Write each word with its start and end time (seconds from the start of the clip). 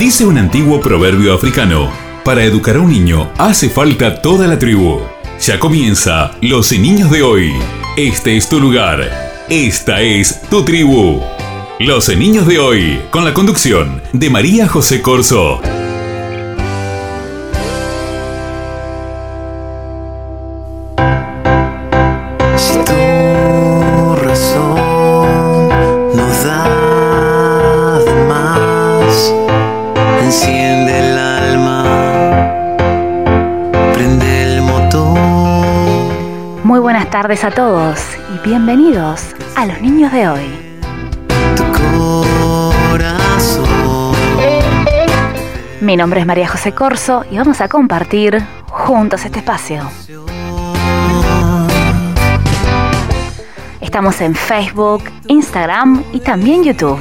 Dice 0.00 0.24
un 0.24 0.38
antiguo 0.38 0.80
proverbio 0.80 1.34
africano, 1.34 1.90
para 2.24 2.42
educar 2.42 2.76
a 2.76 2.80
un 2.80 2.90
niño 2.90 3.30
hace 3.36 3.68
falta 3.68 4.22
toda 4.22 4.46
la 4.46 4.58
tribu. 4.58 4.98
Ya 5.38 5.60
comienza 5.60 6.30
Los 6.40 6.72
Niños 6.72 7.10
de 7.10 7.22
hoy. 7.22 7.52
Este 7.98 8.34
es 8.38 8.48
tu 8.48 8.60
lugar. 8.60 9.44
Esta 9.50 10.00
es 10.00 10.40
tu 10.48 10.64
tribu. 10.64 11.20
Los 11.80 12.08
Niños 12.16 12.46
de 12.46 12.58
hoy, 12.58 13.02
con 13.10 13.26
la 13.26 13.34
conducción 13.34 14.00
de 14.14 14.30
María 14.30 14.66
José 14.68 15.02
Corso. 15.02 15.60
Tardes 37.30 37.44
a 37.44 37.50
todos 37.52 38.00
y 38.34 38.48
bienvenidos 38.48 39.36
a 39.54 39.64
los 39.64 39.80
niños 39.80 40.10
de 40.10 40.28
hoy. 40.28 40.42
Mi 45.80 45.96
nombre 45.96 46.18
es 46.18 46.26
María 46.26 46.48
José 46.48 46.72
Corso 46.72 47.24
y 47.30 47.38
vamos 47.38 47.60
a 47.60 47.68
compartir 47.68 48.44
juntos 48.66 49.24
este 49.24 49.38
espacio. 49.38 49.88
Estamos 53.80 54.20
en 54.20 54.34
Facebook, 54.34 55.04
Instagram 55.28 56.02
y 56.12 56.18
también 56.18 56.64
YouTube. 56.64 56.98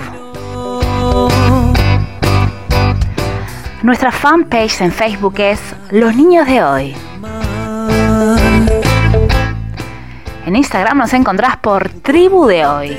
Nuestra 3.82 4.12
fanpage 4.12 4.82
en 4.82 4.92
Facebook 4.92 5.40
es 5.40 5.60
Los 5.90 6.16
Niños 6.16 6.46
de 6.46 6.64
Hoy. 6.64 6.96
En 10.50 10.56
Instagram 10.56 10.98
nos 10.98 11.14
encontrás 11.14 11.58
por 11.58 11.90
Tribu 11.90 12.48
de 12.48 12.66
Hoy. 12.66 12.98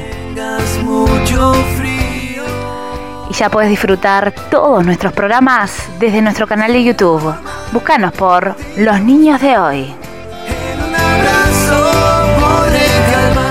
Y 3.28 3.34
ya 3.34 3.50
puedes 3.50 3.68
disfrutar 3.68 4.32
todos 4.52 4.86
nuestros 4.86 5.12
programas 5.12 5.88
desde 5.98 6.22
nuestro 6.22 6.46
canal 6.46 6.72
de 6.72 6.84
YouTube. 6.84 7.34
Búscanos 7.72 8.12
por 8.12 8.54
Los 8.76 9.00
Niños 9.00 9.40
de 9.40 9.58
Hoy. 9.58 9.92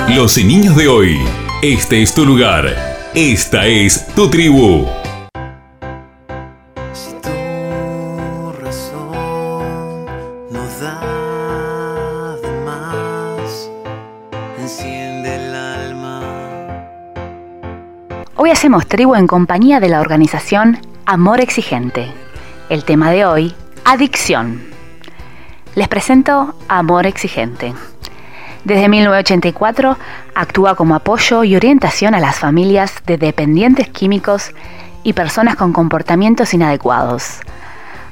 Los 0.07 0.37
Niños 0.37 0.77
de 0.77 0.87
Hoy. 0.87 1.19
Este 1.61 2.01
es 2.01 2.13
tu 2.13 2.25
lugar. 2.25 2.73
Esta 3.13 3.65
es 3.65 4.07
tu 4.15 4.29
tribu. 4.29 4.98
Tribu 18.77 19.15
en 19.15 19.25
compañía 19.25 19.79
de 19.79 19.89
la 19.89 19.99
organización 19.99 20.77
Amor 21.07 21.41
Exigente. 21.41 22.11
El 22.69 22.83
tema 22.83 23.09
de 23.09 23.25
hoy, 23.25 23.55
adicción. 23.83 24.61
Les 25.73 25.87
presento 25.87 26.53
Amor 26.67 27.07
Exigente. 27.07 27.73
Desde 28.63 28.87
1984 28.87 29.97
actúa 30.35 30.75
como 30.75 30.93
apoyo 30.93 31.43
y 31.43 31.55
orientación 31.55 32.13
a 32.13 32.19
las 32.19 32.37
familias 32.37 32.93
de 33.07 33.17
dependientes 33.17 33.89
químicos 33.89 34.51
y 35.03 35.13
personas 35.13 35.55
con 35.55 35.73
comportamientos 35.73 36.53
inadecuados. 36.53 37.39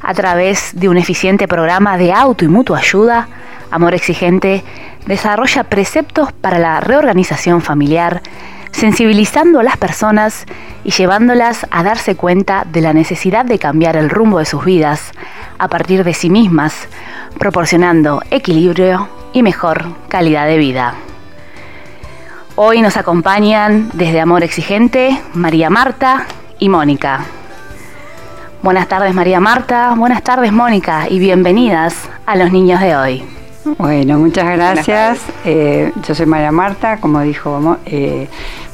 A 0.01 0.13
través 0.15 0.71
de 0.73 0.89
un 0.89 0.97
eficiente 0.97 1.47
programa 1.47 1.97
de 1.97 2.13
auto 2.13 2.45
y 2.45 2.47
mutua 2.47 2.79
ayuda, 2.79 3.27
Amor 3.69 3.93
Exigente 3.93 4.63
desarrolla 5.05 5.65
preceptos 5.65 6.31
para 6.31 6.57
la 6.57 6.79
reorganización 6.79 7.61
familiar 7.61 8.23
sensibilizando 8.71 9.59
a 9.59 9.63
las 9.63 9.77
personas 9.77 10.45
y 10.83 10.91
llevándolas 10.91 11.65
a 11.71 11.83
darse 11.83 12.15
cuenta 12.15 12.65
de 12.65 12.81
la 12.81 12.93
necesidad 12.93 13.45
de 13.45 13.59
cambiar 13.59 13.95
el 13.95 14.09
rumbo 14.09 14.39
de 14.39 14.45
sus 14.45 14.63
vidas 14.65 15.11
a 15.57 15.67
partir 15.67 16.03
de 16.03 16.13
sí 16.13 16.29
mismas, 16.29 16.87
proporcionando 17.37 18.21
equilibrio 18.31 19.09
y 19.33 19.43
mejor 19.43 19.85
calidad 20.07 20.47
de 20.47 20.57
vida. 20.57 20.95
Hoy 22.55 22.81
nos 22.81 22.97
acompañan 22.97 23.89
desde 23.93 24.19
Amor 24.19 24.43
Exigente 24.43 25.21
María 25.33 25.69
Marta 25.69 26.25
y 26.57 26.69
Mónica. 26.69 27.25
Buenas 28.63 28.87
tardes 28.87 29.13
María 29.13 29.39
Marta, 29.39 29.93
buenas 29.95 30.23
tardes 30.23 30.51
Mónica 30.51 31.07
y 31.07 31.19
bienvenidas 31.19 32.09
a 32.25 32.35
los 32.35 32.51
niños 32.51 32.81
de 32.81 32.95
hoy. 32.95 33.36
Bueno, 33.75 34.17
muchas 34.19 34.45
gracias. 34.55 35.19
Eh, 35.43 35.91
yo 36.07 36.15
soy 36.15 36.25
María 36.25 36.51
Marta, 36.51 36.97
como 36.97 37.19
dijo 37.21 37.77
eh, 37.85 38.27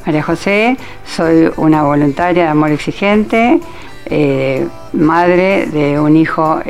María 0.06 0.22
José, 0.22 0.76
soy 1.04 1.50
una 1.56 1.82
voluntaria 1.82 2.44
de 2.44 2.48
Amor 2.50 2.70
Exigente, 2.70 3.58
eh, 4.06 4.66
madre 4.92 5.66
de 5.66 5.98
un 5.98 6.16
hijo 6.16 6.60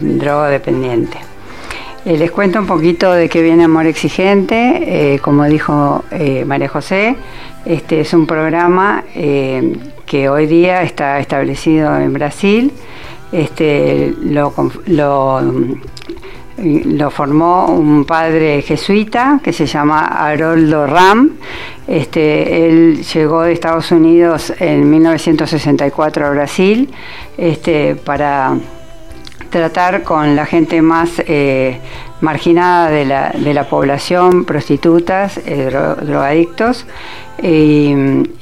drogodependiente. 0.00 1.18
les 2.06 2.30
cuento 2.30 2.58
un 2.58 2.66
poquito 2.66 3.12
de 3.12 3.28
qué 3.28 3.42
viene 3.42 3.64
Amor 3.64 3.86
Exigente. 3.86 5.20
como 5.22 5.44
dijo 5.44 6.04
María 6.46 6.68
José, 6.68 7.16
este 7.66 8.00
es 8.00 8.14
un 8.14 8.26
programa 8.26 9.04
que 9.14 10.28
hoy 10.30 10.46
día 10.46 10.82
está 10.82 11.18
establecido 11.18 11.98
en 11.98 12.14
Brasil. 12.14 12.72
Este, 13.30 14.14
lo, 14.22 14.54
lo 14.86 15.42
lo 16.62 17.10
formó 17.10 17.66
un 17.66 18.04
padre 18.04 18.62
jesuita 18.62 19.40
que 19.42 19.52
se 19.52 19.66
llama 19.66 20.06
Haroldo 20.06 20.86
Ram. 20.86 21.30
Este, 21.86 22.66
él 22.66 23.02
llegó 23.02 23.42
de 23.42 23.52
Estados 23.52 23.90
Unidos 23.92 24.52
en 24.58 24.90
1964 24.90 26.26
a 26.26 26.30
Brasil 26.30 26.90
este, 27.36 27.94
para 27.94 28.56
tratar 29.50 30.02
con 30.02 30.36
la 30.36 30.46
gente 30.46 30.82
más 30.82 31.10
eh, 31.18 31.78
marginada 32.20 32.90
de 32.90 33.04
la, 33.54 33.64
población, 33.68 34.44
prostitutas, 34.44 35.38
eh, 35.46 35.70
drogadictos. 36.02 36.86
Y, 37.40 37.94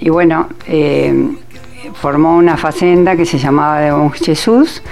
bueno, 0.09 0.49
eh, 0.67 1.37
formó 1.95 2.37
una 2.37 2.57
facenda 2.57 3.15
que 3.17 3.27
se 3.27 3.39
llamaba 3.39 3.81
de 3.81 3.93
Bon 3.93 4.11
Jesús 4.11 4.83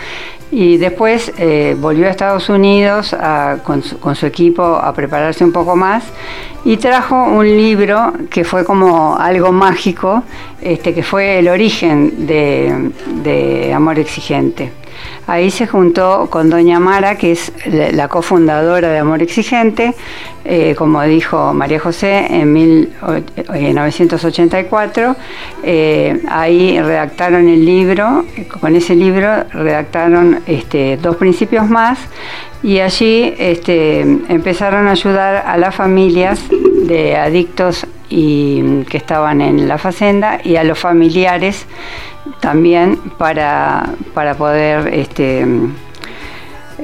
y 0.55 0.77
después 0.77 1.33
eh, 1.37 1.77
volvió 1.77 2.07
a 2.07 2.11
Estados 2.11 2.49
Unidos 2.49 3.15
con, 3.65 3.83
su, 3.83 4.27
equipo 4.27 4.63
a 4.63 4.93
prepararse 4.95 5.45
un 5.45 5.51
poco 5.51 5.75
más 5.75 6.05
y 6.65 6.77
trajo 6.77 7.25
un 7.25 7.45
libro 7.45 8.13
que 8.31 8.45
fue 8.45 8.65
como 8.65 9.17
algo 9.17 9.51
mágico, 9.51 10.23
este, 10.63 10.95
que 10.95 11.03
fue 11.03 11.41
el 11.41 11.49
origen 11.49 12.25
de 12.25 13.73
Amor 13.75 13.99
Exigente. 13.99 14.84
Ahí 15.27 15.51
se 15.51 15.67
juntó 15.67 16.29
con 16.31 16.49
Doña 16.51 16.79
Mara, 16.81 17.17
que 17.17 17.33
es 17.33 17.51
la 17.67 18.09
cofundadora 18.09 18.91
de 18.91 18.99
Amor 18.99 19.23
Exigente, 19.23 19.95
eh, 20.45 20.75
como 20.77 21.03
dijo 21.03 21.55
María 21.55 21.81
José 21.81 22.27
en 22.29 22.53
1984. 22.53 25.17
Eh, 25.63 26.21
ahí 26.29 26.79
redactaron 26.81 27.49
el 27.49 27.65
libro, 27.65 28.27
con 28.61 28.77
ese 28.77 28.95
libro 28.95 29.45
redactaron 29.53 30.41
este, 30.47 30.99
dos 30.99 31.17
principios 31.17 31.71
más 31.71 31.99
y 32.63 32.81
allí 32.81 33.33
este, 33.39 34.01
empezaron 34.01 34.89
a 34.89 34.91
ayudar 34.93 35.43
a 35.47 35.57
las 35.57 35.75
familias 35.75 36.39
de 36.87 37.17
adictos 37.17 37.87
y 38.09 38.85
que 38.85 38.99
estaban 38.99 39.41
en 39.41 39.67
la 39.69 39.79
facenda 39.79 40.41
y 40.45 40.57
a 40.57 40.65
los 40.65 40.79
familiares 40.79 41.67
también 42.41 42.99
para, 43.19 43.95
poder 44.39 44.89
este, 44.93 45.47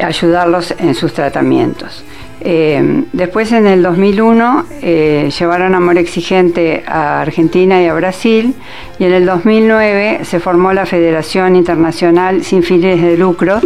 ayudarlos 0.01 0.75
en 0.79 0.95
sus 0.95 1.13
tratamientos. 1.13 2.05
Eh, 2.43 3.05
después 3.13 3.53
en 3.53 3.67
el 3.67 3.83
2001 3.83 4.65
eh, 4.81 5.31
llevaron 5.39 5.75
Amor 5.75 5.99
Exigente 5.99 6.83
a 6.87 7.21
Argentina 7.21 7.83
y 7.83 7.87
a 7.87 7.93
Brasil 7.93 8.55
y 8.99 9.05
en 9.05 9.13
el 9.13 9.27
2009 9.27 10.21
se 10.23 10.41
formó 10.41 10.73
la 10.73 10.87
Federación 10.87 11.55
Internacional 11.55 12.43
Sin 12.43 12.63
Fines 12.63 13.03
de 13.03 13.19
Lucro 13.19 13.61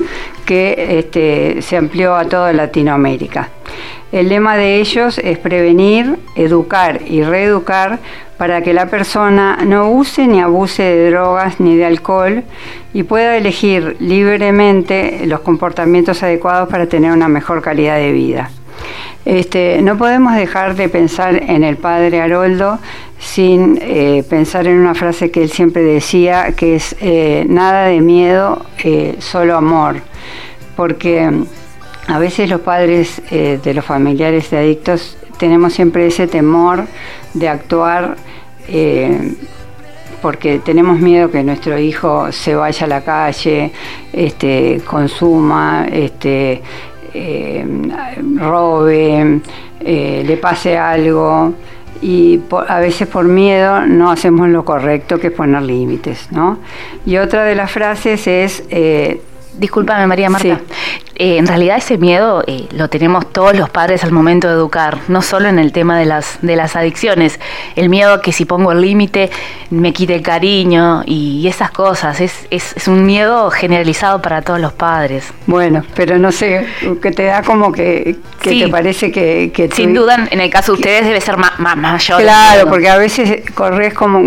que 0.44 0.98
este, 0.98 1.62
se 1.62 1.76
amplió 1.76 2.16
a 2.16 2.24
toda 2.24 2.52
Latinoamérica. 2.52 3.48
El 4.10 4.28
lema 4.28 4.56
de 4.56 4.80
ellos 4.80 5.18
es 5.18 5.38
prevenir, 5.38 6.16
educar 6.36 7.00
y 7.06 7.22
reeducar 7.22 7.98
para 8.36 8.62
que 8.62 8.72
la 8.74 8.86
persona 8.86 9.58
no 9.64 9.90
use 9.90 10.26
ni 10.26 10.40
abuse 10.40 10.82
de 10.82 11.10
drogas 11.10 11.60
ni 11.60 11.76
de 11.76 11.84
alcohol 11.84 12.42
y 12.92 13.02
pueda 13.04 13.36
elegir 13.36 13.96
libremente 14.00 15.22
los 15.26 15.40
comportamientos 15.40 16.22
adecuados 16.22 16.68
para 16.68 16.86
tener 16.86 17.12
una 17.12 17.28
mejor 17.28 17.62
calidad 17.62 17.96
de 17.96 18.12
vida. 18.12 18.50
Este, 19.24 19.80
no 19.80 19.96
podemos 19.96 20.34
dejar 20.34 20.74
de 20.74 20.88
pensar 20.88 21.36
en 21.36 21.64
el 21.64 21.76
padre 21.76 22.20
Haroldo 22.20 22.78
sin 23.18 23.78
eh, 23.80 24.22
pensar 24.28 24.66
en 24.66 24.78
una 24.78 24.94
frase 24.94 25.30
que 25.30 25.42
él 25.42 25.50
siempre 25.50 25.82
decía, 25.82 26.52
que 26.52 26.76
es 26.76 26.94
eh, 27.00 27.46
nada 27.48 27.86
de 27.86 28.00
miedo, 28.00 28.66
eh, 28.82 29.16
solo 29.20 29.56
amor. 29.56 29.96
Porque 30.76 31.30
a 32.06 32.18
veces 32.18 32.50
los 32.50 32.60
padres 32.60 33.22
de 33.30 33.74
los 33.74 33.84
familiares 33.84 34.50
de 34.50 34.58
adictos 34.58 35.16
tenemos 35.38 35.72
siempre 35.72 36.06
ese 36.06 36.26
temor 36.26 36.84
de 37.34 37.48
actuar 37.48 38.16
porque 40.24 40.58
tenemos 40.60 41.00
miedo 41.00 41.30
que 41.30 41.42
nuestro 41.42 41.78
hijo 41.78 42.32
se 42.32 42.54
vaya 42.54 42.86
a 42.86 42.88
la 42.88 43.02
calle, 43.02 43.70
este, 44.10 44.80
consuma, 44.86 45.86
este, 45.92 46.62
eh, 47.12 47.66
robe, 48.36 49.40
eh, 49.80 50.24
le 50.26 50.36
pase 50.38 50.78
algo 50.78 51.52
y 52.00 52.40
a 52.68 52.80
veces 52.80 53.06
por 53.06 53.26
miedo 53.26 53.86
no 53.86 54.10
hacemos 54.10 54.48
lo 54.48 54.64
correcto 54.64 55.20
que 55.20 55.26
es 55.26 55.32
poner 55.34 55.60
límites, 55.60 56.32
¿no? 56.32 56.56
Y 57.04 57.18
otra 57.18 57.44
de 57.44 57.54
las 57.54 57.70
frases 57.70 58.26
es 58.26 58.64
eh, 58.70 59.20
Discúlpame, 59.58 60.06
María 60.06 60.30
Marta. 60.30 60.60
Eh, 61.16 61.36
en 61.36 61.46
realidad 61.46 61.76
ese 61.78 61.96
miedo 61.96 62.42
eh, 62.46 62.66
lo 62.72 62.88
tenemos 62.88 63.32
todos 63.32 63.54
los 63.54 63.70
padres 63.70 64.02
al 64.02 64.10
momento 64.10 64.48
de 64.48 64.54
educar, 64.54 64.98
no 65.06 65.22
solo 65.22 65.48
en 65.48 65.60
el 65.60 65.70
tema 65.70 65.96
de 65.96 66.06
las, 66.06 66.38
de 66.42 66.56
las 66.56 66.74
adicciones. 66.74 67.38
El 67.76 67.88
miedo 67.88 68.14
a 68.14 68.20
que 68.20 68.32
si 68.32 68.44
pongo 68.44 68.72
el 68.72 68.80
límite 68.80 69.30
me 69.70 69.92
quite 69.92 70.16
el 70.16 70.22
cariño 70.22 71.02
y 71.06 71.46
esas 71.46 71.70
cosas. 71.70 72.20
Es, 72.20 72.46
es, 72.50 72.88
un 72.88 73.06
miedo 73.06 73.50
generalizado 73.50 74.20
para 74.20 74.42
todos 74.42 74.60
los 74.60 74.72
padres. 74.72 75.32
Bueno, 75.46 75.84
pero 75.94 76.18
no 76.18 76.32
sé, 76.32 76.66
que 77.00 77.12
te 77.12 77.24
da 77.24 77.42
como 77.42 77.72
que, 77.72 78.16
te 78.42 78.68
parece 78.68 79.10
que... 79.12 79.52
que 79.54 79.70
Sin 79.70 79.94
duda, 79.94 80.28
en 80.30 80.40
el 80.40 80.50
caso 80.50 80.72
de 80.72 80.78
ustedes 80.78 81.04
debe 81.04 81.20
ser 81.20 81.36
más, 81.36 81.58
más 81.58 81.76
mayor. 81.76 82.20
Claro, 82.20 82.68
porque 82.68 82.88
a 82.88 82.98
veces 82.98 83.42
corres 83.54 83.94
como, 83.94 84.20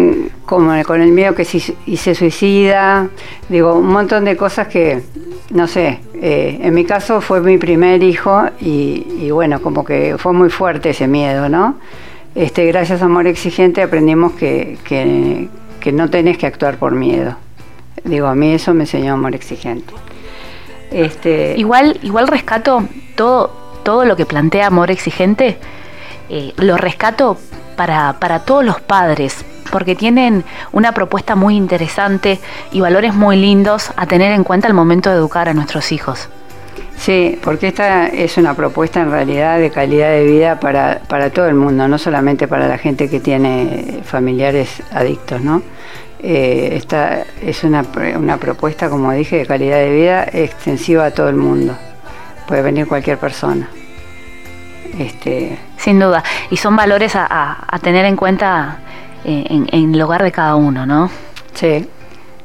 como 0.45 0.81
con 0.83 1.01
el 1.01 1.11
miedo 1.11 1.35
que 1.35 1.45
si 1.45 1.75
y 1.85 1.97
se 1.97 2.15
suicida, 2.15 3.09
digo, 3.49 3.75
un 3.75 3.87
montón 3.87 4.25
de 4.25 4.35
cosas 4.37 4.67
que 4.67 5.03
no 5.49 5.67
sé, 5.67 5.99
eh, 6.15 6.59
en 6.61 6.73
mi 6.73 6.83
caso 6.83 7.21
fue 7.21 7.41
mi 7.41 7.57
primer 7.57 8.03
hijo 8.03 8.45
y, 8.59 9.29
bueno, 9.31 9.61
como 9.61 9.85
que 9.85 10.17
fue 10.17 10.33
muy 10.33 10.49
fuerte 10.49 10.89
ese 10.89 11.07
miedo, 11.07 11.47
¿no? 11.47 11.75
Este, 12.35 12.65
gracias 12.65 13.01
a 13.01 13.05
Amor 13.05 13.27
Exigente 13.27 13.81
aprendimos 13.81 14.33
que, 14.33 14.77
que, 14.83 15.91
no 15.91 16.09
tenés 16.09 16.37
que 16.37 16.45
actuar 16.45 16.77
por 16.77 16.93
miedo. 16.93 17.37
Digo, 18.03 18.27
a 18.27 18.35
mí 18.35 18.53
eso 18.53 18.73
me 18.73 18.83
enseñó 18.83 19.13
Amor 19.13 19.35
Exigente. 19.35 19.93
Este, 20.91 21.55
igual, 21.57 21.97
igual 22.03 22.27
rescato 22.27 22.83
todo, 23.15 23.51
todo 23.83 24.03
lo 24.03 24.17
que 24.17 24.25
plantea 24.25 24.67
Amor 24.67 24.91
Exigente, 24.91 25.57
eh, 26.29 26.53
lo 26.57 26.75
rescato 26.75 27.37
para, 27.77 28.19
para 28.19 28.39
todos 28.39 28.65
los 28.65 28.81
padres, 28.81 29.45
porque 29.69 29.95
tienen 29.95 30.43
una 30.71 30.91
propuesta 30.93 31.35
muy 31.35 31.55
interesante 31.55 32.39
y 32.71 32.81
valores 32.81 33.13
muy 33.13 33.37
lindos 33.37 33.91
a 33.95 34.05
tener 34.05 34.31
en 34.31 34.43
cuenta 34.43 34.67
al 34.67 34.73
momento 34.73 35.09
de 35.09 35.17
educar 35.17 35.49
a 35.49 35.53
nuestros 35.53 35.91
hijos. 35.91 36.29
Sí, 36.97 37.39
porque 37.43 37.67
esta 37.67 38.07
es 38.07 38.37
una 38.37 38.53
propuesta 38.55 39.01
en 39.01 39.11
realidad 39.11 39.59
de 39.59 39.69
calidad 39.69 40.09
de 40.09 40.25
vida 40.25 40.59
para, 40.59 40.99
todo 41.29 41.47
el 41.47 41.53
mundo, 41.53 41.87
no 41.87 41.97
solamente 41.97 42.47
para 42.47 42.67
la 42.67 42.77
gente 42.77 43.09
que 43.09 43.19
tiene 43.19 44.01
familiares 44.03 44.81
adictos, 44.91 45.41
¿no? 45.41 45.61
Eh, 46.19 46.71
esta 46.73 47.23
es 47.41 47.63
una, 47.63 47.85
una 48.17 48.37
propuesta, 48.37 48.89
como 48.89 49.11
dije, 49.11 49.37
de 49.37 49.45
calidad 49.45 49.77
de 49.77 49.91
vida 49.91 50.23
extensiva 50.23 51.05
a 51.05 51.11
todo 51.11 51.29
el 51.29 51.35
mundo. 51.35 51.77
Puede 52.47 52.63
venir 52.63 52.87
cualquier 52.87 53.19
persona. 53.19 53.69
Este... 54.97 55.59
Sin 55.77 55.99
duda. 55.99 56.23
Y 56.49 56.57
son 56.57 56.75
valores 56.75 57.13
a 57.15 57.79
tener 57.83 58.05
en 58.05 58.15
cuenta 58.15 58.79
en, 59.23 59.67
en 59.71 59.95
el 59.95 60.01
hogar 60.01 60.23
de 60.23 60.31
cada 60.31 60.55
uno, 60.55 60.85
¿no? 60.85 61.09
Sí, 61.53 61.87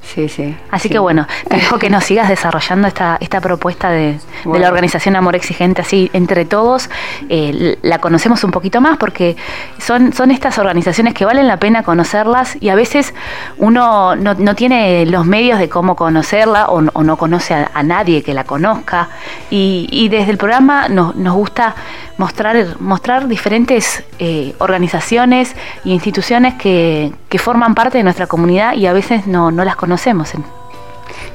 Sí, 0.02 0.28
sí. 0.28 0.54
Así 0.70 0.88
que 0.90 0.98
bueno, 0.98 1.26
te 1.48 1.56
dejo 1.56 1.78
que 1.78 1.88
nos 1.88 2.04
sigas 2.04 2.28
desarrollando 2.28 2.88
esta, 2.88 3.16
esta 3.20 3.40
propuesta 3.40 3.90
de, 3.90 4.18
la 4.44 4.68
organización 4.68 5.16
Amor 5.16 5.36
Exigente, 5.36 5.80
así 5.80 6.10
entre 6.12 6.44
todos 6.44 6.90
eh, 7.28 7.78
la 7.82 7.98
conocemos 7.98 8.42
un 8.44 8.50
poquito 8.50 8.80
más 8.80 8.98
porque 8.98 9.36
son, 9.78 10.12
son 10.12 10.30
estas 10.30 10.58
organizaciones 10.58 11.14
que 11.14 11.24
valen 11.24 11.46
la 11.46 11.56
pena 11.58 11.82
conocerlas 11.82 12.56
y 12.60 12.68
a 12.68 12.74
veces 12.74 13.14
uno 13.56 14.16
no, 14.16 14.54
tiene 14.54 15.06
los 15.06 15.24
medios 15.24 15.58
de 15.58 15.68
cómo 15.70 15.96
conocerla 15.96 16.66
o, 16.66 16.82
no 16.82 17.16
conoce 17.16 17.54
a, 17.54 17.82
nadie 17.82 18.22
que 18.22 18.34
la 18.34 18.44
conozca 18.44 19.08
y, 19.50 20.08
desde 20.08 20.32
el 20.32 20.36
programa 20.36 20.88
nos, 20.88 21.14
nos 21.16 21.34
gusta 21.34 21.74
mostrar, 22.22 22.80
mostrar 22.80 23.26
diferentes 23.26 24.04
eh, 24.20 24.54
organizaciones 24.58 25.56
e 25.84 25.88
instituciones 25.88 26.54
que, 26.54 27.10
que, 27.28 27.38
forman 27.38 27.74
parte 27.74 27.98
de 27.98 28.04
nuestra 28.04 28.28
comunidad 28.28 28.74
y 28.74 28.86
a 28.86 28.92
veces 28.92 29.26
no, 29.26 29.50
no 29.50 29.64
las 29.64 29.74
conocemos. 29.74 30.30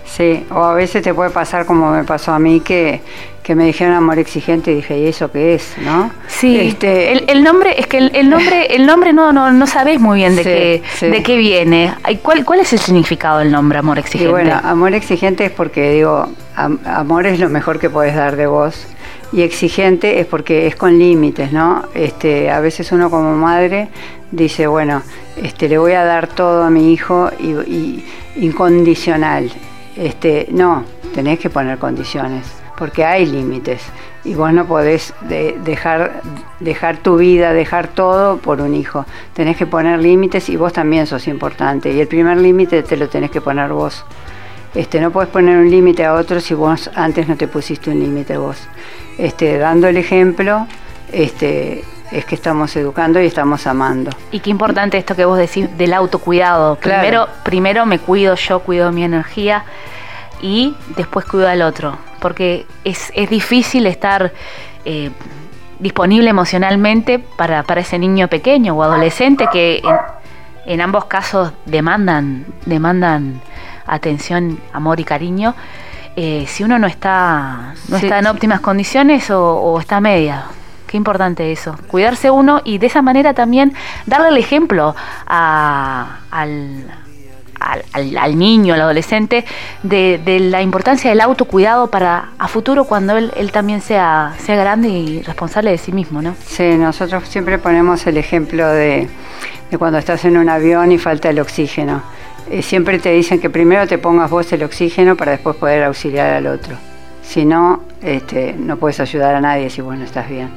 Sí, 0.06 0.46
o 0.50 0.64
a 0.64 0.74
veces 0.74 1.04
te 1.04 1.14
puede 1.14 1.30
pasar 1.30 1.66
como 1.66 1.92
me 1.92 2.06
pasó 2.06 2.32
a 2.32 2.40
mí 2.40 2.62
que, 2.62 3.02
que 3.44 3.54
me 3.54 3.66
dijeron 3.66 3.96
amor 3.96 4.18
exigente 4.18 4.72
y 4.72 4.76
dije, 4.76 4.98
¿y 4.98 5.08
eso 5.08 5.30
qué 5.30 5.56
es? 5.56 5.76
¿no? 5.84 6.10
Sí, 6.28 6.58
este, 6.70 7.32
el, 7.32 7.44
nombre, 7.44 7.78
es 7.78 7.88
que 7.88 7.98
el, 7.98 8.30
nombre, 8.30 8.74
el 8.74 8.86
nombre 8.86 9.12
no, 9.12 9.34
no, 9.34 9.52
no 9.52 9.68
sabes 9.68 10.00
muy 10.00 10.20
bien 10.20 10.38
de, 10.38 10.44
qué, 10.44 10.84
de 11.06 11.22
qué 11.22 11.36
viene. 11.36 11.94
¿Cuál, 12.24 12.46
¿Cuál 12.46 12.62
es 12.62 12.72
el 12.72 12.80
significado 12.80 13.40
del 13.40 13.52
nombre 13.52 13.80
amor 13.80 14.00
exigente? 14.00 14.32
bueno, 14.32 14.58
amor 14.64 14.94
exigente 14.94 15.44
es 15.44 15.52
porque 15.52 15.92
digo, 15.92 16.30
amor 16.56 17.28
es 17.28 17.40
lo 17.42 17.50
mejor 17.50 17.78
que 17.78 17.90
puedes 17.90 18.16
dar 18.16 18.38
de 18.38 18.48
vos 18.48 18.88
y 19.32 19.42
exigente 19.42 20.20
es 20.20 20.26
porque 20.26 20.68
es 20.68 20.76
con 20.76 20.98
límites, 20.98 21.52
¿no? 21.52 21.84
Este, 21.94 22.50
a 22.50 22.60
veces 22.60 22.92
uno 22.92 23.10
como 23.10 23.36
madre 23.36 23.90
dice, 24.32 24.68
bueno, 24.68 25.02
este, 25.36 25.68
le 25.68 25.78
voy 25.78 25.94
a 25.94 26.04
dar 26.04 26.28
todo 26.28 26.64
a 26.64 26.70
mi 26.70 26.94
hijo 26.94 27.30
y, 27.40 28.04
incondicional. 28.38 29.52
Este, 29.96 30.48
no, 30.52 30.84
tenés 31.14 31.40
que 31.40 31.50
poner 31.50 31.78
condiciones, 31.78 32.46
porque 32.78 33.04
hay 33.04 33.26
límites 33.26 33.82
y 34.24 34.34
vos 34.36 34.54
no 34.54 34.66
podés 34.66 35.14
dejar, 35.22 36.22
dejar 36.60 36.98
tu 36.98 37.18
vida, 37.18 37.54
dejar 37.54 37.88
todo 37.88 38.38
por 38.38 38.62
un 38.62 38.76
hijo. 38.76 39.06
Tenés 39.34 39.58
que 39.58 39.66
poner 39.66 40.00
límites 40.00 40.50
y 40.50 40.58
vos 40.58 40.74
también 40.74 41.08
sos 41.08 41.28
importante. 41.28 41.92
Y 41.92 42.00
el 42.00 42.08
primer 42.08 42.38
límite 42.38 42.84
te 42.84 42.98
lo 42.98 43.08
tenés 43.08 43.32
que 43.32 43.42
poner 43.42 43.72
vos. 43.72 44.06
Este, 44.76 45.00
no 45.02 45.12
puedes 45.12 45.30
poner 45.30 45.58
un 45.58 45.70
límite 45.70 46.06
a 46.06 46.14
otro 46.14 46.40
si 46.40 46.54
vos 46.54 46.90
antes 46.96 47.28
no 47.28 47.36
te 47.36 47.48
pusiste 47.48 47.90
un 47.90 48.00
límite 48.00 48.38
vos. 48.38 48.58
Este, 49.18 49.58
dando 49.58 49.88
el 49.88 49.98
ejemplo, 49.98 50.68
este, 51.12 51.84
es 52.12 52.26
que 52.26 52.36
estamos 52.36 52.76
educando 52.76 53.22
y 53.22 53.26
estamos 53.26 53.68
amando. 53.68 54.12
Y 54.32 54.40
qué 54.40 54.50
importante 54.50 54.98
esto 54.98 55.16
que 55.16 55.26
vos 55.26 55.38
decís 55.38 55.76
del 55.78 55.94
autocuidado. 55.94 56.76
Primero, 56.76 57.28
primero 57.44 57.86
me 57.86 58.00
cuido 58.00 58.36
yo, 58.36 58.60
cuido 58.60 58.92
mi 58.92 59.04
energía 59.04 59.64
y 60.42 60.76
después 60.96 61.26
cuido 61.26 61.48
al 61.48 61.62
otro. 61.62 61.98
Porque 62.20 62.66
es, 62.84 63.12
difícil 63.30 63.86
estar 63.86 64.32
eh, 64.86 65.12
disponible 65.80 66.30
emocionalmente 66.30 67.20
para, 67.20 67.64
ese 67.76 68.00
niño 68.00 68.28
pequeño 68.28 68.76
o 68.76 68.84
adolescente 68.84 69.48
que 69.52 69.82
en, 70.66 70.82
ambos 70.82 71.06
casos 71.06 71.52
demandan, 71.66 72.46
demandan 72.66 73.42
atención, 73.88 74.60
amor 74.74 75.00
y 75.00 75.04
cariño. 75.04 75.56
Eh, 76.16 76.46
si 76.48 76.64
uno 76.64 76.80
no 76.80 76.88
está, 76.88 77.76
no 77.90 77.98
está 77.98 78.20
en 78.20 78.28
óptimas 78.28 78.60
condiciones 78.60 79.30
o, 79.30 79.80
está 79.80 80.02
media. 80.02 80.46
Qué 80.88 80.98
importante 80.98 81.52
eso. 81.52 81.76
Cuidarse 81.88 82.32
uno 82.32 82.62
y 82.64 82.80
de 82.80 82.88
esa 82.88 83.02
manera 83.02 83.34
también 83.34 83.74
darle 84.06 84.30
el 84.30 84.38
ejemplo 84.38 84.96
al, 85.28 86.08
al, 87.60 88.38
niño, 88.40 88.74
al 88.74 88.82
adolescente, 88.82 89.46
de, 89.84 90.40
la 90.50 90.62
importancia 90.62 91.12
del 91.12 91.22
autocuidado 91.22 91.92
para 91.92 92.30
a 92.40 92.48
futuro 92.48 92.86
cuando 92.86 93.16
él, 93.16 93.32
él 93.36 93.52
también 93.52 93.82
sea, 93.82 94.34
sea 94.40 94.56
grande 94.56 94.90
y 94.90 95.22
responsable 95.22 95.70
de 95.70 95.78
sí 95.78 95.92
mismo, 95.92 96.22
¿no? 96.22 96.36
Sí, 96.46 96.78
nosotros 96.78 97.28
siempre 97.28 97.60
ponemos 97.60 98.08
el 98.08 98.18
ejemplo 98.18 98.68
de, 98.68 99.08
de 99.70 99.78
cuando 99.78 100.00
estás 100.00 100.26
en 100.26 100.38
un 100.38 100.50
avión 100.50 100.92
y 100.92 100.98
falta 100.98 101.30
el 101.30 101.40
oxígeno 101.40 102.02
siempre 102.62 103.00
te 103.00 103.12
dicen 103.12 103.40
que 103.40 103.50
primero 103.50 103.88
te 103.88 103.98
pongas 103.98 104.30
vos 104.30 104.52
el 104.54 104.64
oxígeno 104.64 105.16
para 105.16 105.32
después 105.34 105.56
poder 105.56 105.84
auxiliar 105.84 106.34
al 106.34 106.48
otro. 106.48 106.76
Si 107.22 107.46
no, 107.46 107.84
este, 108.02 108.54
no 108.54 108.78
puedes 108.78 109.00
ayudar 109.00 109.36
a 109.36 109.42
nadie 109.42 109.70
si 109.70 109.82
vos 109.82 109.98
no 109.98 110.06
estás 110.06 110.30
bien. 110.30 110.50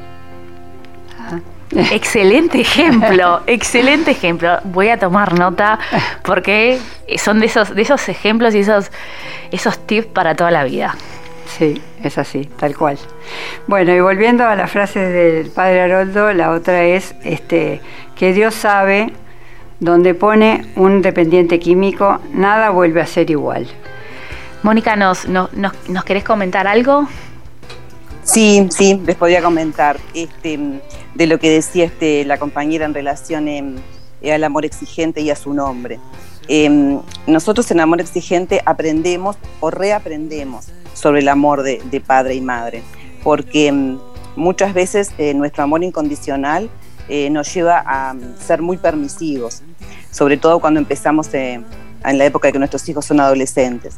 Ah. 1.19 1.41
Excelente 1.93 2.61
ejemplo, 2.61 3.43
excelente 3.47 4.11
ejemplo. 4.11 4.59
Voy 4.65 4.89
a 4.89 4.99
tomar 4.99 5.39
nota 5.39 5.79
porque 6.23 6.79
son 7.17 7.39
de 7.39 7.47
esos, 7.47 7.75
de 7.75 7.83
esos 7.83 8.09
ejemplos 8.09 8.55
y 8.55 8.61
esos, 8.61 8.91
esos 9.53 9.79
tips 9.87 10.07
para 10.07 10.35
toda 10.35 10.51
la 10.51 10.65
vida. 10.65 10.97
Sí, 11.47 11.81
es 12.03 12.19
así, 12.19 12.49
tal 12.59 12.77
cual. 12.77 12.99
Bueno, 13.67 13.93
y 13.93 14.01
volviendo 14.01 14.45
a 14.47 14.57
la 14.57 14.67
frase 14.67 15.01
del 15.01 15.51
padre 15.51 15.83
Haroldo, 15.83 16.33
la 16.33 16.51
otra 16.51 16.85
es 16.85 17.15
este, 17.25 17.81
que 18.17 18.33
Dios 18.33 18.55
sabe 18.55 19.13
donde 19.81 20.15
pone 20.15 20.67
un 20.77 21.03
dependiente 21.03 21.59
químico, 21.59 22.21
nada 22.33 22.71
vuelve 22.71 23.01
a 23.01 23.07
ser 23.07 23.31
igual. 23.31 23.67
Mónica, 24.63 24.95
¿nos, 24.95 25.27
nos, 25.27 26.05
querés 26.05 26.23
comentar 26.23 26.67
algo? 26.67 27.09
Sí, 28.23 28.69
sí, 28.71 29.01
les 29.07 29.17
podía 29.17 29.43
comentar 29.43 29.99
este, 30.15 30.81
de 31.15 31.27
lo 31.27 31.39
que 31.39 31.51
decía 31.51 31.87
este, 31.87 32.25
la 32.27 32.39
compañera 32.39 32.85
en 32.85 32.93
relación 32.93 33.49
em, 33.49 33.77
al 34.31 34.45
amor 34.45 34.67
exigente 34.67 35.23
y 35.23 35.31
a 35.31 35.37
su 35.37 35.55
nombre. 35.55 35.99
Em, 36.47 37.01
nosotros 37.27 37.71
en 37.71 37.81
Amor 37.81 38.01
Exigente 38.01 38.61
aprendemos 38.67 39.37
o 39.61 39.71
reaprendemos 39.71 40.67
sobre 40.95 41.21
el 41.21 41.29
amor 41.29 41.63
de, 41.63 42.03
padre 42.07 42.35
y 42.35 42.41
madre, 42.41 42.83
porque 43.23 43.69
em, 43.69 43.99
muchas 44.37 44.75
veces 44.75 45.13
eh, 45.17 45.33
nuestro 45.33 45.63
amor 45.63 45.83
incondicional 45.85 46.69
eh, 47.09 47.31
nos 47.31 47.53
lleva 47.53 47.83
a 47.87 48.15
ser 48.39 48.63
muy 48.63 48.77
permisivos, 48.77 49.63
sobre 50.11 50.37
todo 50.37 50.59
cuando 50.59 50.81
empezamos 50.81 51.33
eh, 51.35 51.63
en 52.05 52.19
la 52.19 52.25
época 52.25 52.49
de 52.49 52.53
que 52.53 52.59
nuestros 52.59 52.89
hijos 52.89 53.05
son 53.05 53.21
adolescentes. 53.21 53.97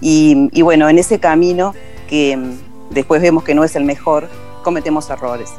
y 0.00 0.62
bueno, 0.62 0.88
en 0.88 0.98
ese 0.98 1.20
camino 1.20 1.74
que 2.08 2.38
después 2.90 3.22
vemos 3.22 3.44
que 3.44 3.54
no 3.54 3.62
es 3.62 3.76
el 3.76 3.84
mejor, 3.84 4.28
cometemos 4.64 5.08
errores. 5.10 5.50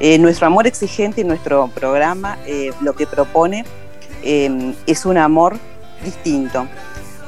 Eh, 0.00 0.18
nuestro 0.18 0.46
amor 0.46 0.66
exigente 0.66 1.20
y 1.20 1.24
nuestro 1.24 1.68
programa 1.68 2.38
eh, 2.46 2.70
lo 2.80 2.94
que 2.94 3.06
propone 3.06 3.64
es 4.22 5.06
un 5.06 5.16
amor 5.16 5.58
distinto, 6.04 6.66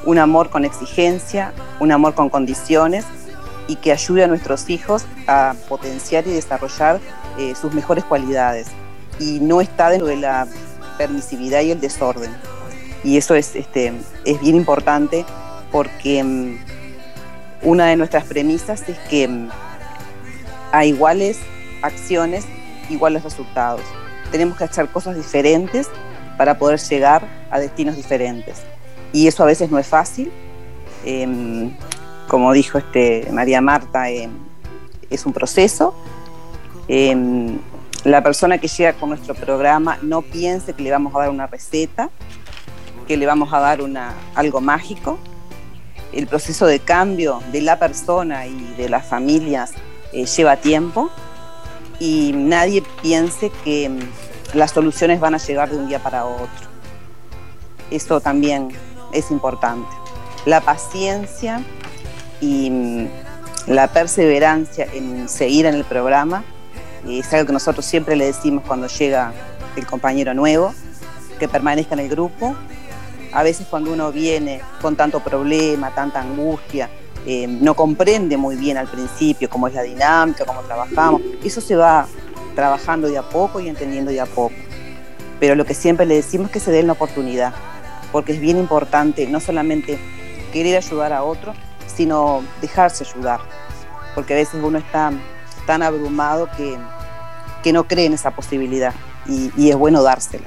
un 0.04 0.18
amor 0.18 0.50
con 0.50 0.64
exigencia, 0.64 1.52
un 1.78 1.92
amor 1.92 2.14
con 2.14 2.28
condiciones 2.28 3.04
y 3.68 3.76
que 3.76 3.92
ayude 3.92 4.24
a 4.24 4.26
nuestros 4.26 4.68
hijos 4.70 5.04
a 5.26 5.54
potenciar 5.68 6.26
y 6.26 6.32
desarrollar 6.32 7.00
sus 7.60 7.72
mejores 7.72 8.04
cualidades 8.04 8.66
y 9.20 9.38
no 9.40 9.60
está 9.60 9.90
dentro 9.90 10.08
de 10.08 10.16
la 10.16 10.48
permisividad 11.00 11.62
y 11.62 11.70
el 11.70 11.80
desorden. 11.80 12.30
Y 13.02 13.16
eso 13.16 13.34
es, 13.34 13.56
este, 13.56 13.94
es 14.26 14.38
bien 14.38 14.54
importante 14.54 15.24
porque 15.72 16.22
mm, 16.22 16.58
una 17.62 17.86
de 17.86 17.96
nuestras 17.96 18.24
premisas 18.24 18.86
es 18.86 18.98
que 19.08 19.26
mm, 19.26 19.48
a 20.72 20.84
iguales 20.84 21.38
acciones, 21.80 22.44
iguales 22.90 23.22
resultados. 23.22 23.80
Tenemos 24.30 24.58
que 24.58 24.64
hacer 24.64 24.88
cosas 24.88 25.16
diferentes 25.16 25.88
para 26.36 26.58
poder 26.58 26.78
llegar 26.78 27.26
a 27.50 27.58
destinos 27.58 27.96
diferentes. 27.96 28.58
Y 29.14 29.26
eso 29.26 29.42
a 29.42 29.46
veces 29.46 29.70
no 29.70 29.78
es 29.78 29.86
fácil. 29.86 30.30
Em, 31.06 31.74
como 32.28 32.52
dijo 32.52 32.76
este, 32.76 33.26
María 33.32 33.62
Marta, 33.62 34.10
em, 34.10 34.32
es 35.08 35.24
un 35.24 35.32
proceso. 35.32 35.94
Em, 36.88 37.58
la 38.04 38.22
persona 38.22 38.58
que 38.58 38.68
llega 38.68 38.94
con 38.94 39.10
nuestro 39.10 39.34
programa 39.34 39.98
no 40.02 40.22
piense 40.22 40.72
que 40.72 40.82
le 40.82 40.90
vamos 40.90 41.14
a 41.14 41.20
dar 41.20 41.30
una 41.30 41.46
receta, 41.46 42.10
que 43.06 43.16
le 43.16 43.26
vamos 43.26 43.52
a 43.52 43.60
dar 43.60 43.82
una, 43.82 44.14
algo 44.34 44.60
mágico, 44.60 45.18
el 46.12 46.26
proceso 46.26 46.66
de 46.66 46.80
cambio 46.80 47.40
de 47.52 47.60
la 47.60 47.78
persona 47.78 48.46
y 48.46 48.74
de 48.76 48.88
las 48.88 49.06
familias 49.06 49.72
eh, 50.12 50.24
lleva 50.26 50.56
tiempo 50.56 51.10
y 51.98 52.32
nadie 52.34 52.82
piense 53.02 53.52
que 53.64 53.88
mm, 53.88 54.56
las 54.56 54.72
soluciones 54.72 55.20
van 55.20 55.34
a 55.34 55.38
llegar 55.38 55.70
de 55.70 55.76
un 55.76 55.88
día 55.88 56.02
para 56.02 56.24
otro. 56.24 56.68
Eso 57.90 58.20
también 58.20 58.70
es 59.12 59.30
importante. 59.30 59.88
La 60.46 60.60
paciencia 60.62 61.62
y 62.40 62.70
mm, 62.70 63.08
la 63.66 63.88
perseverancia 63.88 64.86
en 64.92 65.28
seguir 65.28 65.66
en 65.66 65.74
el 65.74 65.84
programa 65.84 66.42
es 67.08 67.32
algo 67.32 67.46
que 67.46 67.52
nosotros 67.52 67.84
siempre 67.84 68.16
le 68.16 68.26
decimos 68.26 68.64
cuando 68.66 68.86
llega 68.86 69.32
el 69.76 69.86
compañero 69.86 70.34
nuevo, 70.34 70.74
que 71.38 71.48
permanezca 71.48 71.94
en 71.94 72.00
el 72.00 72.08
grupo, 72.08 72.54
a 73.32 73.42
veces 73.42 73.66
cuando 73.68 73.92
uno 73.92 74.10
viene 74.12 74.60
con 74.82 74.96
tanto 74.96 75.20
problema, 75.20 75.94
tanta 75.94 76.20
angustia, 76.20 76.90
eh, 77.26 77.46
no 77.46 77.74
comprende 77.74 78.36
muy 78.36 78.56
bien 78.56 78.76
al 78.76 78.88
principio 78.88 79.48
cómo 79.48 79.68
es 79.68 79.74
la 79.74 79.82
dinámica, 79.82 80.44
cómo 80.44 80.60
trabajamos. 80.62 81.20
Eso 81.44 81.60
se 81.60 81.76
va 81.76 82.06
trabajando 82.54 83.08
de 83.08 83.18
a 83.18 83.22
poco 83.22 83.60
y 83.60 83.68
entendiendo 83.68 84.10
de 84.10 84.20
a 84.20 84.26
poco. 84.26 84.54
Pero 85.38 85.54
lo 85.54 85.64
que 85.64 85.74
siempre 85.74 86.06
le 86.06 86.16
decimos 86.16 86.46
es 86.48 86.52
que 86.52 86.60
se 86.60 86.70
den 86.70 86.86
la 86.86 86.94
oportunidad, 86.94 87.54
porque 88.12 88.32
es 88.32 88.40
bien 88.40 88.58
importante 88.58 89.26
no 89.26 89.40
solamente 89.40 89.98
querer 90.52 90.76
ayudar 90.76 91.12
a 91.12 91.22
otro, 91.22 91.54
sino 91.86 92.42
dejarse 92.60 93.04
ayudar, 93.04 93.40
porque 94.14 94.34
a 94.34 94.36
veces 94.36 94.60
uno 94.62 94.78
está 94.78 95.12
tan 95.66 95.82
abrumado 95.82 96.48
que, 96.56 96.78
que 97.62 97.72
no 97.72 97.84
cree 97.84 98.06
en 98.06 98.14
esa 98.14 98.30
posibilidad 98.30 98.94
y 99.26 99.70
es 99.70 99.76
bueno 99.76 100.02
dársela. 100.02 100.46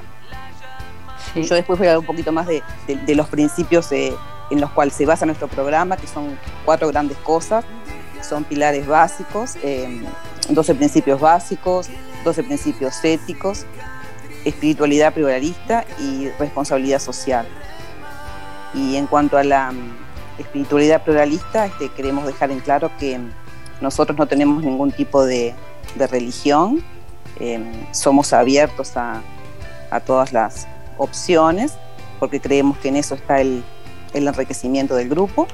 Yo 1.42 1.54
después 1.56 1.78
voy 1.78 1.88
a 1.88 1.90
hablar 1.90 1.98
un 1.98 2.06
poquito 2.06 2.30
más 2.32 2.46
de, 2.46 2.62
los 3.14 3.26
principios 3.28 3.90
en 3.90 4.14
los 4.60 4.70
cuales 4.70 4.94
se 4.94 5.04
basa 5.04 5.26
nuestro 5.26 5.48
programa, 5.48 5.96
que 5.96 6.06
son 6.06 6.38
cuatro 6.64 6.88
grandes 6.88 7.18
cosas. 7.18 7.64
Son 8.22 8.44
pilares 8.44 8.86
básicos, 8.86 9.54
12 10.48 10.72
em, 10.72 10.78
principios 10.78 11.20
básicos, 11.20 11.88
12 12.24 12.42
principios 12.44 13.04
éticos, 13.04 13.66
espiritualidad 14.44 15.12
pluralista 15.12 15.84
y 15.98 16.28
responsabilidad 16.38 17.00
social. 17.00 17.46
Y 18.72 18.96
en 18.96 19.06
cuanto 19.06 19.36
a 19.36 19.44
la 19.44 19.72
mm, 19.72 20.38
espiritualidad 20.38 21.02
pluralista, 21.04 21.66
este, 21.66 21.90
queremos 21.90 22.26
dejar 22.26 22.50
en 22.50 22.60
claro 22.60 22.90
que 22.98 23.20
nosotros 23.84 24.18
no 24.18 24.26
tenemos 24.26 24.64
ningún 24.64 24.90
tipo 24.90 25.24
de, 25.24 25.54
religión, 26.10 26.82
em, 27.38 27.72
somos 27.92 28.32
abiertos 28.32 28.96
a, 28.96 29.22
a 29.90 30.00
todas 30.00 30.32
las 30.32 30.66
opciones, 30.98 31.74
porque 32.18 32.40
creemos 32.40 32.78
que 32.78 32.88
en 32.88 32.96
eso 32.96 33.14
está 33.14 33.40
el, 33.40 33.62
enriquecimiento 34.12 34.94
del 34.94 35.08
grupo. 35.08 35.46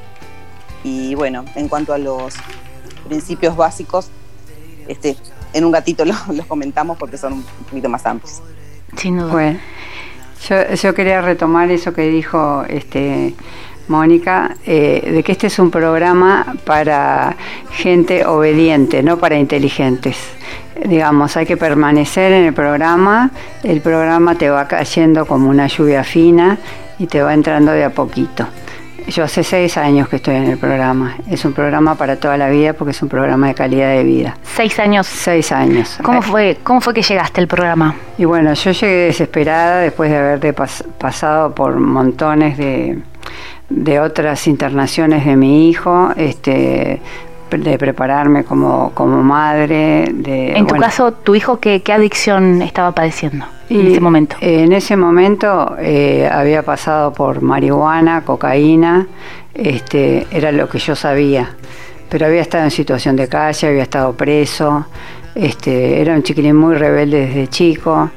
Y 0.84 1.14
bueno, 1.14 1.44
en 1.54 1.68
cuanto 1.68 1.92
a 1.92 1.99
los 1.99 2.34
principios 3.08 3.56
básicos, 3.56 4.10
este, 4.87 5.16
en 5.52 5.64
un 5.64 5.72
gatito 5.72 6.04
los, 6.28 6.46
comentamos 6.46 6.99
porque 6.99 7.18
son 7.18 7.32
un 7.32 7.44
poquito 7.68 7.88
más 7.88 8.04
amplios. 8.06 8.42
Bueno, 9.30 9.58
yo, 10.49 10.75
yo, 10.75 10.94
quería 10.94 11.20
retomar 11.20 11.70
eso 11.70 11.92
que 11.92 12.02
dijo 12.02 12.64
este, 12.68 13.34
Mónica, 13.90 14.56
eh, 14.64 15.11
de 15.12 15.23
que 15.23 15.32
este 15.32 15.49
es 15.49 15.59
un 15.59 15.70
programa 15.70 16.54
para 16.64 17.37
gente 17.73 18.25
obediente, 18.25 19.02
no 19.02 19.18
para 19.18 19.37
inteligentes 19.37 20.16
digamos, 20.85 21.37
hay 21.37 21.47
que 21.47 21.56
permanecer 21.56 22.32
en 22.32 22.44
el 22.47 22.54
programa, 22.54 23.30
el 23.62 23.80
programa 23.80 24.35
te 24.35 24.50
va 24.50 24.66
cayendo 24.66 25.26
como 25.26 25.50
una 25.50 25.66
lluvia 25.66 26.04
fina 26.04 26.59
y 26.99 27.06
te 27.06 27.23
va 27.23 27.35
entrando 27.35 27.73
de 27.73 27.85
a 27.85 27.90
poquito. 27.90 28.47
Yo 29.09 29.25
hace 29.25 29.42
seis 29.42 29.76
años 29.76 30.09
que 30.09 30.16
estoy 30.16 30.37
en 30.37 30.44
el 30.44 30.59
programa. 30.59 31.16
Es 31.28 31.44
un 31.44 31.52
programa 31.52 31.97
para 31.97 32.16
toda 32.16 32.37
la 32.37 32.49
vida 32.49 32.75
porque 32.75 32.92
es 32.92 33.02
un 33.02 33.09
programa 33.09 33.49
de 33.49 33.54
calidad 33.54 33.90
de 33.90 34.04
vida. 34.04 34.37
¿Seis 34.42 34.78
años? 34.78 35.06
Seis 35.06 35.50
años. 35.52 35.99
¿Cómo 36.02 36.23
fue, 36.23 36.59
cómo 36.62 36.80
fue 36.80 36.94
que 36.94 37.02
llegaste 37.02 37.40
al 37.40 37.49
programa? 37.49 37.94
Y 38.18 38.25
bueno, 38.25 38.52
yo 38.54 38.70
llegué 38.70 39.06
desesperada 39.06 39.80
después 39.80 40.11
de 40.11 40.16
haber 40.16 40.54
pasado 40.99 41.54
por 41.54 41.80
montones 41.80 42.59
de, 42.59 42.99
de 43.70 44.00
otras 44.00 44.46
internaciones 44.48 45.24
de 45.24 45.36
mi 45.36 45.70
hijo, 45.70 46.10
este, 46.16 47.00
de 47.50 47.78
prepararme 47.78 48.44
como, 48.44 48.92
como 48.94 49.22
madre. 49.22 50.10
De, 50.12 50.56
en 50.56 50.66
tu 50.66 50.76
caso, 50.76 51.12
¿tu 51.12 51.34
hijo 51.34 51.58
qué, 51.60 51.82
adicción 51.92 52.62
estaba 52.62 52.92
padeciendo 52.92 53.46
en 53.68 53.86
ese 53.86 54.00
momento? 54.00 54.36
En 54.40 54.72
ese 54.72 54.96
momento 54.96 55.76
eh, 55.78 56.28
había 56.30 56.62
pasado 56.62 57.12
por 57.12 57.42
marihuana, 57.42 58.22
cocaína, 58.22 59.06
este, 59.54 60.26
era 60.30 60.52
lo 60.52 60.68
que 60.68 60.78
yo 60.78 60.94
sabía, 60.94 61.50
pero 62.08 62.26
había 62.26 62.40
estado 62.40 62.64
en 62.64 62.70
situación 62.70 63.16
de 63.16 63.28
calle, 63.28 63.68
había 63.68 63.82
estado 63.82 64.12
preso, 64.12 64.86
este, 65.34 66.00
era 66.00 66.14
un 66.14 66.22
chiquilín 66.22 66.56
muy 66.56 66.74
rebelde 66.74 67.26
desde 67.26 67.48
chico, 67.48 68.10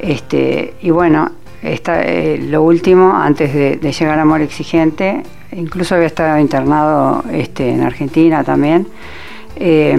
este, 0.00 0.74
y 0.82 0.90
bueno, 0.90 1.30
esta, 1.62 2.02
eh, 2.02 2.38
lo 2.38 2.62
último, 2.62 3.14
antes 3.14 3.54
de, 3.54 3.76
de 3.76 3.92
llegar 3.92 4.18
a 4.18 4.22
Amor 4.22 4.40
Exigente, 4.40 5.22
incluso 5.56 5.94
había 5.94 6.06
estado 6.06 6.38
internado 6.38 7.24
este, 7.30 7.70
en 7.70 7.82
Argentina 7.82 8.42
también. 8.42 8.86
Eh, 9.56 9.96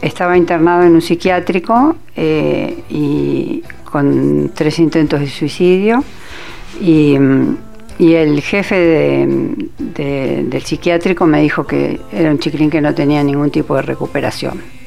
estaba 0.00 0.36
internado 0.36 0.84
en 0.84 0.94
un 0.94 1.02
psiquiátrico 1.02 1.96
eh, 2.16 2.84
y 2.88 3.62
con 3.84 4.52
tres 4.54 4.78
intentos 4.78 5.20
de 5.20 5.28
suicidio 5.28 6.04
y, 6.80 7.16
el 7.98 8.40
jefe 8.42 9.26
del 9.76 10.62
psiquiátrico 10.64 11.26
me 11.26 11.42
dijo 11.42 11.66
que 11.66 12.00
era 12.12 12.30
un 12.30 12.38
chiquilín 12.38 12.70
que 12.70 12.80
no 12.80 12.94
tenía 12.94 13.24
ningún 13.24 13.50
tipo 13.50 13.74
de 13.74 13.82
recuperación. 13.82 14.77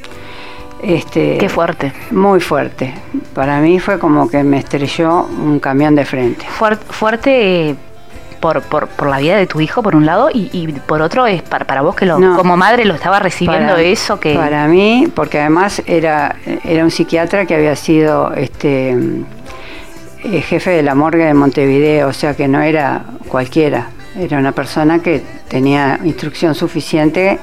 Este, 0.84 1.38
Qué 1.38 1.50
fuerte. 1.50 1.94
Muy 2.12 2.40
fuerte. 2.40 2.94
Para 3.34 3.60
mí 3.60 3.80
fue 3.80 4.00
como 4.00 4.30
que 4.30 4.44
me 4.44 4.58
estrelló 4.58 5.24
un 5.24 5.60
camión 5.60 5.96
de 5.96 6.06
frente. 6.06 6.46
fuerte 6.48 7.76
por, 8.42 8.62
por, 8.64 8.88
por, 8.88 9.08
la 9.08 9.20
vida 9.20 9.38
de 9.38 9.46
tu 9.48 9.62
hijo, 9.62 9.84
por 9.84 9.96
un 9.96 10.06
lado, 10.06 10.30
y, 10.34 10.68
por 10.88 11.02
otro 11.02 11.28
es 11.28 11.44
para, 11.44 11.66
para 11.66 11.82
vos 11.82 11.96
que 11.96 12.06
lo, 12.06 12.16
como 12.36 12.58
madre 12.58 12.84
lo 12.86 12.96
estaba 12.96 13.20
recibiendo 13.20 13.78
eso 13.78 14.20
que... 14.20 14.34
Para 14.34 14.68
mí, 14.68 15.08
porque 15.14 15.40
además 15.40 15.82
era, 15.86 16.36
era 16.66 16.84
un 16.84 16.92
psiquiatra 16.92 17.46
que 17.46 17.56
había 17.56 17.76
sido 17.76 18.34
este 18.34 18.98
eh, 20.24 20.42
jefe 20.42 20.72
de 20.72 20.82
la 20.82 20.96
morgue 20.96 21.26
de 21.26 21.34
Montevideo, 21.36 22.10
o 22.10 22.14
sea 22.14 22.36
que 22.36 22.48
no 22.48 22.62
era 22.62 23.04
cualquiera, 23.28 23.90
era 24.20 24.40
una 24.40 24.52
persona 24.52 25.00
que 25.00 25.22
tenía 25.48 26.00
instrucción 26.04 26.56
suficiente 26.56 27.40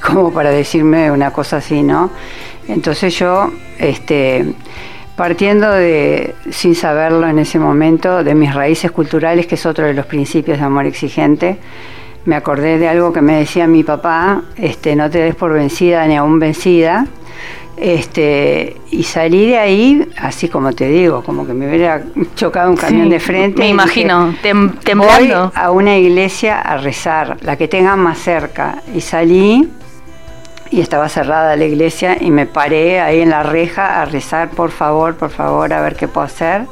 como 0.00 0.32
para 0.32 0.50
decirme 0.50 1.10
una 1.10 1.32
cosa 1.32 1.56
así, 1.56 1.82
¿no? 1.82 2.10
Entonces 2.68 3.18
yo, 3.18 3.50
este, 3.78 4.44
partiendo 5.16 5.70
de, 5.70 6.34
sin 6.50 6.74
saberlo 6.74 7.28
en 7.28 7.38
ese 7.38 7.58
momento, 7.58 8.24
de 8.24 8.34
mis 8.34 8.54
raíces 8.54 8.90
culturales, 8.90 9.46
que 9.46 9.54
es 9.54 9.66
otro 9.66 9.86
de 9.86 9.94
los 9.94 10.06
principios 10.06 10.58
de 10.58 10.64
amor 10.64 10.86
exigente, 10.86 11.58
me 12.24 12.34
acordé 12.34 12.78
de 12.78 12.88
algo 12.88 13.12
que 13.12 13.22
me 13.22 13.38
decía 13.38 13.66
mi 13.66 13.84
papá, 13.84 14.42
este, 14.56 14.96
no 14.96 15.08
te 15.08 15.18
des 15.18 15.34
por 15.34 15.52
vencida 15.52 16.06
ni 16.06 16.16
aún 16.16 16.38
vencida, 16.40 17.06
este, 17.76 18.74
y 18.90 19.02
salí 19.02 19.46
de 19.46 19.58
ahí, 19.58 20.08
así 20.16 20.48
como 20.48 20.72
te 20.72 20.88
digo, 20.88 21.22
como 21.22 21.46
que 21.46 21.52
me 21.52 21.68
hubiera 21.68 22.02
chocado 22.34 22.70
un 22.70 22.76
camión 22.76 23.10
de 23.10 23.20
frente. 23.20 23.58
Me 23.58 23.68
imagino, 23.68 24.34
dije, 24.42 24.94
Voy 24.94 25.32
a 25.54 25.70
una 25.70 25.96
iglesia 25.98 26.60
a 26.60 26.78
rezar, 26.78 27.36
la 27.42 27.56
que 27.56 27.68
tenga 27.68 27.94
más 27.94 28.18
cerca. 28.18 28.82
Y 28.94 29.02
salí 29.02 29.68
y 30.70 30.80
estaba 30.80 31.08
cerrada 31.08 31.56
la 31.56 31.64
iglesia 31.64 32.16
y 32.20 32.30
me 32.30 32.46
paré 32.46 33.00
ahí 33.00 33.20
en 33.20 33.30
la 33.30 33.42
reja 33.42 34.02
a 34.02 34.04
rezar, 34.04 34.50
por 34.50 34.70
favor, 34.70 35.16
por 35.16 35.30
favor, 35.30 35.72
a 35.72 35.80
ver 35.80 35.96
qué 35.96 36.08
puedo 36.08 36.26
hacer. 36.26 36.62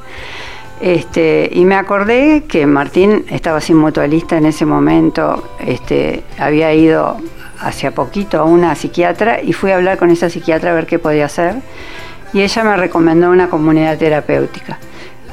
Este, 0.80 1.48
y 1.52 1.64
me 1.64 1.76
acordé 1.76 2.44
que 2.48 2.66
Martín 2.66 3.24
estaba 3.30 3.60
sin 3.60 3.76
mutualista 3.76 4.36
en 4.36 4.46
ese 4.46 4.66
momento, 4.66 5.48
este, 5.60 6.24
había 6.38 6.74
ido 6.74 7.16
hace 7.60 7.90
poquito 7.92 8.40
a 8.40 8.44
una 8.44 8.74
psiquiatra 8.74 9.40
y 9.40 9.52
fui 9.52 9.70
a 9.70 9.76
hablar 9.76 9.98
con 9.98 10.10
esa 10.10 10.28
psiquiatra 10.28 10.72
a 10.72 10.74
ver 10.74 10.86
qué 10.86 10.98
podía 10.98 11.26
hacer 11.26 11.56
y 12.32 12.42
ella 12.42 12.64
me 12.64 12.76
recomendó 12.76 13.30
una 13.30 13.48
comunidad 13.48 13.96
terapéutica. 13.96 14.78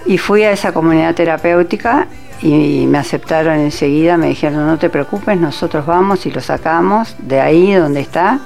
Y 0.06 0.18
fui 0.18 0.44
a 0.44 0.52
esa 0.52 0.72
comunidad 0.72 1.16
terapéutica 1.16 2.08
y 2.42 2.86
me 2.88 2.98
aceptaron 2.98 3.60
enseguida, 3.60 4.18
me 4.18 4.28
dijeron 4.28 4.66
no 4.66 4.78
te 4.78 4.90
preocupes, 4.90 5.40
nosotros 5.40 5.86
vamos 5.86 6.26
y 6.26 6.32
lo 6.32 6.42
sacamos 6.42 7.16
de 7.20 7.40
ahí 7.40 7.74
donde 7.74 8.02
está, 8.02 8.40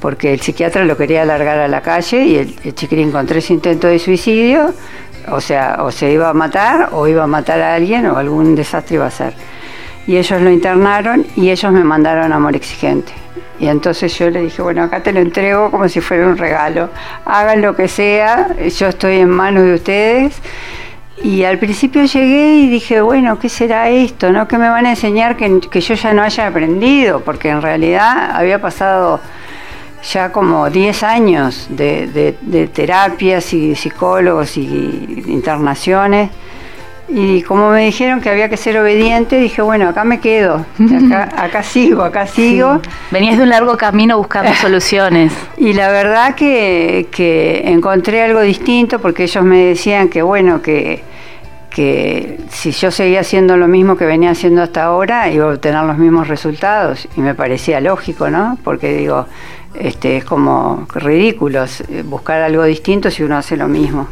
porque 0.00 0.32
el 0.32 0.40
psiquiatra 0.40 0.84
lo 0.84 0.96
quería 0.96 1.22
alargar 1.22 1.58
a 1.58 1.68
la 1.68 1.80
calle 1.80 2.24
y 2.24 2.36
el, 2.36 2.74
chiquirín 2.74 3.10
con 3.10 3.26
tres 3.26 3.50
intentos 3.50 3.90
de 3.90 3.98
suicidio, 3.98 4.72
o 5.28 5.40
sea, 5.40 5.78
o 5.80 5.90
se 5.90 6.12
iba 6.12 6.28
a 6.28 6.34
matar 6.34 6.90
o 6.92 7.06
iba 7.06 7.24
a 7.24 7.28
matar 7.28 7.60
a 7.60 7.74
alguien 7.74 8.06
o 8.06 8.16
algún 8.16 8.54
desastre 8.54 8.96
iba 8.96 9.06
a 9.06 9.10
ser 9.10 9.34
y 10.06 10.16
ellos 10.16 10.40
lo 10.40 10.50
internaron 10.50 11.26
y 11.36 11.50
ellos 11.50 11.72
me 11.72 11.84
mandaron 11.84 12.32
Amor 12.32 12.56
Exigente. 12.56 13.12
Y 13.60 13.68
entonces 13.68 14.16
yo 14.18 14.28
le 14.30 14.42
dije, 14.42 14.60
bueno, 14.60 14.82
acá 14.82 15.02
te 15.02 15.12
lo 15.12 15.20
entrego 15.20 15.70
como 15.70 15.88
si 15.88 16.00
fuera 16.00 16.26
un 16.26 16.36
regalo. 16.36 16.90
Hagan 17.24 17.62
lo 17.62 17.76
que 17.76 17.86
sea, 17.86 18.48
yo 18.56 18.88
estoy 18.88 19.16
en 19.18 19.30
manos 19.30 19.62
de 19.64 19.74
ustedes. 19.74 20.34
Y 21.22 21.44
al 21.44 21.58
principio 21.58 22.04
llegué 22.04 22.56
y 22.56 22.68
dije, 22.68 23.00
bueno, 23.00 23.38
¿qué 23.38 23.48
será 23.48 23.88
esto? 23.88 24.32
¿No? 24.32 24.48
¿Qué 24.48 24.58
me 24.58 24.68
van 24.68 24.86
a 24.86 24.90
enseñar 24.90 25.36
que, 25.36 25.80
yo 25.80 25.94
ya 25.94 26.12
no 26.12 26.22
haya 26.22 26.48
aprendido? 26.48 27.20
Porque 27.20 27.48
en 27.48 27.62
realidad 27.62 28.32
había 28.32 28.60
pasado 28.60 29.20
ya 30.12 30.32
como 30.32 30.68
10 30.68 31.02
años 31.04 31.68
de, 31.70 32.36
de 32.40 32.66
terapias 32.66 33.52
y 33.52 33.76
psicólogos 33.76 34.56
y 34.56 35.24
internaciones 35.28 36.30
y 37.14 37.42
como 37.42 37.70
me 37.70 37.84
dijeron 37.84 38.20
que 38.20 38.30
había 38.30 38.48
que 38.48 38.56
ser 38.56 38.78
obediente, 38.78 39.36
dije, 39.38 39.60
bueno, 39.60 39.88
acá 39.88 40.02
me 40.02 40.18
quedo, 40.20 40.64
acá, 41.36 41.62
sigo, 41.62 42.02
acá 42.02 42.26
sigo. 42.26 42.80
Venías 43.10 43.36
de 43.36 43.42
un 43.42 43.50
largo 43.50 43.76
camino 43.76 44.16
buscando 44.16 44.52
soluciones. 44.60 45.32
Y 45.58 45.74
la 45.74 45.90
verdad 45.90 46.34
que, 46.34 47.08
que, 47.10 47.62
encontré 47.66 48.22
algo 48.22 48.40
distinto 48.40 48.98
porque 48.98 49.24
ellos 49.24 49.44
me 49.44 49.58
decían 49.58 50.08
que, 50.08 50.22
bueno, 50.22 50.62
que, 50.62 51.02
que 51.74 52.38
si 52.50 52.70
yo 52.72 52.90
seguía 52.90 53.20
haciendo 53.20 53.56
lo 53.56 53.66
mismo 53.66 53.96
que 53.96 54.04
venía 54.04 54.30
haciendo 54.30 54.62
hasta 54.62 54.84
ahora, 54.84 55.30
iba 55.30 55.46
a 55.46 55.54
obtener 55.54 55.84
los 55.84 55.98
mismos 55.98 56.28
resultados. 56.28 57.08
Y 57.16 57.20
me 57.20 57.34
parecía 57.34 57.80
lógico, 57.80 58.30
¿no? 58.30 58.58
Porque 58.62 58.94
digo, 58.94 59.26
este, 59.74 60.18
es 60.18 60.24
como 60.24 60.86
ridículo 60.94 61.64
buscar 62.04 62.42
algo 62.42 62.64
distinto 62.64 63.10
si 63.10 63.22
uno 63.22 63.36
hace 63.36 63.56
lo 63.56 63.68
mismo. 63.68 64.06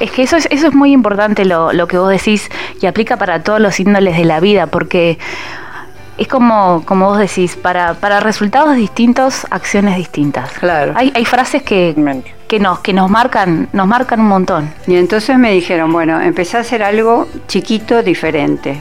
Es 0.00 0.10
que 0.10 0.22
eso 0.22 0.36
es, 0.36 0.48
eso 0.50 0.66
es 0.66 0.74
muy 0.74 0.92
importante 0.92 1.44
lo, 1.44 1.72
lo 1.72 1.86
que 1.86 1.96
vos 1.96 2.10
decís 2.10 2.50
y 2.80 2.86
aplica 2.86 3.16
para 3.16 3.42
todos 3.42 3.60
los 3.60 3.78
índoles 3.78 4.16
de 4.16 4.24
la 4.24 4.40
vida, 4.40 4.66
porque 4.66 5.18
es 6.18 6.28
como, 6.28 6.82
como 6.84 7.06
vos 7.06 7.18
decís, 7.18 7.56
para, 7.56 7.94
para 7.94 8.20
resultados 8.20 8.76
distintos, 8.76 9.46
acciones 9.50 9.96
distintas. 9.96 10.50
Claro. 10.52 10.92
Hay, 10.94 11.12
hay 11.14 11.24
frases 11.24 11.62
que, 11.62 11.94
que, 12.46 12.60
nos, 12.60 12.80
que 12.80 12.92
nos 12.92 13.10
marcan, 13.10 13.68
nos 13.72 13.86
marcan 13.86 14.20
un 14.20 14.28
montón. 14.28 14.72
Y 14.86 14.96
entonces 14.96 15.38
me 15.38 15.52
dijeron, 15.52 15.90
bueno, 15.92 16.20
empecé 16.20 16.58
a 16.58 16.60
hacer 16.60 16.82
algo 16.82 17.28
chiquito, 17.48 18.02
diferente. 18.02 18.78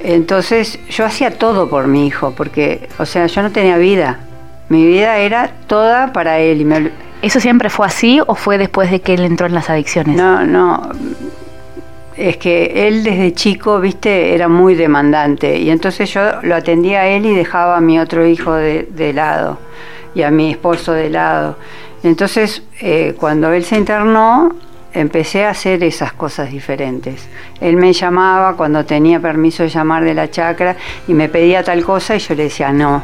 Entonces 0.00 0.78
yo 0.88 1.04
hacía 1.04 1.38
todo 1.38 1.68
por 1.68 1.86
mi 1.86 2.06
hijo, 2.06 2.32
porque, 2.36 2.88
o 2.98 3.06
sea, 3.06 3.26
yo 3.26 3.42
no 3.42 3.50
tenía 3.50 3.76
vida. 3.76 4.18
Mi 4.68 4.86
vida 4.86 5.18
era 5.18 5.50
toda 5.66 6.12
para 6.12 6.38
él 6.38 6.60
y 6.60 6.64
me, 6.64 6.90
¿Eso 7.22 7.38
siempre 7.38 7.68
fue 7.68 7.86
así 7.86 8.20
o 8.26 8.34
fue 8.34 8.56
después 8.56 8.90
de 8.90 9.00
que 9.00 9.14
él 9.14 9.24
entró 9.24 9.46
en 9.46 9.54
las 9.54 9.68
adicciones? 9.68 10.16
No, 10.16 10.44
no. 10.44 10.90
Es 12.20 12.36
que 12.36 12.86
él 12.86 13.02
desde 13.02 13.32
chico, 13.32 13.80
viste, 13.80 14.34
era 14.34 14.46
muy 14.46 14.74
demandante 14.74 15.56
y 15.58 15.70
entonces 15.70 16.12
yo 16.12 16.42
lo 16.42 16.54
atendía 16.54 17.00
a 17.00 17.06
él 17.08 17.24
y 17.24 17.34
dejaba 17.34 17.78
a 17.78 17.80
mi 17.80 17.98
otro 17.98 18.26
hijo 18.26 18.52
de, 18.54 19.12
lado 19.14 19.58
y 20.14 20.22
a 20.22 20.30
mi 20.30 20.50
esposo 20.50 20.92
de 20.92 21.08
lado. 21.08 21.56
Entonces, 22.02 22.62
eh, 22.80 23.14
cuando 23.18 23.52
él 23.52 23.64
se 23.64 23.76
internó, 23.76 24.54
empecé 24.92 25.44
a 25.44 25.50
hacer 25.50 25.82
esas 25.82 26.12
cosas 26.12 26.50
diferentes. 26.50 27.26
Él 27.60 27.76
me 27.76 27.92
llamaba 27.92 28.54
cuando 28.56 28.84
tenía 28.84 29.18
permiso 29.18 29.62
de 29.62 29.70
llamar 29.70 30.04
de 30.04 30.12
la 30.12 30.30
chacra 30.30 30.76
y 31.08 31.14
me 31.14 31.28
pedía 31.30 31.64
tal 31.64 31.82
cosa 31.84 32.16
y 32.16 32.18
yo 32.18 32.34
le 32.34 32.44
decía 32.44 32.70
no 32.72 33.02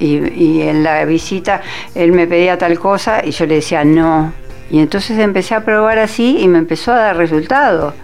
y, 0.00 0.62
en 0.62 0.82
la 0.82 1.04
visita 1.04 1.60
él 1.94 2.12
me 2.12 2.26
pedía 2.26 2.58
tal 2.58 2.78
cosa 2.78 3.24
y 3.24 3.30
yo 3.30 3.46
le 3.46 3.56
decía 3.56 3.84
no. 3.84 4.32
Y 4.70 4.80
entonces 4.80 5.18
empecé 5.18 5.54
a 5.54 5.64
probar 5.64 5.98
así 5.98 6.38
y 6.40 6.48
me 6.48 6.58
empezó 6.58 6.92
a 6.92 6.96
dar 6.96 7.16
resultado. 7.16 7.94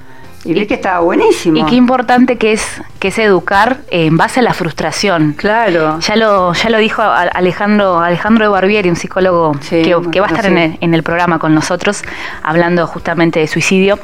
Y, 0.44 0.53
vi 0.53 0.66
que 0.66 0.74
estaba 0.74 1.00
buenísimo. 1.00 1.57
Y 1.57 1.64
qué 1.64 1.74
importante 1.74 2.37
que 2.37 2.53
es, 2.53 2.83
que 2.98 3.09
es 3.09 3.18
educar 3.18 3.79
en 3.90 4.18
base 4.18 4.40
a 4.40 4.42
la 4.42 4.53
frustración. 4.53 5.33
Claro. 5.33 5.98
Ya 6.00 6.16
lo, 6.16 6.53
ya 6.53 6.68
lo 6.68 6.79
dijo 6.79 7.00
Alejandro, 7.00 8.00
Alejandro 8.00 8.50
Barbieri, 8.50 8.90
un 8.90 8.96
psicólogo 8.96 9.53
que, 9.70 10.20
va 10.20 10.27
a 10.27 10.29
estar 10.29 10.46
en, 10.46 10.94
el, 10.94 11.03
programa 11.03 11.38
con 11.38 11.55
nosotros, 11.55 12.03
hablando 12.42 12.87
justamente 12.87 13.40
de 13.40 13.46
suicidio. 13.46 13.98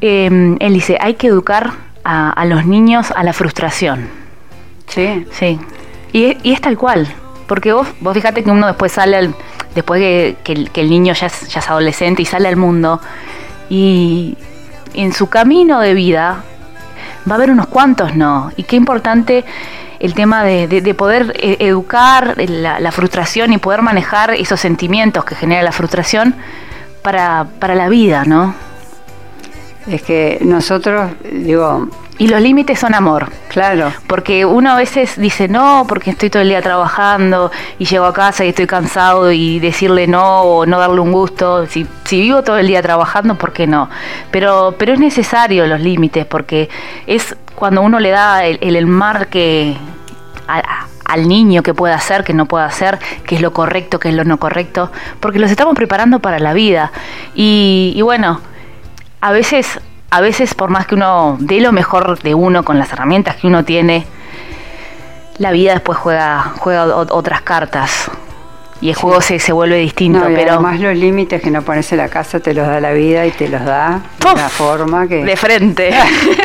Em, 0.00 0.56
él 0.60 0.72
dice, 0.72 0.98
hay 1.00 1.14
que 1.14 1.26
educar 1.26 1.72
a, 2.04 2.44
los 2.44 2.64
niños 2.64 3.12
a 3.14 3.24
la 3.24 3.32
frustración. 3.32 4.08
Sí. 4.86 5.26
Sí. 5.32 5.58
Y, 6.12 6.36
y 6.44 6.52
es 6.52 6.60
tal 6.60 6.78
cual. 6.78 7.08
Porque 7.48 7.72
vos, 7.72 7.88
vos 8.00 8.14
fíjate 8.14 8.44
que 8.44 8.50
uno 8.50 8.68
después 8.68 8.92
sale, 8.92 9.30
después 9.74 10.00
que, 10.42 10.68
el, 10.74 10.90
niño 10.90 11.14
ya 11.14 11.26
es, 11.26 11.68
adolescente 11.68 12.22
y 12.22 12.24
sale 12.24 12.48
al 12.48 12.56
mundo, 12.56 13.00
y 13.68 14.36
en 14.94 15.12
su 15.12 15.28
camino 15.28 15.80
de 15.80 15.94
vida 15.94 16.44
va 17.28 17.32
a 17.32 17.34
haber 17.36 17.50
unos 17.50 17.66
cuantos 17.66 18.14
no. 18.14 18.50
Y 18.56 18.64
qué 18.64 18.76
importante 18.76 19.44
el 20.00 20.14
tema 20.14 20.44
de, 20.44 20.94
poder 20.94 21.32
eh, 21.36 21.56
educar 21.60 22.34
la, 22.36 22.92
frustración 22.92 23.52
y 23.52 23.58
poder 23.58 23.82
manejar 23.82 24.32
esos 24.32 24.60
sentimientos 24.60 25.24
que 25.24 25.34
genera 25.34 25.62
la 25.62 25.72
frustración 25.72 26.34
para, 27.02 27.46
para 27.58 27.74
la 27.74 27.88
vida, 27.88 28.24
¿no? 28.24 28.54
Es 29.86 30.02
que 30.02 30.38
nosotros, 30.42 31.10
digo, 31.30 31.88
y 32.22 32.28
los 32.28 32.40
límites 32.40 32.78
son 32.78 32.94
amor. 32.94 33.32
Claro. 33.48 33.92
Porque 34.06 34.44
uno 34.44 34.70
a 34.70 34.76
veces 34.76 35.18
dice 35.18 35.48
no, 35.48 35.86
porque 35.88 36.10
estoy 36.10 36.30
todo 36.30 36.40
el 36.40 36.50
día 36.50 36.62
trabajando 36.62 37.50
y 37.80 37.84
llego 37.84 38.04
a 38.04 38.14
casa 38.14 38.44
y 38.44 38.50
estoy 38.50 38.68
cansado 38.68 39.32
y 39.32 39.58
decirle 39.58 40.06
no 40.06 40.42
o 40.42 40.64
no 40.64 40.78
darle 40.78 41.00
un 41.00 41.10
gusto. 41.10 41.66
Si, 41.66 41.84
si 42.04 42.20
vivo 42.20 42.44
todo 42.44 42.58
el 42.58 42.68
día 42.68 42.80
trabajando, 42.80 43.34
¿por 43.34 43.52
qué 43.52 43.66
no? 43.66 43.90
Pero, 44.30 44.76
pero 44.78 44.92
es 44.92 45.00
necesario 45.00 45.66
los 45.66 45.80
límites 45.80 46.24
porque 46.24 46.68
es 47.08 47.36
cuando 47.56 47.82
uno 47.82 47.98
le 47.98 48.10
da 48.10 48.44
el, 48.46 48.60
el, 48.60 48.86
marque 48.86 49.76
al 51.04 51.26
niño 51.26 51.64
que 51.64 51.74
puede 51.74 51.92
hacer, 51.92 52.22
que 52.22 52.34
no 52.34 52.46
puede 52.46 52.66
hacer, 52.66 53.00
qué 53.26 53.34
es 53.34 53.40
lo 53.40 53.52
correcto, 53.52 53.98
qué 53.98 54.10
es 54.10 54.14
lo 54.14 54.22
no 54.22 54.36
correcto, 54.36 54.92
porque 55.18 55.40
los 55.40 55.50
estamos 55.50 55.74
preparando 55.74 56.20
para 56.20 56.38
la 56.38 56.52
vida. 56.52 56.92
Y, 57.34 57.94
y 57.96 58.02
bueno, 58.02 58.40
a 59.20 59.32
veces 59.32 59.80
a 60.12 60.20
veces 60.20 60.52
por 60.52 60.68
más 60.68 60.86
que 60.86 60.94
uno 60.94 61.38
dé 61.40 61.58
lo 61.60 61.72
mejor 61.72 62.18
de 62.22 62.34
uno 62.34 62.64
con 62.64 62.78
las 62.78 62.92
herramientas 62.92 63.36
que 63.36 63.46
uno 63.46 63.64
tiene, 63.64 64.04
la 65.38 65.52
vida 65.52 65.72
después 65.72 65.98
juega, 65.98 66.52
juega 66.58 66.84
otras 66.84 67.40
cartas. 67.40 68.10
Y 68.82 68.90
el 68.90 68.94
juego 68.94 69.22
se, 69.22 69.38
se, 69.38 69.52
vuelve 69.52 69.76
distinto. 69.76 70.20
pero 70.26 70.52
además 70.52 70.78
los 70.80 70.94
límites 70.94 71.40
que 71.40 71.50
no 71.50 71.62
pones 71.62 71.90
en 71.92 71.98
la 71.98 72.08
casa 72.08 72.40
te 72.40 72.52
los 72.52 72.66
da 72.66 72.78
la 72.78 72.92
vida 72.92 73.24
y 73.24 73.30
te 73.30 73.48
los 73.48 73.64
da 73.64 74.02
de 74.20 74.32
una 74.32 74.48
forma 74.50 75.06
que... 75.06 75.24
De 75.24 75.36
frente. 75.36 75.94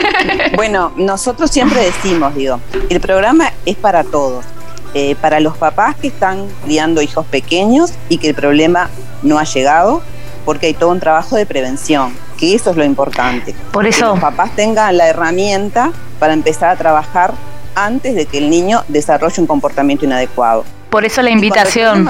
bueno, 0.55 0.93
nosotros 0.95 1.51
siempre 1.51 1.83
decimos, 1.83 2.35
digo, 2.35 2.61
el 2.89 3.01
programa 3.01 3.51
es 3.65 3.75
para 3.75 4.05
todos. 4.05 4.45
Eh, 4.93 5.15
para 5.19 5.41
los 5.41 5.57
papás 5.57 5.97
que 5.97 6.07
están 6.07 6.47
criando 6.63 7.01
hijos 7.01 7.25
pequeños 7.25 7.91
y 8.07 8.17
que 8.17 8.29
el 8.29 8.33
problema 8.33 8.89
no 9.23 9.39
ha 9.39 9.43
llegado, 9.43 10.01
porque 10.45 10.67
hay 10.67 10.73
todo 10.73 10.91
un 10.91 11.01
trabajo 11.01 11.35
de 11.35 11.45
prevención 11.45 12.13
que 12.37 12.55
eso 12.55 12.71
es 12.71 12.77
lo 12.77 12.83
importante. 12.83 13.55
Por 13.71 13.85
eso. 13.85 13.99
Que 13.99 14.05
los 14.05 14.19
papás 14.19 14.55
tengan 14.55 14.95
la 14.97 15.07
herramienta 15.07 15.91
para 16.19 16.33
empezar 16.33 16.69
a 16.69 16.75
trabajar 16.75 17.33
antes 17.75 18.15
de 18.15 18.25
que 18.25 18.39
el 18.39 18.49
niño 18.49 18.83
desarrolle 18.87 19.41
un 19.41 19.47
comportamiento 19.47 20.05
inadecuado. 20.05 20.63
Por 20.89 21.05
eso 21.05 21.21
la 21.21 21.29
invitación. 21.29 22.09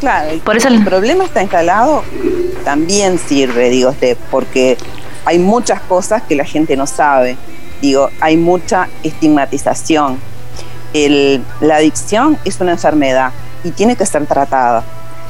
claro, 0.00 0.38
por 0.44 0.56
eso 0.56 0.68
el 0.68 0.82
problema 0.84 1.24
está 1.24 1.42
instalado, 1.42 2.02
también 2.64 3.18
sirve, 3.18 3.70
digo, 3.70 3.90
este, 3.90 4.16
porque 4.30 4.76
hay 5.24 5.38
muchas 5.38 5.80
cosas 5.82 6.22
que 6.22 6.34
la 6.34 6.44
gente 6.44 6.76
no 6.76 6.86
sabe. 6.86 7.36
Digo, 7.80 8.10
hay 8.20 8.36
mucha 8.36 8.88
estigmatización. 9.02 10.18
la 10.92 11.76
adicción 11.76 12.38
es 12.44 12.60
una 12.60 12.72
enfermedad 12.72 13.32
y 13.62 13.70
tiene 13.70 13.96
que 13.96 14.06
ser 14.06 14.26
tratada. 14.26 14.82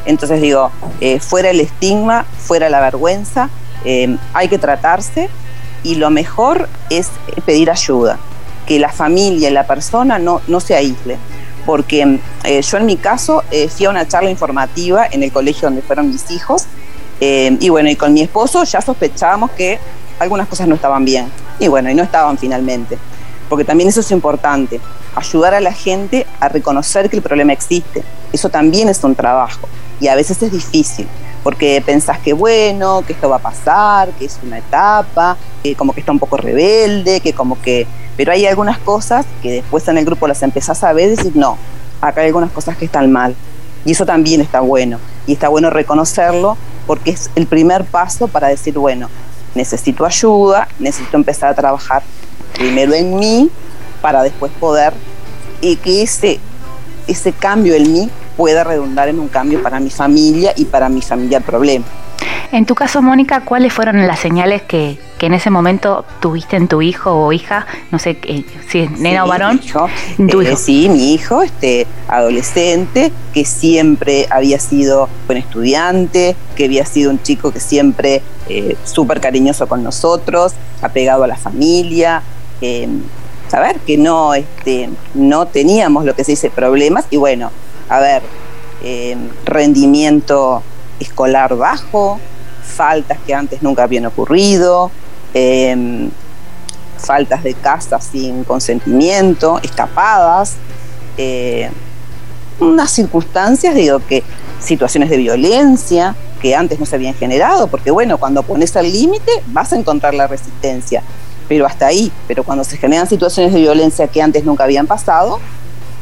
Entonces 0.06 0.40
digo, 0.40 0.70
eh, 1.00 1.20
fuera 1.20 1.50
el 1.50 1.60
estigma, 1.60 2.24
fuera 2.38 2.70
la 2.70 2.80
vergüenza, 2.80 3.50
eh, 3.84 4.16
hay 4.32 4.48
que 4.48 4.58
tratarse 4.58 5.28
y 5.82 5.94
lo 5.96 6.10
mejor 6.10 6.68
es 6.90 7.08
pedir 7.46 7.70
ayuda, 7.70 8.18
que 8.66 8.78
la 8.78 8.90
familia 8.90 9.48
y 9.48 9.52
la 9.52 9.66
persona 9.66 10.18
no, 10.18 10.40
no 10.46 10.60
se 10.60 10.74
aísle. 10.74 11.16
Porque 11.66 12.18
eh, 12.44 12.62
yo 12.62 12.76
en 12.78 12.86
mi 12.86 12.96
caso 12.96 13.44
fui 13.76 13.86
a 13.86 13.90
una 13.90 14.08
charla 14.08 14.30
informativa 14.30 15.06
en 15.10 15.22
el 15.22 15.30
colegio 15.30 15.68
donde 15.68 15.82
fueron 15.82 16.10
mis 16.10 16.30
hijos 16.30 16.64
y 17.20 17.68
bueno, 17.68 17.90
y 17.90 17.96
con 17.96 18.14
mi 18.14 18.22
esposo 18.22 18.64
ya 18.64 18.80
sospechábamos 18.80 19.50
que 19.50 19.78
algunas 20.20 20.48
cosas 20.48 20.68
no 20.68 20.76
estaban 20.76 21.04
bien. 21.04 21.26
Y 21.58 21.68
bueno, 21.68 21.90
y 21.90 21.94
no 21.94 22.02
estaban 22.02 22.38
finalmente. 22.38 22.98
Porque 23.48 23.64
también 23.64 23.88
eso 23.88 24.00
es 24.00 24.10
importante, 24.12 24.80
ayudar 25.16 25.54
a 25.54 25.60
la 25.60 25.72
gente 25.72 26.26
a 26.38 26.48
reconocer 26.48 27.10
que 27.10 27.16
el 27.16 27.22
problema 27.22 27.52
existe. 27.52 28.04
Eso 28.32 28.48
también 28.48 28.88
es 28.88 29.02
un 29.02 29.16
trabajo 29.16 29.68
y 30.00 30.06
a 30.06 30.14
veces 30.14 30.40
es 30.42 30.52
difícil 30.52 31.08
porque 31.42 31.82
pensás 31.84 32.18
que 32.18 32.32
bueno, 32.32 33.02
que 33.06 33.12
esto 33.12 33.28
va 33.28 33.36
a 33.36 33.40
pasar, 33.40 34.10
que 34.10 34.26
es 34.26 34.38
una 34.42 34.58
etapa, 34.58 35.36
que 35.62 35.74
como 35.74 35.92
que 35.92 36.00
está 36.00 36.12
un 36.12 36.18
poco 36.18 36.36
rebelde, 36.36 37.20
que 37.20 37.32
como 37.32 37.60
que... 37.60 37.86
Pero 38.16 38.32
hay 38.32 38.46
algunas 38.46 38.78
cosas 38.78 39.24
que 39.42 39.50
después 39.52 39.86
en 39.88 39.98
el 39.98 40.04
grupo 40.04 40.28
las 40.28 40.42
empezás 40.42 40.84
a 40.84 40.92
ver 40.92 41.06
y 41.08 41.16
decir, 41.16 41.32
no, 41.34 41.56
acá 42.00 42.20
hay 42.20 42.28
algunas 42.28 42.50
cosas 42.50 42.76
que 42.76 42.84
están 42.84 43.10
mal. 43.10 43.34
Y 43.84 43.92
eso 43.92 44.04
también 44.04 44.40
está 44.40 44.60
bueno. 44.60 44.98
Y 45.26 45.32
está 45.32 45.48
bueno 45.48 45.70
reconocerlo 45.70 46.56
porque 46.86 47.12
es 47.12 47.30
el 47.34 47.46
primer 47.46 47.84
paso 47.84 48.28
para 48.28 48.48
decir, 48.48 48.74
bueno, 48.74 49.08
necesito 49.54 50.04
ayuda, 50.04 50.68
necesito 50.78 51.16
empezar 51.16 51.50
a 51.50 51.54
trabajar 51.54 52.02
primero 52.54 52.92
en 52.94 53.16
mí 53.16 53.50
para 54.02 54.22
después 54.22 54.52
poder 54.60 54.92
y 55.60 55.76
que 55.76 56.02
ese, 56.02 56.40
ese 57.06 57.32
cambio 57.32 57.74
en 57.74 57.92
mí 57.92 58.10
pueda 58.40 58.64
redundar 58.64 59.10
en 59.10 59.20
un 59.20 59.28
cambio 59.28 59.62
para 59.62 59.80
mi 59.80 59.90
familia 59.90 60.54
y 60.56 60.64
para 60.64 60.88
mi 60.88 61.02
familia 61.02 61.36
el 61.36 61.44
problema. 61.44 61.84
En 62.52 62.64
tu 62.64 62.74
caso, 62.74 63.02
Mónica, 63.02 63.42
¿cuáles 63.44 63.70
fueron 63.70 64.06
las 64.06 64.18
señales 64.18 64.62
que, 64.62 64.98
en 65.20 65.34
ese 65.34 65.50
momento 65.50 66.06
tuviste 66.20 66.56
en 66.56 66.66
tu 66.66 66.80
hijo 66.80 67.12
o 67.12 67.32
hija? 67.34 67.66
No 67.90 67.98
sé 67.98 68.16
eh, 68.22 68.46
si 68.66 68.78
es 68.78 68.90
nena 68.92 69.26
o 69.26 69.28
varón. 69.28 69.60
Eh, 70.18 70.56
sí, 70.56 70.88
mi 70.88 71.12
hijo, 71.12 71.42
este 71.42 71.86
adolescente, 72.08 73.12
que 73.34 73.44
siempre 73.44 74.26
había 74.30 74.58
sido 74.58 75.10
buen 75.26 75.36
estudiante, 75.36 76.34
que 76.56 76.64
había 76.64 76.86
sido 76.86 77.10
un 77.10 77.22
chico 77.22 77.52
que 77.52 77.60
siempre 77.60 78.22
eh, 78.48 78.74
súper 78.84 79.20
cariñoso 79.20 79.68
con 79.68 79.82
nosotros, 79.82 80.54
apegado 80.80 81.24
a 81.24 81.26
la 81.26 81.36
familia. 81.36 82.22
saber 83.48 83.80
que 83.80 83.98
no, 83.98 84.32
este, 84.32 84.88
no 85.12 85.46
teníamos 85.46 86.06
lo 86.06 86.14
que 86.14 86.24
se 86.24 86.32
dice 86.32 86.48
problemas 86.48 87.04
y 87.10 87.18
bueno, 87.18 87.50
a 87.90 88.00
ver, 88.00 88.22
rendimiento 89.44 90.62
escolar 90.98 91.54
bajo, 91.56 92.18
faltas 92.62 93.18
que 93.26 93.34
antes 93.34 93.62
nunca 93.62 93.82
habían 93.82 94.06
ocurrido, 94.06 94.90
em, 95.34 96.10
faltas 96.96 97.42
de 97.42 97.54
casa 97.54 98.00
sin 98.00 98.44
consentimiento, 98.44 99.58
escapadas, 99.62 100.56
eh, 101.16 101.70
unas 102.60 102.90
circunstancias, 102.90 103.74
digo 103.74 104.00
que 104.06 104.22
situaciones 104.60 105.10
de 105.10 105.16
violencia 105.16 106.14
que 106.40 106.54
antes 106.54 106.78
no 106.78 106.86
se 106.86 106.96
habían 106.96 107.14
generado, 107.14 107.66
porque 107.66 107.90
bueno, 107.90 108.18
cuando 108.18 108.42
pones 108.42 108.76
al 108.76 108.90
límite 108.90 109.30
vas 109.48 109.72
a 109.72 109.76
encontrar 109.76 110.14
la 110.14 110.26
resistencia, 110.26 111.02
pero 111.48 111.66
hasta 111.66 111.86
ahí, 111.86 112.12
pero 112.28 112.44
cuando 112.44 112.64
se 112.64 112.76
generan 112.76 113.08
situaciones 113.08 113.52
de 113.52 113.60
violencia 113.60 114.06
que 114.08 114.22
antes 114.22 114.44
nunca 114.44 114.64
habían 114.64 114.86
pasado, 114.86 115.40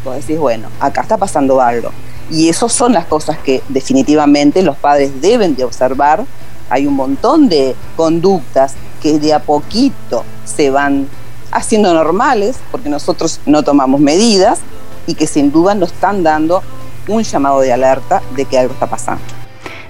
vos 0.04 0.16
decís, 0.16 0.38
bueno, 0.38 0.68
acá 0.80 1.02
está 1.02 1.16
pasando 1.16 1.60
algo. 1.60 1.90
Y 2.30 2.48
esas 2.48 2.72
son 2.72 2.92
las 2.92 3.06
cosas 3.06 3.38
que 3.38 3.62
definitivamente 3.68 4.62
los 4.62 4.76
padres 4.76 5.20
deben 5.20 5.56
de 5.56 5.64
observar. 5.64 6.24
Hay 6.70 6.86
un 6.86 6.94
montón 6.94 7.48
de 7.48 7.74
conductas 7.96 8.74
que 9.02 9.18
de 9.18 9.32
a 9.32 9.40
poquito 9.40 10.24
se 10.44 10.70
van 10.70 11.08
haciendo 11.50 11.94
normales 11.94 12.58
porque 12.70 12.88
nosotros 12.88 13.40
no 13.46 13.62
tomamos 13.62 14.00
medidas 14.00 14.60
y 15.06 15.14
que 15.14 15.26
sin 15.26 15.50
duda 15.50 15.74
nos 15.74 15.92
están 15.92 16.22
dando 16.22 16.62
un 17.08 17.22
llamado 17.22 17.60
de 17.60 17.72
alerta 17.72 18.20
de 18.36 18.44
que 18.44 18.58
algo 18.58 18.74
está 18.74 18.86
pasando. 18.86 19.22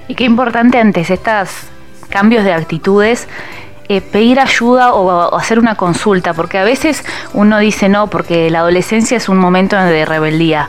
Y 0.07 0.15
qué 0.15 0.25
importante 0.25 0.79
antes 0.79 1.11
estos 1.11 1.49
cambios 2.09 2.45
de 2.45 2.53
actitudes 2.53 3.27
eh, 3.89 4.01
pedir 4.01 4.41
ayuda 4.41 4.95
o, 4.95 5.37
hacer 5.37 5.59
una 5.59 5.75
consulta, 5.75 6.35
porque 6.35 6.59
a 6.59 6.65
veces 6.65 7.05
uno 7.33 7.59
dice 7.59 7.89
no, 7.89 8.09
porque 8.09 8.51
la 8.51 8.61
adolescencia 8.61 9.17
es 9.17 9.29
un 9.29 9.39
momento 9.39 9.77
de 9.77 10.05
rebeldía 10.05 10.69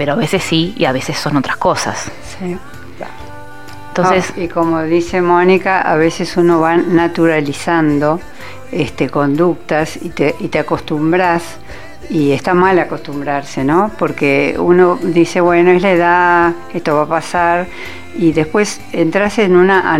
pero 0.00 0.14
a 0.14 0.16
veces 0.16 0.42
sí 0.42 0.72
y 0.78 0.86
a 0.86 0.92
veces 0.92 1.18
son 1.18 1.36
otras 1.36 1.58
cosas. 1.58 2.10
Sí. 2.38 2.56
Entonces, 3.88 4.32
y 4.34 4.48
como 4.48 4.80
dice 4.82 5.20
Mónica, 5.20 5.82
a 5.82 5.94
veces 5.96 6.38
uno 6.38 6.58
va 6.58 6.78
naturalizando 6.78 8.18
este, 8.72 9.10
conductas 9.10 9.98
y 10.00 10.08
te, 10.08 10.34
y 10.40 10.48
te 10.48 10.58
acostumbras 10.58 11.42
y 12.10 12.32
está 12.32 12.54
mal 12.54 12.78
acostumbrarse, 12.80 13.62
¿no? 13.64 13.92
Porque 13.96 14.56
uno 14.58 14.98
dice, 15.00 15.40
bueno, 15.40 15.70
es 15.70 15.80
la 15.80 15.92
edad, 15.92 16.54
esto 16.74 16.96
va 16.96 17.02
a 17.02 17.08
pasar, 17.08 17.66
y 18.16 18.32
después 18.32 18.80
entras 18.92 19.38
en 19.38 19.56
una, 19.56 19.96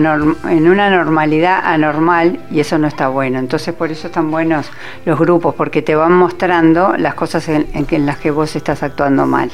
en 0.48 0.68
una 0.68 0.90
normalidad 0.90 1.60
anormal 1.62 2.40
y 2.50 2.60
eso 2.60 2.76
no 2.78 2.88
está 2.88 3.08
bueno. 3.08 3.38
Entonces 3.38 3.72
por 3.74 3.90
eso 3.92 4.08
están 4.08 4.30
buenos 4.30 4.66
los 5.04 5.18
grupos, 5.18 5.54
porque 5.54 5.82
te 5.82 5.94
van 5.94 6.12
mostrando 6.12 6.96
las 6.96 7.14
cosas 7.14 7.48
en, 7.48 7.66
las 8.06 8.18
que 8.18 8.30
vos 8.30 8.56
estás 8.56 8.82
actuando 8.82 9.26
mal. 9.26 9.50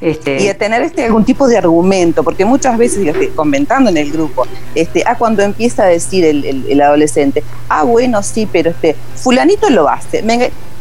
Este, 0.00 0.42
y 0.42 0.46
de 0.46 0.54
tener 0.54 0.82
este, 0.82 1.04
algún 1.04 1.24
tipo 1.24 1.46
de 1.46 1.56
argumento, 1.56 2.24
porque 2.24 2.44
muchas 2.44 2.76
veces, 2.76 3.14
comentando 3.36 3.88
en 3.88 3.96
el 3.96 4.10
grupo, 4.10 4.44
este, 4.74 5.04
ah, 5.06 5.14
cuando 5.16 5.42
empieza 5.42 5.84
a 5.84 5.86
decir 5.86 6.24
el, 6.24 6.80
adolescente, 6.80 7.44
ah, 7.68 7.84
bueno, 7.84 8.20
sí, 8.24 8.48
pero 8.50 8.70
este, 8.70 8.96
fulanito 9.14 9.70
lo 9.70 9.88
hace, 9.88 10.24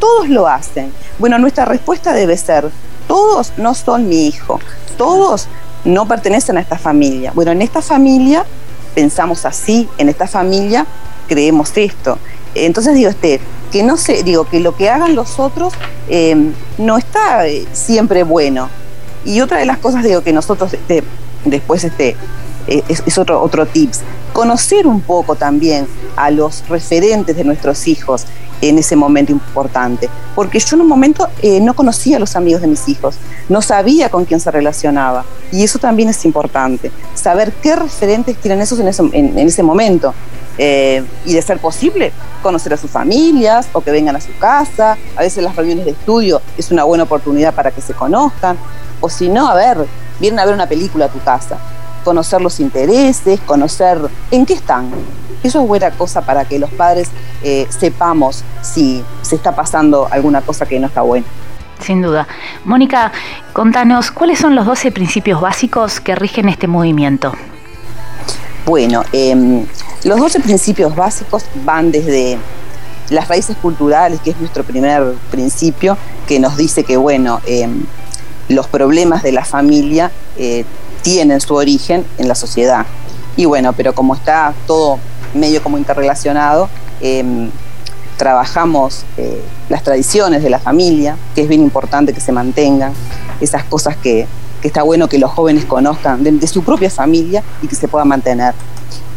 todos 0.02 0.28
lo 0.28 0.48
hacen. 0.48 0.92
Bueno, 1.20 1.38
nuestra 1.38 1.64
respuesta 1.64 2.12
debe 2.14 2.36
ser, 2.36 2.70
todos 3.08 3.54
no 3.58 3.74
son 3.74 4.10
mi 4.10 4.28
hijo, 4.28 4.60
todos 4.98 5.48
no 5.86 6.08
pertenecen 6.08 6.58
a 6.58 6.62
esta 6.62 6.78
familia. 6.78 7.32
Bueno, 7.34 7.52
en 7.52 7.62
esta 7.62 7.82
familia 7.82 8.46
pensamos 8.96 9.46
así, 9.46 9.88
en 9.98 10.10
esta 10.10 10.28
familia 10.28 10.86
creemos 11.28 11.72
esto. 11.76 12.18
Entonces 12.56 12.96
digo, 12.96 13.10
este, 13.10 13.40
que 13.72 13.84
no 13.84 13.96
sé, 13.96 14.24
digo, 14.24 14.44
que 14.46 14.60
lo 14.60 14.76
que 14.76 14.90
hagan 14.90 15.16
los 15.16 15.40
otros 15.40 15.74
eh, 16.10 16.36
no 16.78 16.98
está 16.98 17.48
eh, 17.48 17.66
siempre 17.72 18.24
bueno. 18.24 18.70
Y 19.24 19.40
otra 19.40 19.60
de 19.60 19.66
las 19.66 19.78
cosas 19.78 20.04
digo 20.04 20.22
que 20.22 20.34
nosotros 20.34 20.74
este, 20.74 21.04
después 21.46 21.84
este, 21.84 22.18
eh, 22.68 22.84
es, 22.90 23.18
otro, 23.18 23.42
otro 23.42 23.68
conocer 24.34 24.88
un 24.88 25.02
poco 25.02 25.36
también 25.36 25.88
a 26.16 26.32
los 26.32 26.68
referentes 26.68 27.36
de 27.36 27.44
nuestros 27.44 27.88
hijos 27.88 28.26
en 28.62 28.78
ese 28.78 28.95
momento 28.95 29.32
importante. 29.32 30.10
Porque 30.36 30.60
yo 30.60 30.76
en 30.76 30.82
un 30.82 30.88
momento 30.88 31.28
eh, 31.41 31.60
no 31.60 31.74
conocía 31.74 32.17
a 32.17 32.19
los 32.19 32.36
amigos 32.36 32.62
de 32.62 32.67
mis 32.67 32.88
hijos, 32.88 33.15
no 33.50 33.62
sabía 33.62 34.10
con 34.10 34.26
quién 34.26 34.39
se 34.39 34.52
relacionaba. 34.52 35.26
Y 35.52 35.63
eso 35.63 35.80
también 35.80 36.10
es 36.10 36.24
importante, 36.24 36.91
saber 37.13 37.52
qué 37.62 37.76
referentes 37.76 38.38
tienen 38.38 38.62
esos 38.62 38.80
en 38.80 38.88
ese, 38.88 39.04
en, 39.12 39.38
ese 39.39 39.63
momento. 39.63 40.13
Eh, 40.58 41.04
y 41.26 41.34
de 41.34 41.41
ser 41.41 41.60
posible, 41.60 42.12
conocer 42.43 42.74
a 42.74 42.78
sus 42.78 42.91
familias 42.91 43.67
o 43.74 43.82
que 43.82 43.89
vengan 43.89 44.15
a 44.15 44.21
su 44.21 44.38
casa. 44.38 44.97
A 45.15 45.21
veces 45.21 45.43
las 45.43 45.56
reuniones 45.56 45.86
de 45.86 45.91
estudio 45.91 46.41
es 46.58 46.71
una 46.71 46.84
buena 46.84 47.06
oportunidad 47.06 47.54
para 47.54 47.71
que 47.71 47.82
se 47.82 47.93
conozcan 47.93 48.58
o 49.02 49.10
si 49.10 49.28
no, 49.28 49.50
a 49.50 49.56
ver, 49.56 49.86
vienen 50.19 50.39
a 50.39 50.45
ver 50.45 50.54
una 50.54 50.67
película 50.67 51.06
a 51.06 51.10
tu 51.10 51.19
casa, 51.19 51.58
conocer 52.04 52.42
los 52.42 52.60
intereses, 52.60 53.40
conocer 53.42 53.98
en 54.32 54.46
qué 54.46 54.54
están. 54.54 54.90
Eso 55.44 55.62
es 55.62 55.68
buena 55.68 55.92
cosa 55.92 56.22
para 56.22 56.46
que 56.46 56.60
los 56.60 56.70
padres 56.72 57.10
eh, 57.44 57.68
sepamos 57.70 58.44
si 58.62 59.04
se 59.22 59.36
está 59.36 59.56
pasando 59.56 60.08
alguna 60.12 60.42
cosa 60.42 60.66
que 60.66 60.80
no 60.80 60.88
está 60.88 61.02
buena. 61.02 61.26
Sin 61.80 62.02
duda. 62.02 62.28
Mónica, 62.64 63.12
contanos, 63.54 64.12
¿cuáles 64.12 64.38
son 64.38 64.56
los 64.56 64.66
12 64.68 64.92
principios 64.92 65.42
básicos 65.42 66.00
que 66.00 66.14
rigen 66.14 66.48
este 66.48 66.68
movimiento? 66.68 67.34
Bueno, 68.66 69.04
em, 69.12 69.66
los 70.04 70.20
12 70.20 70.40
principios 70.42 70.96
básicos 70.96 71.44
van 71.66 71.92
desde 71.92 72.38
las 73.10 73.28
raíces 73.28 73.58
culturales, 73.58 74.20
que 74.22 74.30
es 74.30 74.40
nuestro 74.40 74.64
primer 74.64 75.14
principio, 75.32 75.98
que 76.28 76.40
nos 76.40 76.56
dice 76.56 76.84
que, 76.84 76.98
bueno, 76.98 77.42
em, 77.48 77.84
los 78.48 78.68
problemas 78.68 79.24
de 79.24 79.32
la 79.32 79.44
familia 79.44 80.12
eh, 80.38 80.66
tienen 81.02 81.42
su 81.42 81.56
origen 81.56 82.06
en 82.18 82.28
la 82.28 82.36
sociedad. 82.36 82.86
Y 83.38 83.46
bueno, 83.46 83.74
pero 83.74 83.94
como 83.94 84.16
está 84.16 84.54
todo 84.68 85.00
medio 85.34 85.64
como 85.64 85.78
interrelacionado, 85.78 86.70
em, 87.00 87.50
trabajamos 88.18 89.04
eh, 89.18 89.42
las 89.70 89.84
tradiciones 89.84 90.44
de 90.44 90.50
la 90.50 90.60
familia, 90.60 91.18
que 91.34 91.42
es 91.42 91.48
bien 91.48 91.62
importante 91.62 92.14
que 92.14 92.20
se 92.20 92.32
mantengan, 92.32 92.94
esas 93.40 93.64
cosas 93.64 93.98
que, 93.98 94.28
está 94.62 94.84
bueno 94.84 95.10
que 95.10 95.18
los 95.18 95.32
jóvenes 95.32 95.66
conozcan 95.66 96.24
de, 96.24 96.46
su 96.46 96.62
propia 96.64 96.92
familia 96.92 97.42
y 97.64 97.68
que 97.68 97.76
se 97.76 97.88
puedan 97.88 98.08
mantener. 98.08 98.54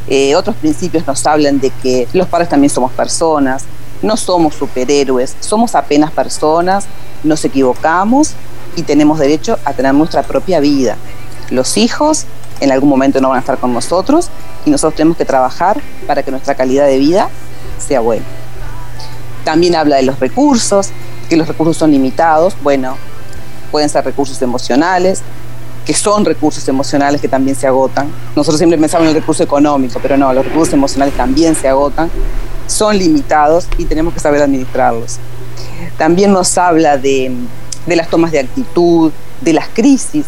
Eh, 0.08 0.34
otros 0.34 0.56
principios 0.56 1.06
nos 1.06 1.26
hablan 1.26 1.60
de 1.60 1.68
que 1.68 2.08
los 2.14 2.26
padres 2.28 2.48
también 2.48 2.70
somos 2.70 2.92
personas, 2.92 3.64
no 4.00 4.16
somos 4.16 4.54
superhéroes, 4.54 5.36
somos 5.40 5.74
apenas 5.74 6.10
personas, 6.12 6.86
nos 7.22 7.44
equivocamos 7.44 8.32
y 8.76 8.82
tenemos 8.82 9.18
derecho 9.18 9.58
a 9.64 9.72
tener 9.72 9.92
nuestra 9.92 10.22
propia 10.22 10.60
vida. 10.60 10.96
Los 11.50 11.76
hijos 11.76 12.26
en 12.60 12.72
algún 12.72 12.88
momento 12.88 13.20
no 13.20 13.28
van 13.28 13.38
a 13.38 13.40
estar 13.40 13.58
con 13.58 13.72
nosotros 13.74 14.30
y 14.64 14.70
nosotros 14.70 14.94
tenemos 14.94 15.16
que 15.16 15.24
trabajar 15.24 15.80
para 16.06 16.22
que 16.22 16.30
nuestra 16.30 16.54
calidad 16.54 16.86
de 16.86 16.98
vida 16.98 17.28
sea 17.78 18.00
buena. 18.00 18.24
También 19.44 19.74
habla 19.74 19.96
de 19.96 20.02
los 20.02 20.18
recursos, 20.20 20.88
que 21.28 21.36
los 21.36 21.46
recursos 21.46 21.76
son 21.76 21.90
limitados. 21.90 22.56
Bueno, 22.62 22.96
pueden 23.70 23.88
ser 23.88 24.04
recursos 24.04 24.40
emocionales, 24.40 25.22
que 25.84 25.92
son 25.92 26.24
recursos 26.24 26.66
emocionales 26.68 27.20
que 27.20 27.28
también 27.28 27.56
se 27.56 27.66
agotan. 27.66 28.08
Nosotros 28.34 28.58
siempre 28.58 28.78
pensamos 28.78 29.04
en 29.04 29.14
el 29.14 29.20
recurso 29.20 29.42
económico, 29.42 29.98
pero 30.00 30.16
no, 30.16 30.32
los 30.32 30.44
recursos 30.44 30.72
emocionales 30.72 31.14
también 31.14 31.54
se 31.54 31.68
agotan, 31.68 32.10
son 32.66 32.96
limitados 32.96 33.66
y 33.76 33.84
tenemos 33.84 34.14
que 34.14 34.20
saber 34.20 34.40
administrarlos. 34.42 35.18
También 35.98 36.32
nos 36.32 36.56
habla 36.56 36.96
de, 36.96 37.32
de 37.86 37.96
las 37.96 38.08
tomas 38.08 38.32
de 38.32 38.40
actitud, 38.40 39.12
de 39.42 39.52
las 39.52 39.68
crisis, 39.68 40.24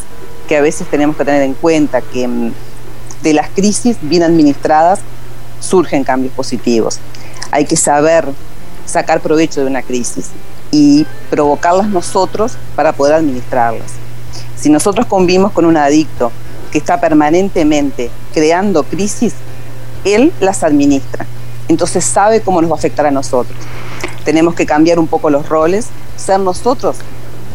que 0.46 0.56
a 0.56 0.60
veces 0.60 0.86
tenemos 0.88 1.16
que 1.16 1.24
tener 1.24 1.42
en 1.42 1.54
cuenta 1.54 2.00
que 2.00 2.26
mm, 2.26 2.52
de 3.22 3.32
las 3.34 3.50
crisis 3.50 3.96
bien 4.00 4.22
administradas 4.22 5.00
surgen 5.60 6.04
cambios 6.04 6.32
positivos. 6.34 6.98
Hay 7.50 7.64
que 7.64 7.76
saber 7.76 8.26
sacar 8.84 9.20
provecho 9.20 9.60
de 9.60 9.66
una 9.66 9.82
crisis 9.82 10.30
y 10.70 11.06
provocarlas 11.30 11.88
nosotros 11.88 12.56
para 12.74 12.92
poder 12.92 13.14
administrarlas. 13.14 13.92
Si 14.56 14.70
nosotros 14.70 15.06
convivimos 15.06 15.52
con 15.52 15.64
un 15.64 15.76
adicto 15.76 16.30
que 16.70 16.78
está 16.78 17.00
permanentemente 17.00 18.10
creando 18.32 18.82
crisis, 18.84 19.34
él 20.04 20.32
las 20.40 20.62
administra. 20.62 21.26
Entonces 21.68 22.04
sabe 22.04 22.40
cómo 22.40 22.60
nos 22.60 22.70
va 22.70 22.76
a 22.76 22.78
afectar 22.78 23.06
a 23.06 23.10
nosotros. 23.10 23.58
Tenemos 24.24 24.54
que 24.54 24.66
cambiar 24.66 24.98
un 24.98 25.06
poco 25.06 25.30
los 25.30 25.48
roles, 25.48 25.88
ser 26.16 26.40
nosotros 26.40 26.96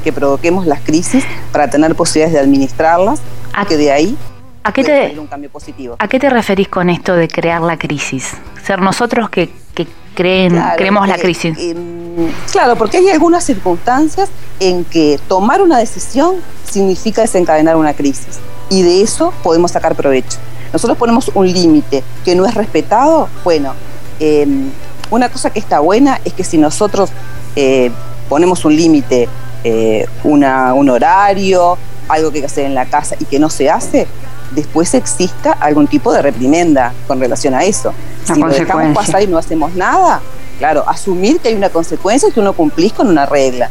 que 0.01 0.11
provoquemos 0.11 0.65
las 0.65 0.81
crisis 0.81 1.23
para 1.51 1.69
tener 1.69 1.95
posibilidades 1.95 2.33
de 2.33 2.39
administrarlas, 2.39 3.21
a 3.53 3.65
que 3.65 3.77
de 3.77 3.91
ahí 3.91 4.17
¿A 4.63 4.71
qué, 4.73 4.83
te, 4.83 5.19
un 5.19 5.27
cambio 5.27 5.49
positivo. 5.49 5.95
¿A 5.97 6.07
qué 6.07 6.19
te 6.19 6.29
referís 6.29 6.67
con 6.67 6.89
esto 6.89 7.15
de 7.15 7.27
crear 7.27 7.61
la 7.61 7.77
crisis? 7.77 8.33
Ser 8.63 8.79
nosotros 8.79 9.29
que, 9.29 9.49
que 9.73 9.87
creen, 10.13 10.61
creemos 10.77 11.07
la 11.07 11.17
crisis. 11.17 11.57
Em, 11.57 12.31
claro, 12.51 12.75
porque 12.75 12.97
hay 12.97 13.09
algunas 13.09 13.43
circunstancias 13.43 14.29
en 14.59 14.85
que 14.85 15.19
tomar 15.27 15.63
una 15.63 15.79
decisión 15.79 16.35
significa 16.69 17.21
desencadenar 17.21 17.75
una 17.75 17.93
crisis 17.95 18.39
y 18.69 18.83
de 18.83 19.01
eso 19.01 19.33
podemos 19.41 19.71
sacar 19.71 19.95
provecho. 19.95 20.37
Nosotros 20.71 20.97
ponemos 20.97 21.31
un 21.33 21.51
límite 21.51 22.03
que 22.23 22.35
no 22.35 22.45
es 22.45 22.53
respetado, 22.53 23.29
bueno, 23.43 23.73
em, 24.19 24.69
una 25.09 25.29
cosa 25.29 25.49
que 25.49 25.59
está 25.59 25.79
buena 25.79 26.21
es 26.23 26.33
que 26.33 26.43
si 26.43 26.57
nosotros 26.57 27.09
eh, 27.55 27.91
ponemos 28.29 28.63
un 28.63 28.75
límite, 28.75 29.27
eh, 29.63 30.05
un 30.23 30.43
horario, 30.89 31.77
algo 32.09 32.31
que 32.31 32.37
hay 32.37 32.41
que 32.41 32.47
hacer 32.47 32.65
en 32.65 32.75
la 32.75 32.85
casa 32.85 33.15
y 33.19 33.25
que 33.25 33.39
no 33.39 33.49
se 33.49 33.69
hace, 33.69 34.07
después 34.51 34.93
exista 34.93 35.53
algún 35.53 35.87
tipo 35.87 36.11
de 36.13 36.21
reprimenda 36.21 36.93
con 37.07 37.19
relación 37.19 37.53
a 37.53 37.63
eso. 37.63 37.93
si 38.25 38.39
lo 38.39 38.49
dejamos 38.49 38.95
pasar 38.95 39.21
y 39.23 39.27
no 39.27 39.37
hacemos 39.37 39.75
nada, 39.75 40.21
claro, 40.59 40.83
asumir 40.87 41.39
que 41.39 41.49
hay 41.49 41.55
una 41.55 41.69
consecuencia 41.69 42.29
y 42.29 42.31
que 42.31 42.39
uno 42.39 42.53
cumplís 42.53 42.93
con 42.93 43.07
una 43.07 43.25
regla. 43.25 43.69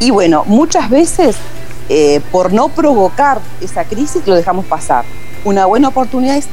Y 0.00 0.10
bueno, 0.10 0.44
muchas 0.46 0.90
veces 0.90 1.36
eh, 1.88 2.20
por 2.30 2.52
no 2.52 2.68
provocar 2.68 3.40
esa 3.60 3.84
crisis 3.84 4.26
lo 4.26 4.34
dejamos 4.34 4.66
pasar. 4.66 5.04
Una 5.44 5.66
buena 5.66 5.88
oportunidad 5.88 6.36
es 6.36 6.46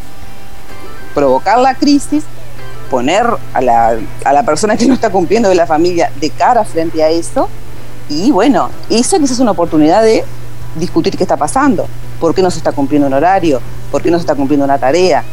provocar 1.14 1.60
la 1.60 1.76
crisis, 1.76 2.24
poner 2.90 3.26
a 3.54 3.62
la, 3.62 3.98
a 4.24 4.34
la 4.34 4.44
persona 4.44 4.78
que 4.78 4.86
no 4.86 4.94
está 4.94 5.10
cumpliendo 5.10 5.50
de 5.50 5.56
la 5.56 5.68
familia 5.68 6.12
de 6.20 6.30
cara 6.30 6.64
frente 6.64 7.04
a 7.04 7.10
eso 7.10 7.50
y 8.10 8.32
bueno, 8.32 8.70
eso 8.90 9.18
quizás 9.18 9.32
es 9.32 9.40
una 9.40 9.52
oportunidad 9.52 10.04
de 10.04 10.24
discutir 10.76 11.16
qué 11.18 11.24
está 11.24 11.38
pasando, 11.38 11.88
por 12.20 12.36
qué 12.36 12.42
no 12.42 12.52
se 12.52 12.58
está 12.58 12.72
cumpliendo 12.72 13.08
un 13.08 13.14
horario, 13.14 13.62
por 13.92 14.02
qué 14.02 14.12
no 14.12 14.18
se 14.18 14.22
está 14.22 14.36
cumpliendo 14.36 14.66
una 14.66 14.78
tarea 14.78 15.24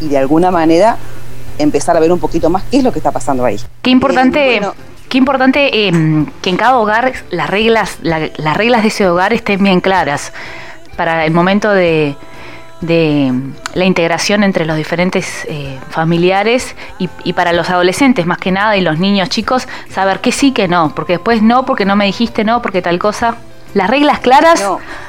y 0.00 0.08
de 0.08 0.18
alguna 0.18 0.50
manera 0.50 0.96
empezar 1.58 1.96
a 1.96 2.00
ver 2.00 2.12
un 2.12 2.18
poquito 2.18 2.48
más 2.48 2.62
qué 2.70 2.78
es 2.78 2.84
lo 2.84 2.92
que 2.92 2.98
está 2.98 3.10
pasando 3.10 3.44
ahí. 3.44 3.58
Qué 3.82 3.90
importante, 3.90 4.56
eh, 4.56 4.62
qué 5.08 5.18
importante 5.18 5.88
em, 5.88 6.26
que 6.40 6.50
en 6.50 6.56
cada 6.56 6.78
hogar 6.78 7.12
las 7.30 7.50
reglas, 7.50 7.98
las 8.02 8.56
reglas 8.56 8.82
de 8.82 8.88
ese 8.88 9.08
hogar 9.08 9.32
estén 9.32 9.62
bien 9.62 9.80
claras 9.80 10.32
para 10.96 11.24
el 11.24 11.32
momento 11.32 11.70
de, 11.70 12.16
de 12.80 13.32
la 13.74 13.84
integración 13.84 14.42
entre 14.42 14.64
los 14.64 14.76
diferentes 14.76 15.44
eh, 15.48 15.78
familiares 15.90 16.74
y, 16.98 17.32
para 17.32 17.52
los 17.52 17.68
adolescentes 17.70 18.26
más 18.26 18.38
que 18.38 18.50
nada 18.50 18.76
y 18.76 18.80
los 18.80 18.98
niños 18.98 19.28
chicos 19.28 19.68
saber 19.92 20.20
qué 20.20 20.32
sí, 20.32 20.52
que 20.52 20.68
no, 20.68 20.94
porque 20.94 21.14
después 21.14 21.42
no, 21.42 21.64
porque 21.66 21.84
no 21.84 21.96
me 21.96 22.06
dijiste 22.06 22.44
no, 22.44 22.62
porque 22.62 22.82
tal 22.82 22.98
cosa. 22.98 23.36
Las 23.72 23.88
reglas 23.88 24.18
claras 24.18 24.64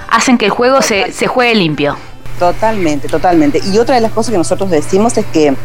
hacen 0.09 0.37
que 0.37 0.45
el 0.45 0.51
juego 0.51 0.81
se, 0.81 1.11
se 1.11 1.27
juegue 1.27 1.55
limpio. 1.55 1.97
Totalmente, 2.37 3.07
totalmente. 3.07 3.59
Y 3.71 3.77
otra 3.79 3.95
de 3.95 4.01
las 4.01 4.11
cosas 4.11 4.31
que 4.31 4.37
nosotros 4.37 4.69
decimos 4.69 5.17
es 5.17 5.25
que 5.27 5.55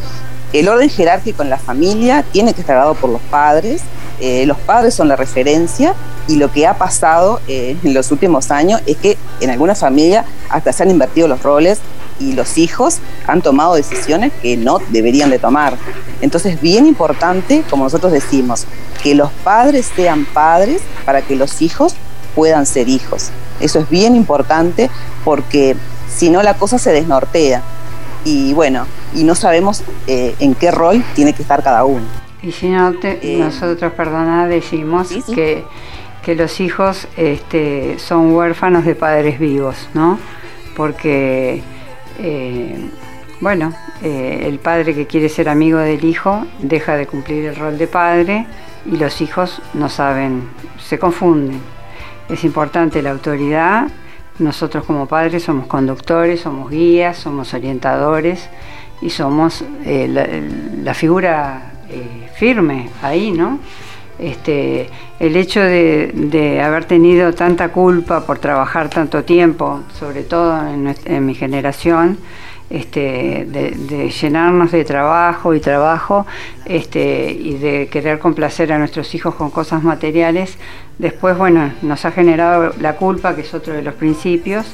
el 0.52 0.68
orden 0.68 0.88
jerárquico 0.88 1.42
en 1.42 1.50
la 1.50 1.58
familia 1.58 2.24
tiene 2.32 2.54
que 2.54 2.60
estar 2.60 2.76
dado 2.76 2.94
por 2.94 3.10
los 3.10 3.20
padres. 3.22 3.82
Eh, 4.20 4.46
los 4.46 4.56
padres 4.58 4.94
son 4.94 5.08
la 5.08 5.16
referencia 5.16 5.94
y 6.28 6.36
lo 6.36 6.50
que 6.50 6.66
ha 6.66 6.78
pasado 6.78 7.40
eh, 7.48 7.76
en 7.82 7.92
los 7.92 8.10
últimos 8.10 8.50
años 8.50 8.80
es 8.86 8.96
que 8.96 9.18
en 9.40 9.50
alguna 9.50 9.74
familia 9.74 10.24
hasta 10.48 10.72
se 10.72 10.82
han 10.82 10.90
invertido 10.90 11.28
los 11.28 11.42
roles 11.42 11.80
y 12.18 12.32
los 12.32 12.58
hijos 12.58 12.98
han 13.26 13.42
tomado 13.42 13.74
decisiones 13.74 14.32
que 14.42 14.56
no 14.56 14.78
deberían 14.90 15.30
de 15.30 15.38
tomar. 15.38 15.76
Entonces 16.20 16.54
es 16.54 16.60
bien 16.60 16.86
importante, 16.86 17.64
como 17.70 17.84
nosotros 17.84 18.12
decimos, 18.12 18.66
que 19.02 19.14
los 19.14 19.30
padres 19.44 19.90
sean 19.94 20.24
padres 20.24 20.82
para 21.04 21.22
que 21.22 21.36
los 21.36 21.62
hijos 21.62 21.94
puedan 22.34 22.66
ser 22.66 22.88
hijos. 22.88 23.30
Eso 23.60 23.78
es 23.80 23.88
bien 23.88 24.14
importante 24.16 24.90
porque 25.24 25.76
si 26.08 26.30
no 26.30 26.42
la 26.42 26.54
cosa 26.54 26.78
se 26.78 26.92
desnortea 26.92 27.62
y 28.24 28.52
bueno, 28.54 28.86
y 29.14 29.24
no 29.24 29.34
sabemos 29.34 29.82
eh, 30.06 30.34
en 30.40 30.54
qué 30.54 30.70
rol 30.70 31.02
tiene 31.14 31.32
que 31.32 31.42
estar 31.42 31.62
cada 31.62 31.84
uno. 31.84 32.04
Y 32.42 32.52
si 32.52 32.68
no, 32.68 32.92
eh, 33.02 33.38
nosotros, 33.40 33.92
perdona, 33.92 34.46
decimos 34.46 35.08
Que, 35.34 35.64
que 36.22 36.34
los 36.34 36.60
hijos 36.60 37.08
este, 37.16 37.98
son 37.98 38.32
huérfanos 38.32 38.84
de 38.84 38.94
padres 38.94 39.38
vivos, 39.38 39.88
¿no? 39.94 40.18
Porque, 40.76 41.62
eh, 42.18 42.90
bueno, 43.40 43.72
el 44.02 44.58
padre 44.58 44.94
que 44.94 45.06
quiere 45.06 45.28
ser 45.28 45.48
amigo 45.48 45.78
del 45.78 46.04
hijo 46.04 46.46
deja 46.60 46.96
de 46.96 47.06
cumplir 47.06 47.44
el 47.44 47.56
rol 47.56 47.76
de 47.76 47.86
padre 47.86 48.46
y 48.86 48.96
los 48.96 49.20
hijos 49.20 49.60
no 49.74 49.88
saben, 49.88 50.48
se 50.78 50.98
confunden. 50.98 51.60
Es 52.28 52.44
importante 52.44 53.02
la 53.02 53.10
autoridad 53.10 53.88
nosotros 54.38 54.84
como 54.84 55.06
padres 55.06 55.44
somos 55.44 55.66
conductores, 55.66 56.40
somos 56.40 56.70
guías, 56.70 57.16
somos 57.16 57.54
orientadores 57.54 58.48
y 59.00 59.08
somos 59.08 59.64
eh, 59.84 60.50
la, 60.82 60.92
figura 60.92 61.72
eh, 61.88 62.28
firme 62.34 62.90
ahí, 63.02 63.32
¿no? 63.32 63.58
Este, 64.18 64.88
el 65.20 65.36
hecho 65.36 65.60
de, 65.60 66.60
haber 66.64 66.86
tenido 66.86 67.32
tanta 67.34 67.68
culpa 67.68 68.24
por 68.24 68.38
trabajar 68.38 68.88
tanto 68.88 69.24
tiempo, 69.24 69.82
sobre 69.98 70.22
todo 70.22 70.58
en 71.04 71.26
mi 71.26 71.34
generación, 71.34 72.18
este, 72.68 73.46
de, 73.46 74.10
llenarnos 74.10 74.72
de 74.72 74.84
trabajo 74.84 75.54
y 75.54 75.60
trabajo 75.60 76.26
este, 76.64 77.30
y 77.30 77.54
de 77.58 77.86
querer 77.86 78.18
complacer 78.18 78.72
a 78.72 78.78
nuestros 78.78 79.14
hijos 79.14 79.36
con 79.36 79.50
cosas 79.50 79.84
materiales, 79.84 80.58
después 80.98 81.38
bueno, 81.38 81.72
nos 81.82 82.04
ha 82.04 82.10
generado 82.10 82.72
la 82.80 82.96
culpa, 82.96 83.36
que 83.36 83.42
es 83.42 83.54
otro 83.54 83.72
de 83.72 83.82
los 83.82 83.94
principios, 83.94 84.66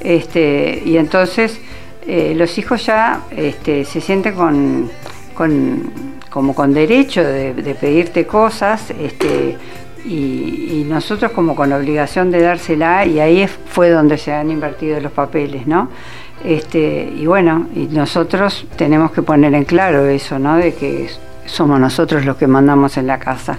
este, 0.00 0.82
y 0.84 0.96
entonces 0.98 1.60
eh, 2.06 2.34
los 2.36 2.58
hijos 2.58 2.86
ya 2.86 3.22
este, 3.30 3.84
se 3.84 4.00
sienten 4.00 4.34
con, 4.34 4.90
como 6.32 6.54
con 6.54 6.72
derecho 6.72 7.22
de, 7.22 7.76
pedirte 7.78 8.26
cosas, 8.26 8.90
este, 8.98 9.56
y, 10.04 10.80
y, 10.80 10.86
nosotros 10.88 11.30
como 11.32 11.54
con 11.54 11.72
obligación 11.72 12.30
de 12.30 12.40
dársela, 12.40 13.04
y 13.04 13.20
ahí 13.20 13.46
fue 13.46 13.90
donde 13.90 14.16
se 14.16 14.32
han 14.32 14.50
invertido 14.50 14.98
los 14.98 15.12
papeles, 15.12 15.66
¿no? 15.66 15.90
Este, 16.42 17.12
y 17.16 17.26
bueno, 17.26 17.68
y 17.74 17.86
nosotros 17.86 18.66
tenemos 18.76 19.12
que 19.12 19.22
poner 19.22 19.54
en 19.54 19.64
claro 19.64 20.06
eso, 20.06 20.38
¿no? 20.38 20.56
De 20.56 20.74
que 20.74 21.08
somos 21.44 21.78
nosotros 21.78 22.24
los 22.24 22.36
que 22.36 22.46
mandamos 22.46 22.96
en 22.96 23.06
la 23.06 23.18
casa. 23.18 23.58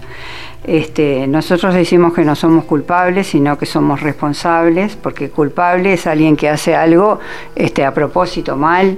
Este, 0.66 1.28
nosotros 1.28 1.74
decimos 1.74 2.14
que 2.14 2.24
no 2.24 2.36
somos 2.36 2.66
culpables, 2.66 3.28
sino 3.28 3.58
que 3.58 3.66
somos 3.66 4.02
responsables, 4.02 4.96
porque 4.96 5.30
culpable 5.30 5.94
es 5.94 6.08
alguien 6.08 6.36
que 6.36 6.50
hace 6.50 6.76
algo 6.76 7.20
este, 7.56 7.86
a 7.86 7.94
propósito 7.94 8.56
mal, 8.56 8.98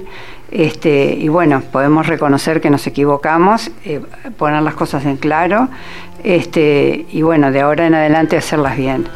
Este, 0.50 1.14
y 1.18 1.28
bueno, 1.28 1.60
podemos 1.72 2.06
reconocer 2.06 2.60
que 2.60 2.70
nos 2.70 2.86
equivocamos, 2.86 3.70
eh, 3.84 4.00
poner 4.38 4.62
las 4.62 4.74
cosas 4.74 5.04
en 5.04 5.16
claro 5.16 5.68
este, 6.22 7.06
y 7.10 7.22
bueno, 7.22 7.50
de 7.50 7.60
ahora 7.60 7.86
en 7.86 7.94
adelante 7.94 8.36
hacerlas 8.36 8.76
bien, 8.76 9.08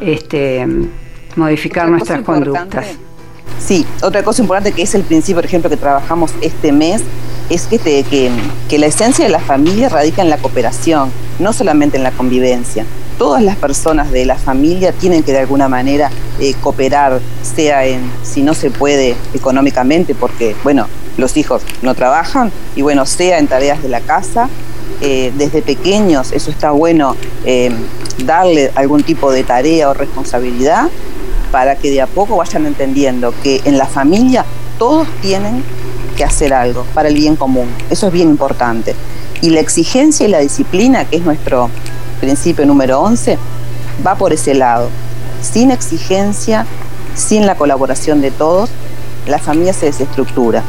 este, 0.00 0.66
modificar 1.36 1.88
nuestras 1.88 2.22
conductas. 2.22 2.86
Sí, 3.58 3.86
otra 4.02 4.22
cosa 4.22 4.42
importante 4.42 4.72
que 4.72 4.82
es 4.82 4.94
el 4.94 5.02
principio, 5.02 5.36
por 5.36 5.44
ejemplo, 5.44 5.70
que 5.70 5.76
trabajamos 5.76 6.34
este 6.40 6.72
mes, 6.72 7.02
es 7.50 7.66
que, 7.66 7.78
que, 7.78 8.30
que 8.68 8.78
la 8.78 8.86
esencia 8.86 9.24
de 9.24 9.30
la 9.30 9.38
familia 9.38 9.88
radica 9.88 10.22
en 10.22 10.30
la 10.30 10.38
cooperación, 10.38 11.10
no 11.38 11.52
solamente 11.52 11.96
en 11.96 12.02
la 12.02 12.10
convivencia 12.10 12.84
todas 13.18 13.42
las 13.42 13.56
personas 13.56 14.10
de 14.10 14.24
la 14.24 14.36
familia 14.36 14.92
tienen 14.92 15.22
que 15.22 15.32
de 15.32 15.40
alguna 15.40 15.68
manera 15.68 16.10
eh, 16.40 16.54
cooperar, 16.60 17.20
sea 17.42 17.86
en, 17.86 18.10
si 18.22 18.42
no 18.42 18.54
se 18.54 18.70
puede 18.70 19.16
económicamente, 19.34 20.14
porque, 20.14 20.56
bueno, 20.64 20.88
los 21.16 21.36
hijos 21.36 21.62
no 21.82 21.94
trabajan, 21.94 22.50
y 22.74 22.82
bueno, 22.82 23.06
sea 23.06 23.38
en 23.38 23.46
tareas 23.46 23.82
de 23.82 23.88
la 23.88 24.00
casa, 24.00 24.48
eh, 25.00 25.32
desde 25.36 25.62
pequeños, 25.62 26.32
eso 26.32 26.50
está 26.50 26.70
bueno, 26.70 27.16
eh, 27.44 27.70
darle 28.24 28.70
algún 28.74 29.02
tipo 29.02 29.32
de 29.32 29.44
tarea 29.44 29.90
o 29.90 29.94
responsabilidad 29.94 30.88
para 31.50 31.76
que 31.76 31.90
de 31.90 32.00
a 32.00 32.06
poco 32.06 32.36
vayan 32.36 32.66
entendiendo 32.66 33.32
que 33.42 33.60
en 33.64 33.78
la 33.78 33.86
familia 33.86 34.44
todos 34.78 35.06
tienen 35.20 35.62
que 36.16 36.24
hacer 36.24 36.52
algo 36.52 36.84
para 36.94 37.08
el 37.08 37.14
bien 37.14 37.36
común. 37.36 37.68
Eso 37.90 38.06
es 38.06 38.12
bien 38.12 38.28
importante. 38.28 38.94
Y 39.40 39.50
la 39.50 39.60
exigencia 39.60 40.26
y 40.26 40.30
la 40.30 40.38
disciplina, 40.38 41.04
que 41.04 41.16
es 41.16 41.22
nuestro 41.22 41.70
principio 42.24 42.64
número 42.64 43.02
11, 43.02 43.36
va 44.04 44.14
por 44.14 44.32
ese 44.32 44.54
lado. 44.54 44.88
Sin 45.42 45.70
exigencia, 45.70 46.64
sin 47.14 47.44
la 47.44 47.54
colaboración 47.54 48.22
de 48.22 48.30
todos, 48.30 48.70
la 49.26 49.38
familia 49.38 49.74
se 49.74 49.86
desestructura. 49.86 50.62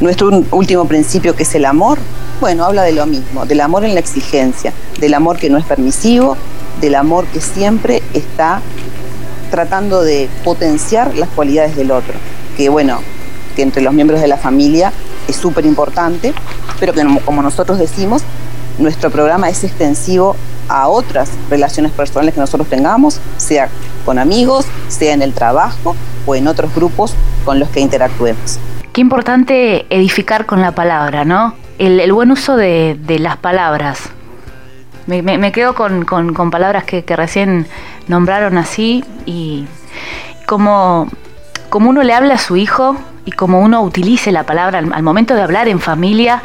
Nuestro 0.00 0.28
último 0.50 0.84
principio, 0.84 1.34
que 1.34 1.44
es 1.44 1.54
el 1.54 1.64
amor, 1.64 1.98
bueno, 2.38 2.66
habla 2.66 2.82
de 2.82 2.92
lo 2.92 3.06
mismo, 3.06 3.46
del 3.46 3.62
amor 3.62 3.86
en 3.86 3.94
la 3.94 4.00
exigencia, 4.00 4.74
del 5.00 5.14
amor 5.14 5.38
que 5.38 5.48
no 5.48 5.56
es 5.56 5.64
permisivo, 5.64 6.36
del 6.82 6.96
amor 6.96 7.24
que 7.28 7.40
siempre 7.40 8.02
está 8.12 8.60
tratando 9.50 10.02
de 10.02 10.28
potenciar 10.44 11.14
las 11.14 11.30
cualidades 11.30 11.76
del 11.76 11.92
otro, 11.92 12.12
que 12.58 12.68
bueno, 12.68 12.98
que 13.56 13.62
entre 13.62 13.80
los 13.80 13.94
miembros 13.94 14.20
de 14.20 14.28
la 14.28 14.36
familia 14.36 14.92
es 15.28 15.36
súper 15.36 15.64
importante, 15.64 16.34
pero 16.78 16.92
que 16.92 17.02
como 17.24 17.40
nosotros 17.40 17.78
decimos, 17.78 18.20
nuestro 18.78 19.10
programa 19.10 19.48
es 19.48 19.64
extensivo 19.64 20.36
a 20.68 20.88
otras 20.88 21.30
relaciones 21.50 21.92
personales 21.92 22.34
que 22.34 22.40
nosotros 22.40 22.68
tengamos, 22.68 23.20
sea 23.36 23.68
con 24.04 24.18
amigos, 24.18 24.66
sea 24.88 25.12
en 25.12 25.22
el 25.22 25.32
trabajo 25.32 25.96
o 26.26 26.34
en 26.34 26.46
otros 26.48 26.74
grupos 26.74 27.14
con 27.44 27.58
los 27.58 27.68
que 27.68 27.80
interactuemos. 27.80 28.58
Qué 28.92 29.00
importante 29.00 29.86
edificar 29.90 30.46
con 30.46 30.60
la 30.60 30.72
palabra, 30.72 31.24
¿no? 31.24 31.54
El, 31.78 32.12
buen 32.12 32.30
uso 32.30 32.56
de, 32.56 32.96
las 33.18 33.36
palabras. 33.36 34.00
Me, 35.06 35.52
quedo 35.52 35.74
con, 35.74 36.04
palabras 36.50 36.84
que, 36.84 37.02
recién 37.16 37.66
nombraron 38.08 38.56
así 38.56 39.04
y 39.26 39.66
como, 40.46 41.08
como 41.70 41.90
uno 41.90 42.02
le 42.02 42.14
habla 42.14 42.34
a 42.34 42.38
su 42.38 42.56
hijo 42.56 42.96
y 43.24 43.32
como 43.32 43.60
uno 43.60 43.82
utilice 43.82 44.32
la 44.32 44.44
palabra 44.44 44.78
al 44.78 45.02
momento 45.02 45.34
de 45.34 45.42
hablar 45.42 45.68
en 45.68 45.80
familia, 45.80 46.42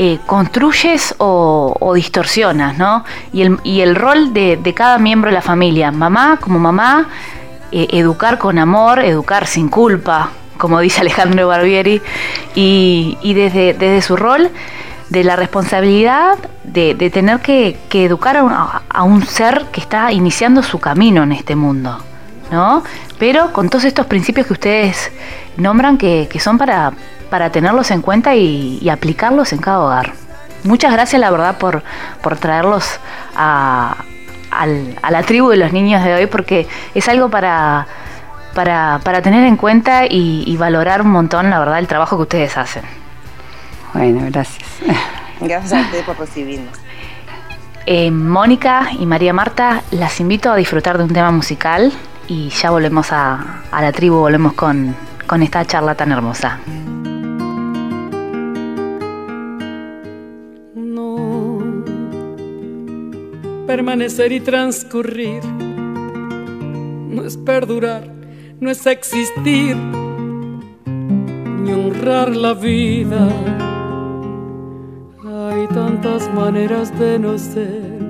eh, 0.00 0.20
construyes 0.26 1.16
o, 1.18 1.92
distorsionas, 1.92 2.78
¿no? 2.78 3.04
Y 3.32 3.42
el, 3.42 3.58
y 3.64 3.80
el 3.80 3.96
rol 3.96 4.32
de, 4.32 4.72
cada 4.72 4.96
miembro 4.98 5.30
de 5.30 5.34
la 5.34 5.42
familia, 5.42 5.90
mamá 5.90 6.38
como 6.40 6.60
mamá, 6.60 7.08
eh, 7.72 7.88
educar 7.90 8.38
con 8.38 8.60
amor, 8.60 9.00
educar 9.00 9.48
sin 9.48 9.68
culpa, 9.68 10.30
como 10.56 10.78
dice 10.78 11.00
Alejandro 11.00 11.48
Barbieri, 11.48 12.00
y, 12.54 13.16
desde, 13.34 13.74
desde 13.74 14.00
su 14.00 14.14
rol 14.14 14.50
de 15.08 15.24
la 15.24 15.34
responsabilidad 15.34 16.38
de, 16.62 16.94
tener 17.10 17.40
que, 17.40 17.76
educar 17.92 18.36
a 18.36 19.02
un, 19.02 19.26
ser 19.26 19.64
que 19.72 19.80
está 19.80 20.12
iniciando 20.12 20.62
su 20.62 20.78
camino 20.78 21.24
en 21.24 21.32
este 21.32 21.56
mundo, 21.56 21.98
¿no? 22.52 22.84
Pero 23.18 23.52
con 23.52 23.68
todos 23.68 23.84
estos 23.84 24.06
principios 24.06 24.46
que 24.46 24.52
ustedes 24.52 25.10
nombran 25.56 25.98
que 25.98 26.28
son 26.40 26.58
para, 26.58 26.92
para 27.28 27.50
tenerlos 27.50 27.90
en 27.90 28.02
cuenta 28.02 28.34
y, 28.34 28.88
aplicarlos 28.90 29.52
en 29.52 29.58
cada 29.58 29.80
hogar. 29.80 30.12
Muchas 30.64 30.92
gracias, 30.92 31.20
la 31.20 31.30
verdad, 31.30 31.58
por, 31.58 31.82
por 32.22 32.36
traerlos 32.36 32.98
a, 33.36 33.96
la 35.10 35.22
tribu 35.22 35.50
de 35.50 35.56
los 35.56 35.72
niños 35.72 36.02
de 36.04 36.14
hoy, 36.14 36.26
porque 36.26 36.66
es 36.94 37.08
algo 37.08 37.28
para, 37.28 37.86
para, 38.54 39.22
tener 39.22 39.44
en 39.44 39.56
cuenta 39.56 40.06
y, 40.08 40.56
valorar 40.56 41.02
un 41.02 41.10
montón, 41.10 41.50
la 41.50 41.58
verdad, 41.58 41.78
el 41.78 41.86
trabajo 41.86 42.16
que 42.16 42.22
ustedes 42.22 42.56
hacen. 42.56 42.82
Bueno, 43.94 44.20
gracias. 44.30 44.68
Gracias 45.40 45.72
a 45.72 45.80
ustedes 45.82 46.04
por 46.04 46.18
recibirnos. 46.18 46.76
Eh, 47.86 48.10
Mónica 48.10 48.88
y 48.98 49.06
María 49.06 49.32
Marta, 49.32 49.82
las 49.92 50.18
invito 50.18 50.50
a 50.50 50.56
disfrutar 50.56 50.98
de 50.98 51.04
un 51.04 51.12
tema 51.12 51.30
musical 51.30 51.92
y 52.28 52.50
ya 52.50 52.70
volvemos 52.70 53.08
a, 53.10 53.62
la 53.72 53.92
tribu, 53.92 54.16
volvemos 54.16 54.52
con, 54.52 54.94
con 55.26 55.42
esta 55.42 55.64
charla 55.64 55.94
tan 55.94 56.12
hermosa. 56.12 56.60
permanecer 63.68 64.32
y 64.32 64.40
transcurrir. 64.40 65.44
No 65.44 67.22
es 67.24 67.36
perdurar, 67.36 68.10
no 68.60 68.70
es 68.70 68.86
existir, 68.86 69.76
ni 70.86 71.70
honrar 71.72 72.34
la 72.34 72.54
vida. 72.54 73.28
Hay 75.22 75.66
tantas 75.68 76.32
maneras 76.32 76.98
de 76.98 77.18
no 77.18 77.38
ser, 77.38 78.00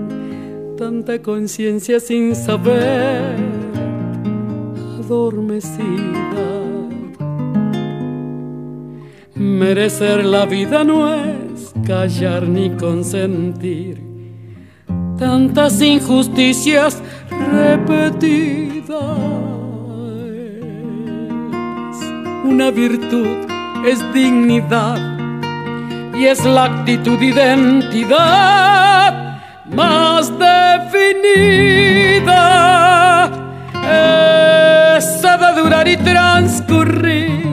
tanta 0.77 1.21
conciencia 1.21 1.99
sin 1.99 2.37
saber, 2.37 3.37
adormecida. 5.09 6.45
Merecer 9.35 10.25
la 10.25 10.45
vida 10.45 10.85
no 10.85 11.15
es 11.15 11.73
callar 11.87 12.47
ni 12.47 12.71
consentir 12.77 14.03
tantas 15.19 15.81
injusticias 15.81 17.03
repetidas. 17.53 18.99
Una 22.45 22.71
virtud 22.71 23.47
es 23.87 23.99
dignidad 24.13 24.99
y 26.15 26.27
es 26.27 26.45
la 26.45 26.65
actitud 26.65 27.19
identidad 27.23 28.29
más 29.75 30.31
definida. 30.39 31.79
De 33.81 34.88
durar 35.59 35.89
y 35.89 35.97
transcurrir 35.97 37.49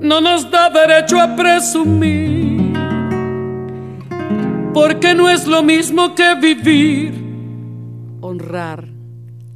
no 0.00 0.20
nos 0.20 0.50
da 0.50 0.70
derecho 0.70 1.20
a 1.20 1.34
presumir 1.34 2.72
porque 4.72 5.14
no 5.14 5.28
es 5.28 5.46
lo 5.46 5.62
mismo 5.62 6.14
que 6.14 6.34
vivir, 6.36 7.12
honrar 8.20 8.86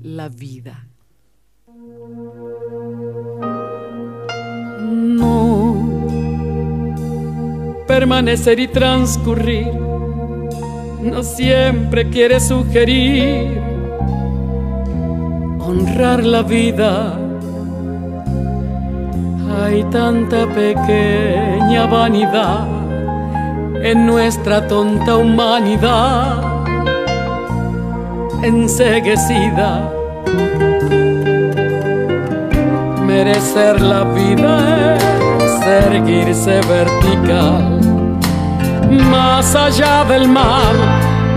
la 0.03 0.29
vida. 0.29 0.89
No, 4.81 6.07
permanecer 7.87 8.59
y 8.59 8.69
transcurrir 8.69 9.73
no 11.03 11.23
siempre 11.23 12.09
quiere 12.09 12.41
sugerir 12.41 13.72
honrar 15.65 16.25
la 16.25 16.43
vida. 16.43 17.15
Hay 19.63 19.85
tanta 19.85 20.47
pequeña 20.47 21.87
vanidad 21.87 22.67
en 23.83 24.07
nuestra 24.07 24.67
tonta 24.67 25.17
humanidad 25.17 26.43
enseguecida. 28.43 29.91
Merecer 33.07 33.81
la 33.81 34.05
vida 34.05 34.97
es 35.45 35.67
erguirse 35.85 36.61
vertical, 36.69 37.81
más 39.11 39.55
allá 39.55 40.05
del 40.05 40.29
mal, 40.29 40.77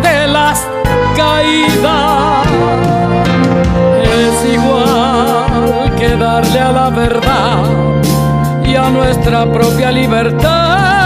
de 0.02 0.28
las 0.28 0.68
caídas. 1.16 2.46
Es 4.16 4.54
igual 4.54 5.94
que 5.98 6.16
darle 6.16 6.60
a 6.60 6.72
la 6.72 6.90
verdad 6.90 7.64
y 8.66 8.76
a 8.76 8.90
nuestra 8.90 9.52
propia 9.52 9.92
libertad 9.92 11.05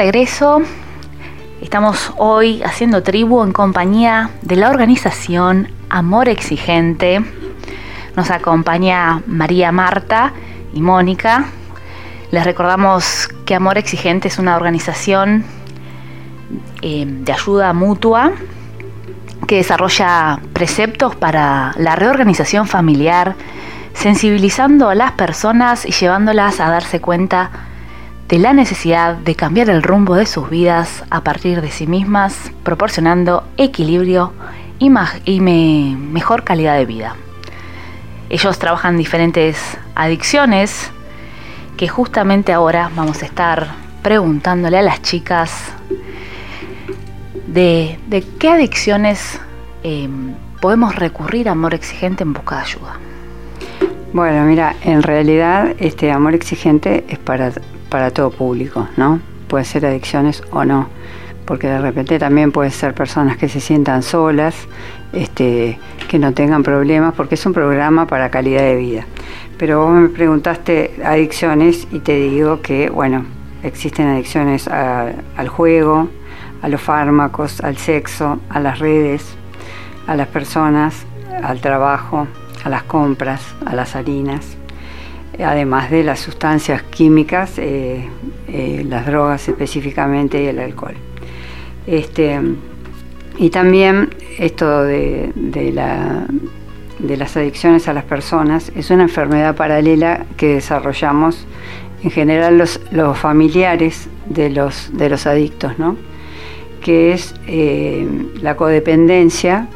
regreso. 0.00 0.62
Estamos 1.60 2.14
hoy 2.16 2.62
haciendo 2.62 3.02
tribu 3.02 3.44
en 3.44 3.52
compañía 3.52 4.30
de 4.40 4.56
la 4.56 4.70
organización 4.70 5.68
Amor 5.90 6.30
Exigente. 6.30 7.20
Nos 8.16 8.30
acompaña 8.30 9.20
María 9.26 9.72
Marta 9.72 10.32
y 10.72 10.80
Mónica. 10.80 11.44
Les 12.30 12.44
recordamos 12.44 13.28
que 13.44 13.54
Amor 13.54 13.76
Exigente 13.76 14.28
es 14.28 14.38
una 14.38 14.56
organización 14.56 15.44
eh, 16.80 17.04
de 17.06 17.32
ayuda 17.32 17.74
mutua 17.74 18.32
que 19.46 19.56
desarrolla 19.56 20.40
preceptos 20.54 21.14
para 21.14 21.74
la 21.76 21.94
reorganización 21.94 22.66
familiar, 22.66 23.34
sensibilizando 23.92 24.88
a 24.88 24.94
las 24.94 25.12
personas 25.12 25.84
y 25.84 25.92
llevándolas 25.92 26.58
a 26.58 26.70
darse 26.70 27.02
cuenta 27.02 27.69
de 28.30 28.38
la 28.38 28.52
necesidad 28.52 29.16
de 29.16 29.34
cambiar 29.34 29.68
el 29.70 29.82
rumbo 29.82 30.14
de 30.14 30.24
sus 30.24 30.48
vidas 30.48 31.02
a 31.10 31.22
partir 31.22 31.60
de 31.60 31.70
sí 31.72 31.88
mismas, 31.88 32.52
proporcionando 32.62 33.42
equilibrio 33.56 34.32
y, 34.78 34.88
mejor 35.40 36.44
calidad 36.44 36.76
de 36.76 36.86
vida. 36.86 37.16
Ellos 38.28 38.56
trabajan 38.60 38.96
diferentes 38.96 39.76
adicciones 39.96 40.92
que 41.76 41.88
justamente 41.88 42.52
ahora 42.52 42.88
vamos 42.94 43.20
a 43.24 43.26
estar 43.26 43.66
preguntándole 44.00 44.78
a 44.78 44.82
las 44.82 45.02
chicas 45.02 45.72
de, 47.48 47.98
qué 48.38 48.48
adicciones 48.48 49.40
em, 49.82 50.34
podemos 50.60 50.94
recurrir 50.94 51.48
a 51.48 51.52
amor 51.52 51.74
exigente 51.74 52.22
en 52.22 52.32
busca 52.32 52.56
de 52.56 52.62
ayuda. 52.62 53.00
Bueno, 54.12 54.44
mira, 54.44 54.76
en 54.82 55.02
realidad 55.02 55.74
este 55.80 56.12
amor 56.12 56.34
exigente 56.34 57.04
es 57.08 57.18
para, 57.18 57.52
para 57.90 58.10
todo 58.10 58.30
público, 58.30 58.88
¿no? 58.96 59.20
Puede 59.48 59.64
ser 59.64 59.84
adicciones 59.84 60.42
o 60.52 60.64
no, 60.64 60.88
porque 61.44 61.66
de 61.66 61.80
repente 61.80 62.18
también 62.18 62.52
puede 62.52 62.70
ser 62.70 62.94
personas 62.94 63.36
que 63.36 63.48
se 63.48 63.60
sientan 63.60 64.02
solas, 64.02 64.54
este, 65.12 65.78
que 66.08 66.18
no 66.18 66.32
tengan 66.32 66.62
problemas, 66.62 67.14
porque 67.14 67.34
es 67.34 67.44
un 67.44 67.52
programa 67.52 68.06
para 68.06 68.30
calidad 68.30 68.62
de 68.62 68.76
vida. 68.76 69.06
Pero 69.58 69.84
vos 69.84 69.92
me 69.92 70.08
preguntaste 70.08 71.00
adicciones 71.04 71.86
y 71.90 71.98
te 71.98 72.14
digo 72.14 72.62
que, 72.62 72.88
bueno, 72.88 73.26
existen 73.62 74.06
adicciones 74.06 74.68
al 74.68 75.48
juego, 75.48 76.08
a 76.62 76.68
los 76.68 76.80
fármacos, 76.80 77.60
al 77.60 77.76
sexo, 77.76 78.38
a 78.48 78.60
las 78.60 78.78
redes, 78.78 79.34
a 80.06 80.14
las 80.14 80.28
personas, 80.28 81.04
al 81.42 81.60
trabajo, 81.60 82.26
a 82.64 82.68
las 82.68 82.84
compras, 82.84 83.54
a 83.66 83.74
las 83.74 83.96
harinas, 83.96 84.56
además 85.42 85.90
de 85.90 86.02
las 86.02 86.20
sustancias 86.20 86.82
químicas, 86.82 87.58
eh, 87.58 88.08
eh, 88.48 88.84
las 88.88 89.06
drogas 89.06 89.48
específicamente 89.48 90.42
y 90.42 90.46
el 90.46 90.58
alcohol. 90.58 90.94
Este, 91.86 92.40
y 93.38 93.50
también 93.50 94.10
esto 94.38 94.82
de, 94.82 95.32
la, 95.74 96.26
de 96.98 97.16
las 97.16 97.36
adicciones 97.36 97.88
a 97.88 97.92
las 97.92 98.04
personas 98.04 98.70
es 98.74 98.90
una 98.90 99.04
enfermedad 99.04 99.56
paralela 99.56 100.26
que 100.36 100.54
desarrollamos 100.54 101.46
en 102.02 102.10
general 102.10 102.58
los, 102.58 102.80
familiares 103.18 104.08
de 104.26 104.50
los, 104.50 104.90
de 104.92 105.08
los 105.08 105.26
adictos, 105.26 105.78
¿no? 105.78 105.96
que 106.80 107.12
es 107.12 107.34
eh, 107.46 108.06
la 108.40 108.56
codependencia, 108.56 109.68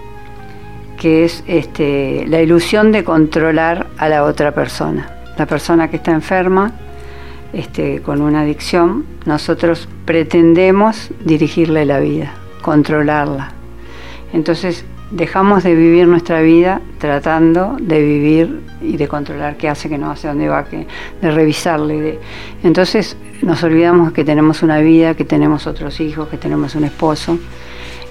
que 0.98 1.24
es 1.24 1.44
este, 1.46 2.24
la 2.28 2.40
ilusión 2.40 2.92
de 2.92 3.04
controlar 3.04 3.88
a 3.98 4.08
la 4.08 4.24
otra 4.24 4.52
persona. 4.52 5.23
La 5.36 5.46
persona 5.46 5.88
que 5.88 5.96
está 5.96 6.12
enferma, 6.12 6.72
este, 7.52 8.00
con 8.02 8.20
una 8.20 8.40
adicción, 8.40 9.04
nosotros 9.26 9.88
pretendemos 10.04 11.10
dirigirle 11.24 11.84
la 11.86 12.00
vida, 12.00 12.32
controlarla. 12.62 13.52
Entonces 14.32 14.84
dejamos 15.10 15.62
de 15.62 15.74
vivir 15.74 16.08
nuestra 16.08 16.40
vida 16.40 16.80
tratando 16.98 17.76
de 17.80 18.02
vivir 18.02 18.60
y 18.82 18.96
de 18.96 19.06
controlar 19.06 19.56
qué 19.56 19.68
hace, 19.68 19.88
qué 19.88 19.98
no 19.98 20.10
hace, 20.10 20.26
dónde 20.28 20.48
va, 20.48 20.64
de 20.64 21.30
revisarle. 21.30 22.18
Entonces 22.62 23.16
nos 23.42 23.62
olvidamos 23.62 24.12
que 24.12 24.24
tenemos 24.24 24.62
una 24.62 24.78
vida, 24.78 25.14
que 25.14 25.24
tenemos 25.24 25.66
otros 25.66 26.00
hijos, 26.00 26.28
que 26.28 26.38
tenemos 26.38 26.74
un 26.74 26.84
esposo. 26.84 27.38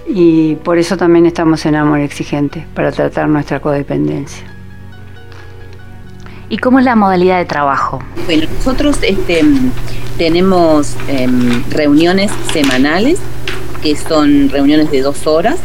Y 0.07 0.55
por 0.55 0.77
eso 0.77 0.97
también 0.97 1.25
estamos 1.25 1.65
en 1.65 1.75
amor 1.75 1.99
exigente, 1.99 2.65
para 2.73 2.91
tratar 2.91 3.27
nuestra 3.29 3.59
codependencia. 3.59 4.52
¿Y 6.53 6.59
cómo 6.59 6.77
es 6.77 6.85
la 6.85 6.95
modalidad 6.95 7.39
de 7.39 7.45
trabajo? 7.45 7.99
Bueno, 8.25 8.43
nosotros 8.55 8.97
este, 9.01 9.41
tenemos 10.19 10.95
em, 11.07 11.63
reuniones 11.71 12.29
semanales, 12.53 13.17
que 13.81 13.95
son 13.95 14.49
reuniones 14.49 14.91
de 14.91 15.01
dos 15.01 15.25
horas, 15.25 15.55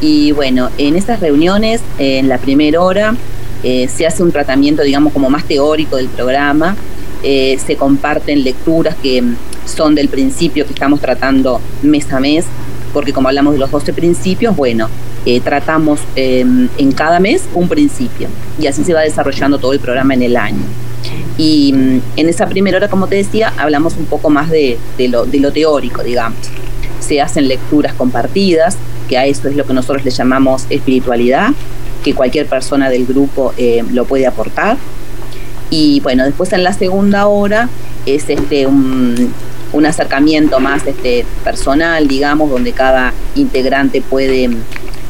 y 0.00 0.30
bueno, 0.30 0.70
en 0.78 0.94
estas 0.94 1.18
reuniones, 1.18 1.80
en 1.98 2.28
la 2.28 2.38
primera 2.38 2.80
hora, 2.82 3.16
eh, 3.64 3.88
se 3.88 4.06
hace 4.06 4.22
un 4.22 4.30
tratamiento, 4.30 4.84
digamos, 4.84 5.12
como 5.12 5.28
más 5.28 5.42
teórico 5.42 5.96
del 5.96 6.06
programa. 6.06 6.76
Eh, 7.24 7.58
se 7.66 7.74
comparten 7.74 8.44
lecturas 8.44 8.94
que 9.02 9.24
son 9.64 9.96
del 9.96 10.08
principio 10.08 10.66
que 10.66 10.72
estamos 10.72 11.00
tratando 11.00 11.60
mes 11.82 12.12
a 12.12 12.20
mes, 12.20 12.44
porque 12.92 13.12
como 13.12 13.26
hablamos 13.26 13.54
de 13.54 13.58
los 13.58 13.72
12 13.72 13.92
principios, 13.92 14.54
bueno, 14.54 14.88
eh, 15.26 15.40
tratamos 15.40 15.98
em, 16.14 16.68
en 16.78 16.92
cada 16.92 17.18
mes 17.18 17.42
un 17.52 17.68
principio 17.68 18.28
y 18.60 18.68
así 18.68 18.84
se 18.84 18.94
va 18.94 19.00
desarrollando 19.00 19.58
todo 19.58 19.72
el 19.72 19.80
programa 19.80 20.14
en 20.14 20.22
el 20.22 20.36
año. 20.36 20.62
Y 21.36 21.72
mm, 21.72 22.00
en 22.16 22.28
esa 22.28 22.46
primera 22.48 22.76
hora, 22.78 22.88
como 22.88 23.08
te 23.08 23.16
decía, 23.16 23.52
hablamos 23.58 23.96
un 23.96 24.06
poco 24.06 24.30
más 24.30 24.48
de, 24.50 24.78
lo, 24.98 25.26
de 25.26 25.40
lo 25.40 25.52
teórico, 25.52 26.04
digamos. 26.04 26.38
Se 27.00 27.20
hacen 27.20 27.48
lecturas 27.48 27.92
compartidas, 27.94 28.76
que 29.08 29.18
a 29.18 29.26
eso 29.26 29.48
es 29.48 29.56
lo 29.56 29.66
que 29.66 29.74
nosotros 29.74 30.04
le 30.04 30.12
llamamos 30.12 30.66
espiritualidad, 30.70 31.50
que 32.04 32.14
cualquier 32.14 32.46
persona 32.46 32.88
del 32.88 33.04
grupo 33.04 33.52
eh, 33.56 33.84
lo 33.92 34.04
puede 34.04 34.26
aportar. 34.28 34.76
Y 35.70 35.98
bueno, 36.00 36.24
después 36.24 36.52
en 36.52 36.62
la 36.62 36.72
segunda 36.72 37.26
hora 37.26 37.68
es 38.06 38.30
este 38.30 38.66
un, 38.66 39.34
acercamiento 39.84 40.58
más 40.60 40.86
este, 40.86 41.26
personal, 41.44 42.08
digamos, 42.08 42.48
donde 42.48 42.72
cada 42.72 43.12
integrante 43.34 44.00
puede 44.00 44.48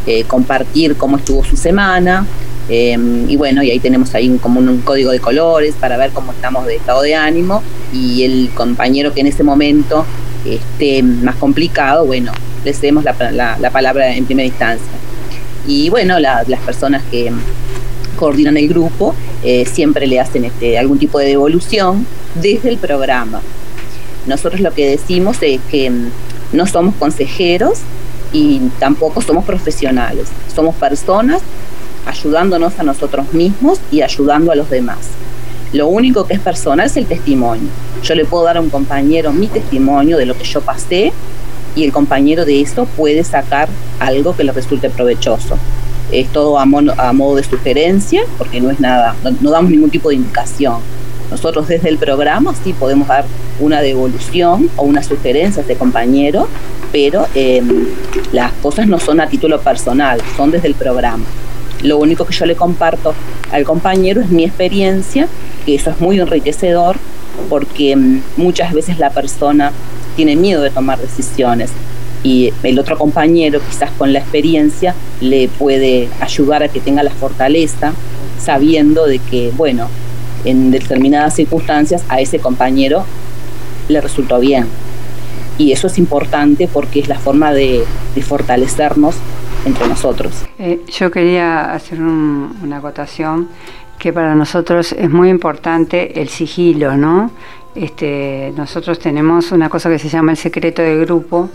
eh, 0.07 0.25
compartir 0.25 0.97
cómo 0.97 1.17
estuvo 1.17 1.45
su 1.45 1.57
semana. 1.57 2.27
Eh, 2.69 2.97
y 3.29 3.37
bueno, 3.37 3.63
y 3.63 3.71
ahí 3.71 3.79
tenemos 3.79 4.15
ahí 4.15 4.29
como 4.39 4.61
un, 4.61 4.81
código 4.81 5.11
de 5.11 5.21
colores 5.21 5.75
para 5.79 5.97
ver 5.97 6.11
cómo 6.11 6.33
estamos 6.33 6.67
de 6.67 6.77
estado 6.77 7.03
de 7.03 7.15
ánimo. 7.15 7.63
Y 7.93 8.25
el 8.25 8.51
compañero 8.55 9.13
que 9.13 9.21
en 9.21 9.27
ese 9.27 9.43
momento 9.43 10.05
esté 10.45 11.03
más 11.03 11.37
complicado, 11.37 12.07
bueno, 12.07 12.33
le 12.65 12.73
cedemos 12.73 13.05
la, 13.05 13.71
palabra 13.73 14.15
en 14.15 14.25
primera 14.27 14.47
instancia. 14.47 14.87
Y 15.67 15.89
bueno, 15.91 16.19
las 16.19 16.61
personas 16.65 17.03
que 17.11 17.33
coordinan 18.17 18.57
el 18.57 18.69
grupo 18.69 19.15
eh, 19.45 19.67
siempre 19.67 20.07
le 20.07 20.19
hacen 20.19 20.45
este, 20.45 20.79
algún 20.79 20.99
tipo 20.99 21.19
de 21.19 21.27
devolución 21.27 22.07
desde 22.35 22.69
el 22.71 22.79
programa. 22.79 23.41
Nosotros 24.27 24.61
lo 24.61 24.73
que 24.73 24.89
decimos 24.89 25.37
es 25.43 25.61
que 25.71 25.91
mm, 25.91 26.11
no 26.53 26.67
somos 26.67 26.95
consejeros 26.97 27.79
y 28.37 28.59
tampoco 28.79 29.23
somos 29.23 29.47
profesionales, 29.47 30.29
somos 30.55 30.75
personas 30.75 31.41
ayudándonos 32.05 32.79
a 32.79 32.83
nosotros 32.83 33.33
mismos 33.33 33.81
y 33.91 34.03
ayudando 34.03 34.53
a 34.53 34.55
los 34.55 34.69
demás. 34.69 34.99
Lo 35.73 35.89
único 35.89 36.27
que 36.27 36.35
es 36.35 36.41
personal 36.41 36.87
es 36.87 36.99
el 36.99 37.07
testimonio. 37.07 37.69
Yo 38.03 38.15
le 38.15 38.27
puedo 38.27 38.45
dar 38.45 38.59
a 38.59 38.61
un 38.61 38.69
compañero 38.69 39.33
mi 39.33 39.47
testimonio 39.47 40.19
de 40.19 40.27
lo 40.27 40.37
que 40.37 40.45
yo 40.45 40.61
pasé 40.61 41.15
y 41.75 41.85
el 41.85 41.93
compañero 41.93 42.45
de 42.45 42.61
eso 42.61 42.85
puede 42.85 43.25
sacar 43.25 43.71
algo 44.01 44.37
que 44.37 44.45
le 44.45 44.53
resulte 44.53 44.91
provechoso. 44.91 45.57
Es 46.13 46.29
todo 46.29 46.59
a, 46.59 46.67
modo 46.67 47.37
de 47.37 47.43
sugerencia, 47.43 48.21
porque 48.37 48.61
no 48.61 48.71
es 48.71 48.81
nada, 48.81 49.17
no, 49.41 49.51
damos 49.51 49.71
ningún 49.71 49.89
tipo 49.89 50.11
de 50.11 50.17
indicación. 50.17 50.81
Nosotros 51.31 51.69
desde 51.69 51.89
el 51.89 51.99
programa 51.99 52.55
sí 52.63 52.73
podemos 52.73 53.09
dar 53.09 53.25
una 53.59 53.81
devolución 53.81 54.71
o 54.77 54.85
una 54.85 55.03
sugerencia 55.03 55.61
a 55.61 55.63
este 55.63 55.77
compañero, 55.77 56.49
pero 56.93 57.27
em, 57.35 57.87
las 58.33 58.53
cosas 58.55 58.87
no 58.87 58.99
son 59.01 59.21
a 59.21 59.29
título 59.29 59.61
personal, 59.61 60.21
son 60.37 60.51
desde 60.51 60.69
el 60.69 60.75
programa. 60.75 61.25
Lo 61.83 61.99
único 61.99 62.25
que 62.25 62.35
yo 62.35 62.47
le 62.47 62.55
comparto 62.55 63.15
al 63.53 63.65
compañero 63.65 64.21
es 64.21 64.31
mi 64.31 64.45
experiencia, 64.45 65.29
que 65.65 65.75
eso 65.75 65.91
es 65.91 66.01
muy 66.01 66.21
enriquecedor, 66.21 66.97
porque 67.49 67.93
em, 67.93 68.23
muchas 68.37 68.73
veces 68.73 68.99
la 68.99 69.11
persona 69.11 69.73
tiene 70.15 70.37
miedo 70.37 70.63
de 70.63 70.71
tomar 70.71 70.99
decisiones 70.99 71.71
y 72.23 72.53
el 72.63 72.79
otro 72.79 72.99
compañero 72.99 73.61
quizás 73.61 73.91
con 73.93 74.13
la 74.13 74.19
experiencia 74.19 74.95
le 75.21 75.49
puede 75.49 76.09
ayudar 76.21 76.63
a 76.63 76.69
que 76.69 76.81
tenga 76.81 77.03
la 77.03 77.11
fortaleza 77.11 77.93
sabiendo 78.43 79.07
de 79.07 79.19
que, 79.19 79.53
bueno, 79.57 79.89
en 80.45 80.71
determinadas 80.71 81.35
circunstancias 81.35 82.05
a 82.09 82.21
ese 82.21 82.39
compañero 82.39 83.05
le 83.89 84.01
resultó 84.01 84.39
bien. 84.41 84.67
Y 85.59 85.73
eso 85.73 85.87
es 85.87 85.99
importante 85.99 86.69
porque 86.71 87.01
es 87.01 87.09
la 87.09 87.19
forma 87.19 87.53
de, 87.53 87.85
fortalecernos 88.23 89.17
entre 89.65 89.89
nosotros. 89.89 90.45
Eh, 90.59 90.81
yo 90.89 91.11
quería 91.11 91.73
hacer 91.73 92.01
una 92.01 92.79
acotación 92.79 93.49
que 93.99 94.13
para 94.13 94.35
nosotros 94.35 94.93
es 94.93 95.11
muy 95.11 95.31
importante 95.31 96.21
el 96.21 96.29
sigilo, 96.29 96.97
¿no? 96.97 97.31
este, 97.77 98.53
nosotros 98.57 98.99
tenemos 98.99 99.53
una 99.53 99.69
cosa 99.69 99.91
que 99.91 99.99
se 99.99 100.09
llama 100.09 100.33
el 100.33 100.39
secreto 100.39 100.83
de 100.83 100.99
grupo, 100.99 101.51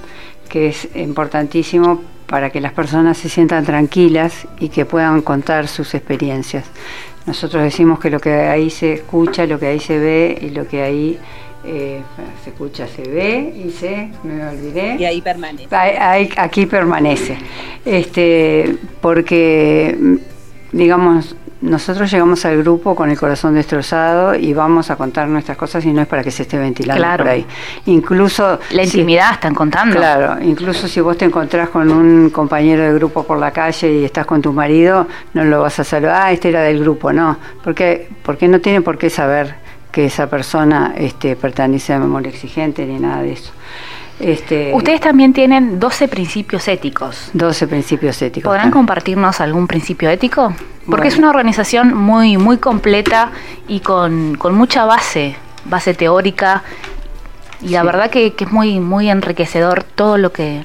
que 0.48 0.68
es 0.68 0.88
importantísimo 0.96 2.02
para 2.28 2.50
que 2.50 2.62
las 2.62 2.72
personas 2.72 3.18
se 3.18 3.28
sientan 3.28 3.66
tranquilas 3.66 4.48
y 4.60 4.70
que 4.70 4.86
puedan 4.86 5.22
contar 5.22 5.68
sus 5.68 5.94
experiencias. 5.96 6.66
Nosotros 7.26 7.64
decimos 7.64 8.00
que 8.00 8.10
lo 8.10 8.20
que 8.20 8.32
ahí 8.34 8.70
se 8.70 8.94
escucha, 8.94 9.46
lo 9.46 9.60
que 9.60 9.68
ahí 9.68 9.80
se 9.80 9.98
ve 10.00 10.38
y 10.42 10.50
lo 10.50 10.68
que 10.68 10.82
ahí 10.82 11.20
eh, 11.64 12.02
se 12.44 12.50
escucha, 12.50 12.88
se 12.88 13.04
ve 13.04 13.54
y 13.56 13.70
se, 13.70 14.10
me 14.24 14.48
olvidé. 14.48 14.96
Y 14.98 15.06
ahí 15.06 15.22
permanece. 15.22 15.68
aquí 16.38 16.66
permanece. 16.66 17.38
Este, 17.86 18.76
porque, 19.02 19.96
digamos, 20.72 21.36
nosotros 21.62 22.12
llegamos 22.12 22.43
al 22.45 22.57
grupo 22.57 22.95
con 22.95 23.09
el 23.09 23.18
corazón 23.18 23.53
destrozado 23.53 24.36
y 24.36 24.53
vamos 24.53 24.89
a 24.89 24.95
contar 24.95 25.28
nuestras 25.28 25.57
cosas 25.57 25.86
y 25.86 25.93
no 25.93 26.01
es 26.01 26.07
para 26.07 26.24
que 26.24 26.32
se 26.32 26.43
esté 26.43 26.57
ventilando 26.57 27.03
por 27.18 27.28
ahí. 27.28 27.45
Incluso 27.86 28.59
la 28.72 28.84
intimidad 28.84 29.34
están 29.34 29.53
contando. 29.53 29.95
Claro, 29.95 30.41
incluso 30.41 30.88
si 30.88 31.01
vos 31.01 31.18
te 31.18 31.26
encontrás 31.26 31.70
con 31.70 31.91
un 31.91 32.32
compañero 32.32 32.84
de 32.84 32.93
grupo 32.93 33.24
por 33.24 33.38
la 33.38 33.51
calle 33.51 33.93
y 33.93 34.05
estás 34.05 34.26
con 34.26 34.41
tu 34.41 34.51
marido, 34.53 35.07
no 35.34 35.43
lo 35.43 35.62
vas 35.62 35.80
a 35.80 35.84
saludar, 35.84 36.22
ah, 36.24 36.32
este 36.32 36.49
era 36.49 36.62
del 36.62 36.80
grupo, 36.80 37.14
no, 37.14 37.38
porque 37.64 38.09
porque 38.24 38.47
no 38.47 38.59
tiene 38.59 38.82
por 38.82 38.97
qué 38.97 39.09
saber 39.09 39.55
que 39.91 40.05
esa 40.05 40.30
persona 40.30 40.93
este, 40.97 41.36
pertenece 41.36 41.93
a 41.93 41.99
memoria 41.99 42.30
exigente 42.30 42.86
ni 42.86 42.97
nada 42.97 43.22
de 43.22 43.34
eso. 43.34 43.51
Este, 44.22 44.72
Ustedes 44.74 45.02
también 45.02 45.34
tienen 45.34 45.80
12 45.80 46.08
principios 46.08 46.68
éticos. 46.68 47.32
12 47.34 47.68
principios 47.68 48.22
éticos. 48.22 48.50
¿Podrán 48.50 48.70
compartirnos 48.70 49.42
algún 49.42 49.68
principio 49.68 50.10
ético? 50.10 50.54
Porque 50.86 51.08
es 51.08 51.18
una 51.18 51.30
organización 51.30 51.96
muy, 51.96 52.38
muy 52.38 52.58
completa 52.58 53.32
y 53.68 53.80
con, 53.80 54.38
mucha 54.52 54.86
base, 54.86 55.36
base 55.66 55.94
teórica. 55.94 56.64
Y 57.62 57.70
la 57.70 57.84
verdad 57.84 58.10
que, 58.10 58.34
es 58.38 58.52
muy, 58.52 58.80
muy 58.80 59.10
enriquecedor 59.10 59.84
todo 59.84 60.18
lo 60.18 60.32
que, 60.32 60.64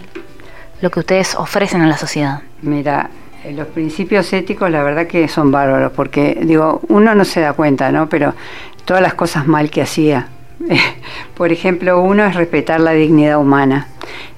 lo 0.83 0.91
que 0.91 1.01
ustedes 1.01 1.35
ofrecen 1.35 1.81
a 1.81 1.87
la 1.87 1.97
sociedad. 1.97 2.43
Mira, 2.63 3.11
eh, 3.43 3.53
los 3.53 3.69
principios 3.69 4.33
éticos 4.33 4.71
la 4.71 4.83
verdad 4.83 5.07
que 5.07 5.29
son 5.29 5.51
bárbaros, 5.51 5.93
porque 5.93 6.39
digo, 6.43 6.83
uno 6.89 7.15
no 7.15 7.25
se 7.25 7.41
da 7.41 7.55
cuenta, 7.55 7.91
¿no? 7.91 8.09
Pero 8.09 8.35
todas 8.85 9.03
las 9.03 9.15
cosas 9.15 9.47
mal 9.47 9.71
que 9.71 9.83
hacía. 9.83 10.29
Por 11.35 11.53
ejemplo, 11.53 12.01
uno 12.01 12.25
es 12.25 12.35
respetar 12.35 12.81
la 12.81 12.93
dignidad 12.93 13.39
humana. 13.39 13.89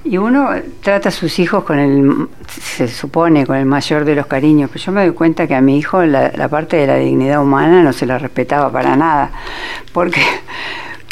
Y 0.04 0.16
uno 0.16 0.50
trata 0.82 1.10
a 1.10 1.12
sus 1.12 1.38
hijos 1.38 1.64
con 1.64 1.78
el, 1.78 2.28
se 2.48 2.88
supone, 2.88 3.46
con 3.46 3.56
el 3.56 3.66
mayor 3.66 4.04
de 4.04 4.14
los 4.14 4.26
cariños. 4.26 4.70
Pero 4.72 4.84
yo 4.86 4.92
me 4.92 5.04
doy 5.04 5.14
cuenta 5.14 5.46
que 5.46 5.54
a 5.54 5.60
mi 5.60 5.78
hijo 5.78 6.04
la, 6.04 6.48
parte 6.48 6.76
de 6.76 6.86
la 6.86 6.96
dignidad 6.96 7.42
humana 7.42 7.82
no 7.82 7.92
se 7.92 8.06
la 8.06 8.18
respetaba 8.18 8.70
para 8.70 8.96
nada. 8.96 9.30
Porque, 9.92 10.22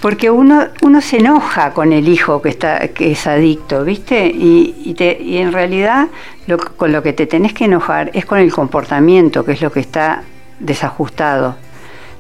porque 0.01 0.31
uno, 0.31 0.69
uno 0.83 1.01
se 1.01 1.19
enoja 1.19 1.73
con 1.73 1.93
el 1.93 2.09
hijo 2.09 2.41
que, 2.41 2.49
está, 2.49 2.89
que 2.89 3.13
es 3.13 3.27
adicto, 3.27 3.85
¿viste? 3.85 4.27
Y, 4.27 4.95
te, 4.97 5.21
y 5.21 5.39
en 5.39 5.53
realidad 5.53 6.09
con 6.77 6.93
lo 6.93 7.03
que 7.03 7.13
te 7.13 7.27
tenés 7.27 7.53
que 7.53 7.65
enojar 7.65 8.11
es 8.15 8.25
con 8.25 8.39
el 8.39 8.53
comportamiento, 8.53 9.45
que 9.45 9.53
es 9.53 9.61
lo 9.61 9.71
que 9.71 9.81
está 9.81 10.23
desajustado. 10.61 11.57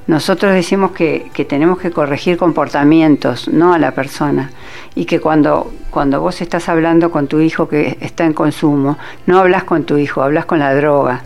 Nosotros 0.06 0.54
decimos 0.54 0.92
que, 0.92 1.30
tenemos 1.48 1.78
que 1.78 1.90
corregir 1.90 2.36
comportamientos, 2.36 3.48
no 3.48 3.74
a 3.74 3.78
la 3.78 3.90
persona. 3.90 4.52
Y 4.94 5.04
que 5.04 5.20
cuando, 5.20 5.72
cuando 5.90 6.20
vos 6.20 6.40
estás 6.40 6.68
hablando 6.68 7.10
con 7.10 7.26
tu 7.26 7.40
hijo 7.40 7.68
que 7.68 7.98
está 8.00 8.24
en 8.24 8.32
consumo, 8.32 8.98
no 9.26 9.40
hablas 9.40 9.64
con 9.64 9.82
tu 9.84 9.98
hijo, 9.98 10.22
hablas 10.22 10.44
con 10.44 10.60
la 10.60 10.72
droga. 10.74 11.22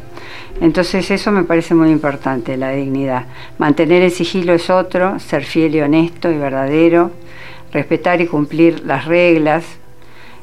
Entonces 0.62 1.11
eso 1.11 1.31
me 1.31 1.45
parece 1.45 1.74
muy 1.74 1.91
importante, 1.91 2.57
la 2.57 2.70
dignidad. 2.70 3.24
Mantener 3.59 4.03
el 4.03 4.11
sigilo 4.11 4.55
es 4.55 4.70
otro, 4.70 5.18
ser 5.18 5.45
fiel 5.45 5.74
y 5.74 5.83
honesto 5.83 6.31
y 6.31 6.39
verdadero, 6.39 7.11
respetar 7.72 8.22
y 8.22 8.26
cumplir 8.26 8.83
las 8.87 9.05
reglas. 9.05 9.64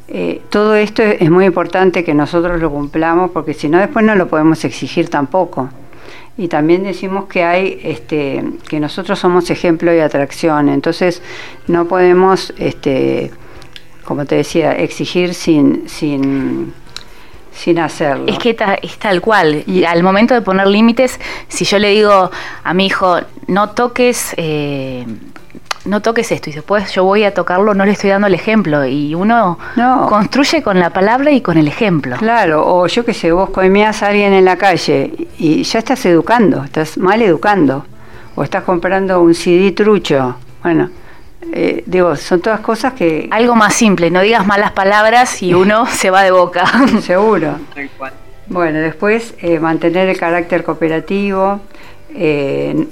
Eh, 0.09 0.41
todo 0.49 0.75
esto 0.75 1.01
es 1.01 1.29
muy 1.31 1.45
importante 1.45 2.03
que 2.03 2.13
nosotros 2.13 2.61
lo 2.61 2.69
cumplamos 2.69 3.31
porque 3.31 3.55
si 3.55 3.67
no 3.67 3.79
después 3.79 4.05
no 4.05 4.15
lo 4.15 4.27
podemos 4.27 4.63
exigir 4.63 5.09
tampoco 5.09 5.69
y 6.37 6.47
también 6.47 6.83
decimos 6.83 7.25
que 7.25 7.43
hay 7.43 7.79
este 7.83 8.43
que 8.69 8.79
nosotros 8.79 9.17
somos 9.19 9.49
ejemplo 9.49 9.91
de 9.91 10.03
atracción 10.03 10.69
entonces 10.69 11.21
no 11.67 11.87
podemos 11.87 12.53
este 12.57 13.31
como 14.05 14.25
te 14.25 14.35
decía 14.35 14.73
exigir 14.73 15.33
sin 15.33 15.89
sin 15.89 16.73
sin 17.57 17.79
hacerlo. 17.79 18.27
Es 18.27 18.37
que 18.37 18.55
es 18.83 18.97
tal 18.97 19.19
cual. 19.19 19.63
Y 19.65 19.83
al 19.83 20.03
momento 20.03 20.33
de 20.35 20.41
poner 20.41 20.67
límites, 20.67 21.19
si 21.47 21.65
yo 21.65 21.79
le 21.79 21.89
digo 21.89 22.29
a 22.63 22.73
mi 22.73 22.85
hijo, 22.85 23.19
no 23.47 23.71
toques 23.71 24.35
eh, 24.37 25.05
no 25.87 26.01
toques 26.01 26.31
esto 26.31 26.49
y 26.49 26.53
después 26.53 26.91
yo 26.91 27.03
voy 27.03 27.23
a 27.23 27.33
tocarlo, 27.33 27.73
no 27.73 27.85
le 27.85 27.93
estoy 27.93 28.09
dando 28.09 28.27
el 28.27 28.33
ejemplo 28.33 28.85
y 28.85 29.15
uno 29.15 29.57
construye 30.09 30.61
con 30.61 30.79
la 30.79 30.91
palabra 30.91 31.31
y 31.31 31.41
con 31.41 31.57
el 31.57 31.67
ejemplo. 31.67 32.17
Claro, 32.17 32.63
o 32.65 32.87
yo 32.87 33.03
qué 33.05 33.13
sé, 33.13 33.31
vos 33.31 33.49
coimías 33.49 34.03
a 34.03 34.07
alguien 34.07 34.33
en 34.33 34.45
la 34.45 34.57
calle 34.57 35.27
y 35.37 35.63
ya 35.63 35.79
estás 35.79 36.05
educando, 36.05 36.63
estás 36.63 36.97
mal 36.97 37.21
educando, 37.21 37.85
o 38.35 38.43
estás 38.43 38.63
comprando 38.63 39.21
un 39.21 39.33
CD 39.33 39.71
trucho, 39.71 40.35
bueno, 40.61 40.89
eh, 41.53 41.83
digo, 41.85 42.15
son 42.15 42.41
todas 42.41 42.59
cosas 42.59 42.93
que... 42.93 43.27
Algo 43.31 43.55
más 43.55 43.73
simple, 43.73 44.11
no 44.11 44.21
digas 44.21 44.45
malas 44.45 44.71
palabras 44.71 45.41
y 45.41 45.53
uno 45.53 45.85
se 45.91 46.09
va 46.09 46.23
de 46.23 46.31
boca. 46.31 46.65
Seguro. 47.01 47.57
Bueno, 48.47 48.79
después 48.79 49.33
eh, 49.39 49.59
mantener 49.59 50.09
el 50.09 50.17
carácter 50.17 50.63
cooperativo, 50.63 51.59
eh, 52.13 52.87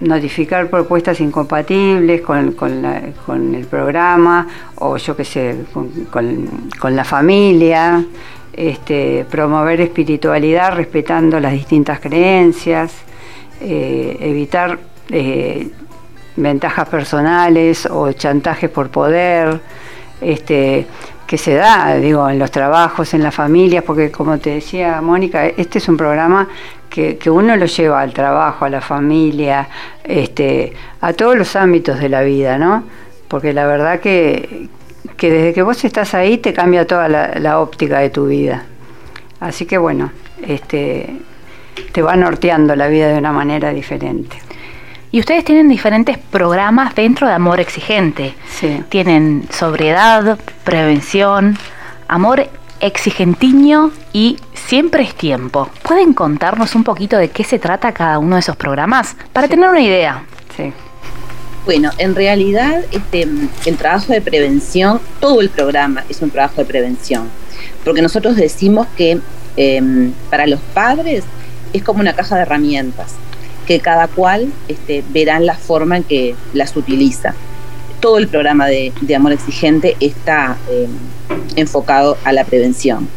notificar 0.00 0.68
propuestas 0.68 1.20
incompatibles 1.20 2.22
con, 2.22 2.52
con, 2.52 3.54
el 3.54 3.66
programa 3.66 4.46
o 4.76 4.96
yo 4.96 5.14
qué 5.16 5.24
sé, 5.24 5.56
con, 6.10 6.96
la 6.96 7.04
familia, 7.04 8.04
este, 8.52 9.26
promover 9.30 9.80
espiritualidad 9.80 10.74
respetando 10.74 11.38
las 11.38 11.52
distintas 11.52 12.00
creencias, 12.00 12.92
eh, 13.60 14.16
evitar 14.20 14.78
eh, 15.10 15.68
ventajas 16.36 16.88
personales 16.88 17.86
o 17.86 18.10
chantajes 18.12 18.70
por 18.70 18.90
poder. 18.90 19.60
Este, 20.20 20.86
que 21.30 21.38
se 21.38 21.54
da, 21.54 21.94
digo, 21.94 22.28
en 22.28 22.40
los 22.40 22.50
trabajos, 22.50 23.14
en 23.14 23.22
las 23.22 23.32
familias, 23.32 23.84
porque 23.84 24.10
como 24.10 24.38
te 24.38 24.50
decía 24.50 25.00
Mónica, 25.00 25.46
este 25.46 25.78
es 25.78 25.88
un 25.88 25.96
programa 25.96 26.48
que, 26.90 27.30
uno 27.30 27.56
lo 27.56 27.66
lleva 27.66 28.00
al 28.00 28.12
trabajo, 28.12 28.64
a 28.64 28.68
la 28.68 28.80
familia, 28.80 29.68
este, 30.04 30.74
a 31.00 31.12
todos 31.12 31.36
los 31.36 31.56
ámbitos 31.56 32.00
de 32.00 32.08
la 32.08 32.22
vida, 32.22 32.58
¿no? 32.58 32.84
Porque 33.28 33.52
la 33.52 33.66
verdad 33.66 34.00
que, 34.00 34.68
desde 35.18 35.54
que 35.54 35.62
vos 35.62 35.84
estás 35.84 36.14
ahí 36.14 36.38
te 36.38 36.52
cambia 36.52 36.86
toda 36.86 37.08
la, 37.08 37.60
óptica 37.60 38.00
de 38.00 38.10
tu 38.10 38.26
vida. 38.26 38.64
Así 39.38 39.64
que 39.64 39.78
bueno, 39.78 40.10
este, 40.46 41.16
te 41.92 42.02
va 42.02 42.16
norteando 42.16 42.74
la 42.74 42.88
vida 42.88 43.08
de 43.08 43.18
una 43.18 43.32
manera 43.32 43.72
diferente. 43.72 44.36
Y 45.12 45.20
ustedes 45.20 45.44
tienen 45.44 45.68
diferentes 45.68 46.18
programas 46.18 46.94
dentro 46.94 47.26
de 47.26 47.34
Amor 47.34 47.60
Exigente. 47.60 48.34
Sí. 48.48 48.82
Tienen 48.88 49.44
sobriedad, 49.50 50.38
prevención, 50.64 51.56
amor 52.06 52.48
exigentiño 52.80 53.92
y 54.12 54.38
siempre 54.54 55.02
es 55.02 55.14
tiempo. 55.14 55.68
¿Pueden 55.82 56.14
contarnos 56.14 56.74
un 56.74 56.84
poquito 56.84 57.16
de 57.16 57.28
qué 57.28 57.44
se 57.44 57.58
trata 57.58 57.92
cada 57.92 58.18
uno 58.18 58.36
de 58.36 58.40
esos 58.40 58.56
programas? 58.56 59.16
Para 59.32 59.48
tener 59.48 59.68
una 59.68 59.80
idea. 59.80 60.24
Sí. 60.56 60.72
Bueno, 61.64 61.90
en 61.98 62.14
realidad 62.14 62.82
este, 62.90 63.28
el 63.66 63.76
trabajo 63.76 64.12
de 64.12 64.20
prevención, 64.20 65.00
todo 65.20 65.40
el 65.40 65.50
programa 65.50 66.04
es 66.08 66.22
un 66.22 66.30
trabajo 66.30 66.56
de 66.56 66.64
prevención, 66.64 67.28
porque 67.84 68.00
nosotros 68.00 68.34
decimos 68.36 68.86
que 68.96 69.20
em, 69.56 70.12
para 70.30 70.46
los 70.46 70.60
padres 70.74 71.24
es 71.72 71.82
como 71.82 72.00
una 72.00 72.14
caja 72.14 72.36
de 72.36 72.42
herramientas 72.42 73.14
que 73.66 73.78
cada 73.78 74.08
cual 74.08 74.52
este, 74.66 75.04
verán 75.10 75.46
la 75.46 75.54
forma 75.54 75.98
en 75.98 76.02
que 76.02 76.34
las 76.54 76.74
utiliza. 76.76 77.34
Todo 78.00 78.18
el 78.18 78.28
programa 78.28 78.66
de, 78.66 78.92
Amor 79.14 79.32
Exigente 79.32 79.96
está 80.00 80.56
em, 80.70 80.90
enfocado 81.56 82.16
a 82.24 82.32
la 82.32 82.44
prevención. 82.44 83.08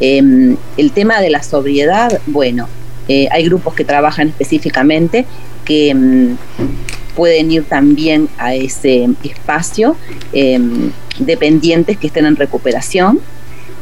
Em, 0.00 0.56
el 0.76 0.92
tema 0.92 1.20
de 1.20 1.30
la 1.30 1.42
sobriedad, 1.42 2.20
bueno, 2.26 2.68
eh, 3.08 3.28
hay 3.30 3.44
grupos 3.44 3.74
que 3.74 3.84
trabajan 3.84 4.28
específicamente 4.28 5.26
que 5.64 5.90
em, 5.90 6.36
pueden 7.14 7.50
ir 7.50 7.64
también 7.64 8.28
a 8.38 8.54
ese 8.54 9.08
espacio 9.22 9.96
dependientes 11.20 11.96
que 11.96 12.08
estén 12.08 12.26
en 12.26 12.34
recuperación 12.34 13.20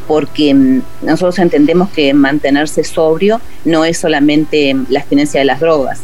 porque 0.06 0.54
nosotros 1.00 1.38
entendemos 1.38 1.90
que 1.90 2.12
mantenerse 2.12 2.84
sobrio 2.84 3.40
no 3.64 3.84
es 3.84 3.98
solamente 3.98 4.76
la 4.88 5.00
abstinencia 5.00 5.40
de 5.40 5.46
las 5.46 5.60
drogas. 5.60 6.00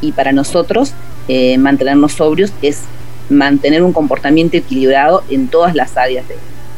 Y 0.00 0.12
para 0.12 0.32
nosotros, 0.32 0.92
eh, 1.28 1.56
mantenernos 1.58 2.12
sobrios 2.12 2.52
es 2.62 2.80
mantener 3.28 3.82
un 3.82 3.92
comportamiento 3.92 4.56
equilibrado 4.56 5.22
en 5.30 5.48
todas 5.48 5.74
las 5.74 5.96
áreas 5.96 6.24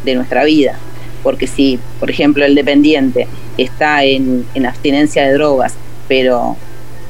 de, 0.05 0.15
nuestra 0.15 0.45
vida. 0.45 0.79
Porque 1.25 1.49
si, 1.49 1.81
por 1.99 2.11
ejemplo, 2.11 2.45
el 2.45 2.55
dependiente 2.55 3.27
está 3.59 4.05
en, 4.05 4.47
abstinencia 4.65 5.27
de 5.27 5.33
drogas, 5.33 5.75
pero 6.07 6.57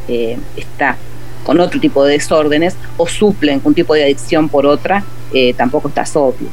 eh, 0.08 0.38
está 0.56 0.96
con 1.44 1.60
otro 1.60 1.78
tipo 1.78 2.04
de 2.04 2.14
desórdenes 2.14 2.74
o 2.96 3.06
suplen 3.06 3.60
un 3.62 3.74
tipo 3.74 3.94
de 3.94 4.04
adicción 4.04 4.48
por 4.48 4.64
otra, 4.64 5.04
eh, 5.34 5.52
tampoco 5.54 5.88
está 5.88 6.04
obvio. 6.14 6.48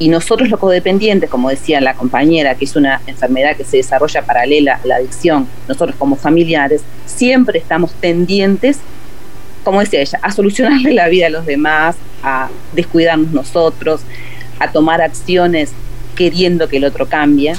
Y 0.00 0.08
nosotros 0.08 0.48
los 0.48 0.60
codependientes, 0.60 1.28
como 1.28 1.50
decía 1.50 1.80
la 1.80 1.94
compañera, 1.94 2.54
que 2.54 2.66
es 2.66 2.76
una 2.76 3.00
enfermedad 3.06 3.56
que 3.56 3.64
se 3.64 3.78
desarrolla 3.78 4.22
paralela 4.22 4.80
a 4.82 4.86
la 4.86 4.96
adicción, 4.96 5.48
nosotros 5.66 5.96
como 5.98 6.14
familiares, 6.14 6.82
siempre 7.06 7.58
estamos 7.58 7.92
tendientes, 7.94 8.78
como 9.68 9.80
decía 9.80 10.00
ella, 10.00 10.18
a 10.22 10.32
solucionarle 10.32 10.94
la 10.94 11.08
vida 11.08 11.26
a 11.26 11.28
los 11.28 11.44
demás, 11.44 11.94
a 12.22 12.48
descuidarnos 12.72 13.32
nosotros, 13.32 14.00
a 14.58 14.72
tomar 14.72 15.02
acciones 15.02 15.72
queriendo 16.16 16.70
que 16.70 16.78
el 16.78 16.86
otro 16.86 17.06
cambie, 17.06 17.52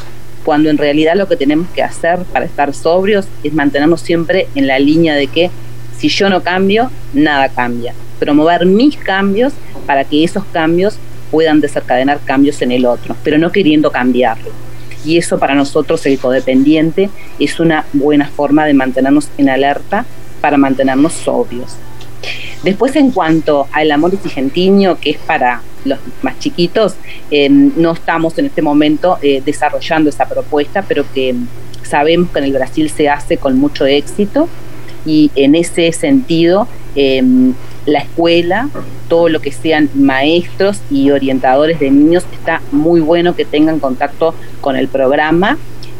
cuando 0.43 0.72
en 0.72 0.80
realidad 0.80 1.14
lo 1.16 1.28
que 1.28 1.38
tenemos 1.38 1.70
que 1.70 1.84
hacer 1.84 2.18
para 2.34 2.45
estar 2.45 2.74
sobrios 2.74 3.28
es 3.43 3.53
mantenernos 3.53 4.01
siempre 4.01 4.47
en 4.55 4.66
la 4.66 4.80
línea 4.80 5.14
de 5.14 5.28
que 5.28 5.51
si 5.99 6.10
yo 6.10 6.32
no 6.32 6.41
cambio, 6.41 6.89
nada 7.14 7.47
cambia. 7.49 7.93
Promover 8.18 8.66
mis 8.66 8.97
cambios 8.97 9.53
para 9.86 10.03
que 10.03 10.24
esos 10.24 10.43
cambios 10.45 10.97
puedan 11.30 11.62
desencadenar 11.62 12.20
cambios 12.26 12.60
en 12.64 12.72
el 12.72 12.88
otro, 12.88 13.16
pero 13.24 13.38
no 13.38 13.51
queriendo 13.51 13.91
cambiarlo. 13.91 14.49
Y 15.05 15.20
eso 15.20 15.38
para 15.38 15.53
nosotros, 15.53 16.03
el 16.07 16.18
codependiente, 16.18 17.12
es 17.38 17.60
una 17.60 17.86
buena 17.93 18.28
forma 18.30 18.66
de 18.66 18.74
mantenernos 18.74 19.30
en 19.38 19.49
alerta 19.49 20.07
para 20.41 20.57
mantenernos 20.57 21.14
sobrios. 21.14 21.76
Después, 22.64 22.95
en 22.95 23.12
cuanto 23.12 23.68
al 23.72 23.91
amor 23.91 24.14
exigentinio, 24.14 24.97
que 24.99 25.12
es 25.12 25.18
para 25.18 25.62
los 25.86 25.99
más 26.22 26.38
chiquitos, 26.39 26.95
em, 27.32 27.72
no 27.78 27.93
estamos 27.93 28.38
en 28.38 28.47
este 28.47 28.62
momento 28.62 29.18
eh, 29.22 29.41
desarrollando 29.45 30.10
esa 30.10 30.26
propuesta, 30.28 30.84
pero 30.88 31.05
que 31.14 31.36
sabemos 31.84 32.30
que 32.32 32.39
en 32.39 32.45
el 32.45 32.53
Brasil 32.53 32.89
se 32.89 33.10
hace 33.10 33.38
con 33.38 33.57
mucho 33.57 33.86
éxito 33.86 34.49
y 35.05 35.32
en 35.36 35.55
ese 35.55 35.91
sentido 35.93 36.68
em, 36.95 37.53
la 37.86 37.99
escuela, 37.99 38.70
todo 39.07 39.30
lo 39.30 39.39
que 39.39 39.51
sean 39.51 39.89
maestros 39.95 40.82
y 40.91 41.12
orientadores 41.12 41.80
de 41.80 41.89
niños, 41.89 42.26
está 42.32 42.62
muy 42.72 42.99
bueno 42.99 43.36
que 43.36 43.45
tengan 43.45 43.80
contacto 43.80 44.36
con 44.62 44.76
el 44.76 44.88
programa, 44.88 45.57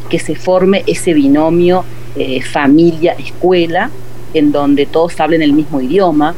que 0.10 0.20
se 0.20 0.36
forme 0.36 0.84
ese 0.88 1.14
binomio 1.14 1.86
eh, 2.16 2.42
familia-escuela, 2.42 3.90
en 4.34 4.52
donde 4.52 4.86
todos 4.86 5.20
hablen 5.20 5.42
el 5.42 5.54
mismo 5.54 5.82
idioma, 5.82 6.36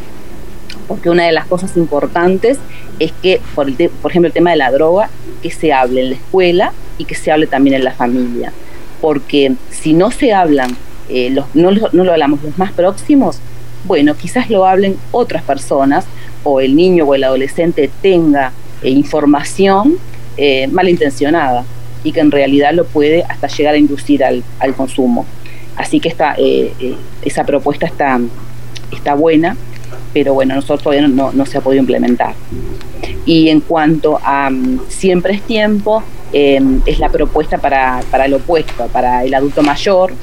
porque 0.87 1.09
una 1.09 1.25
de 1.25 1.31
las 1.31 1.45
cosas 1.47 1.75
importantes 1.77 2.57
es 2.99 3.11
que, 3.21 3.41
por, 3.55 3.71
por 4.01 4.11
ejemplo, 4.11 4.27
el 4.27 4.33
tema 4.33 4.51
de 4.51 4.57
la 4.57 4.71
droga, 4.71 5.09
que 5.41 5.51
se 5.51 5.73
hable 5.73 6.01
en 6.01 6.09
la 6.11 6.15
escuela 6.15 6.73
y 6.97 7.05
que 7.05 7.15
se 7.15 7.31
hable 7.31 7.47
también 7.47 7.75
en 7.75 7.83
la 7.83 7.93
familia, 7.93 8.53
porque 8.99 9.53
si 9.69 9.93
no 9.93 10.11
se 10.11 10.33
hablan, 10.33 10.75
eh, 11.09 11.29
los, 11.29 11.45
no, 11.53 11.71
no 11.71 12.03
lo 12.03 12.11
hablamos 12.11 12.43
los 12.43 12.57
más 12.57 12.71
próximos, 12.71 13.39
bueno, 13.85 14.15
quizás 14.15 14.49
lo 14.49 14.65
hablen 14.65 14.97
otras 15.11 15.43
personas 15.43 16.05
o 16.43 16.61
el 16.61 16.75
niño 16.75 17.05
o 17.05 17.15
el 17.15 17.23
adolescente 17.23 17.89
tenga 18.01 18.51
eh, 18.83 18.89
información 18.89 19.97
eh, 20.37 20.67
malintencionada 20.67 21.65
y 22.03 22.11
que 22.11 22.19
en 22.19 22.31
realidad 22.31 22.73
lo 22.73 22.85
puede 22.85 23.23
hasta 23.23 23.47
llegar 23.47 23.75
a 23.75 23.77
inducir 23.77 24.23
al, 24.23 24.43
consumo. 24.75 25.25
Así 25.75 25.99
que 25.99 26.09
esta, 26.09 26.35
eh, 26.37 26.95
esa 27.21 27.43
propuesta 27.43 27.85
está, 27.85 28.19
está 28.91 29.13
buena, 29.13 29.55
pero 30.13 30.33
bueno, 30.33 30.55
nosotros 30.55 30.83
todavía 30.83 31.07
no, 31.07 31.45
se 31.45 31.57
ha 31.57 31.61
podido 31.61 31.81
implementar. 31.81 32.33
Y 33.25 33.49
en 33.49 33.61
cuanto 33.61 34.19
a 34.23 34.49
mm, 34.49 34.81
siempre 34.89 35.33
es 35.33 35.41
tiempo, 35.41 36.03
es 36.33 36.99
la 36.99 37.09
propuesta 37.09 37.57
para, 37.57 38.01
para 38.09 38.25
el 38.25 38.33
opuesto, 38.33 38.87
para 38.87 39.25
el 39.25 39.33
adulto 39.33 39.61
mayor, 39.63 40.13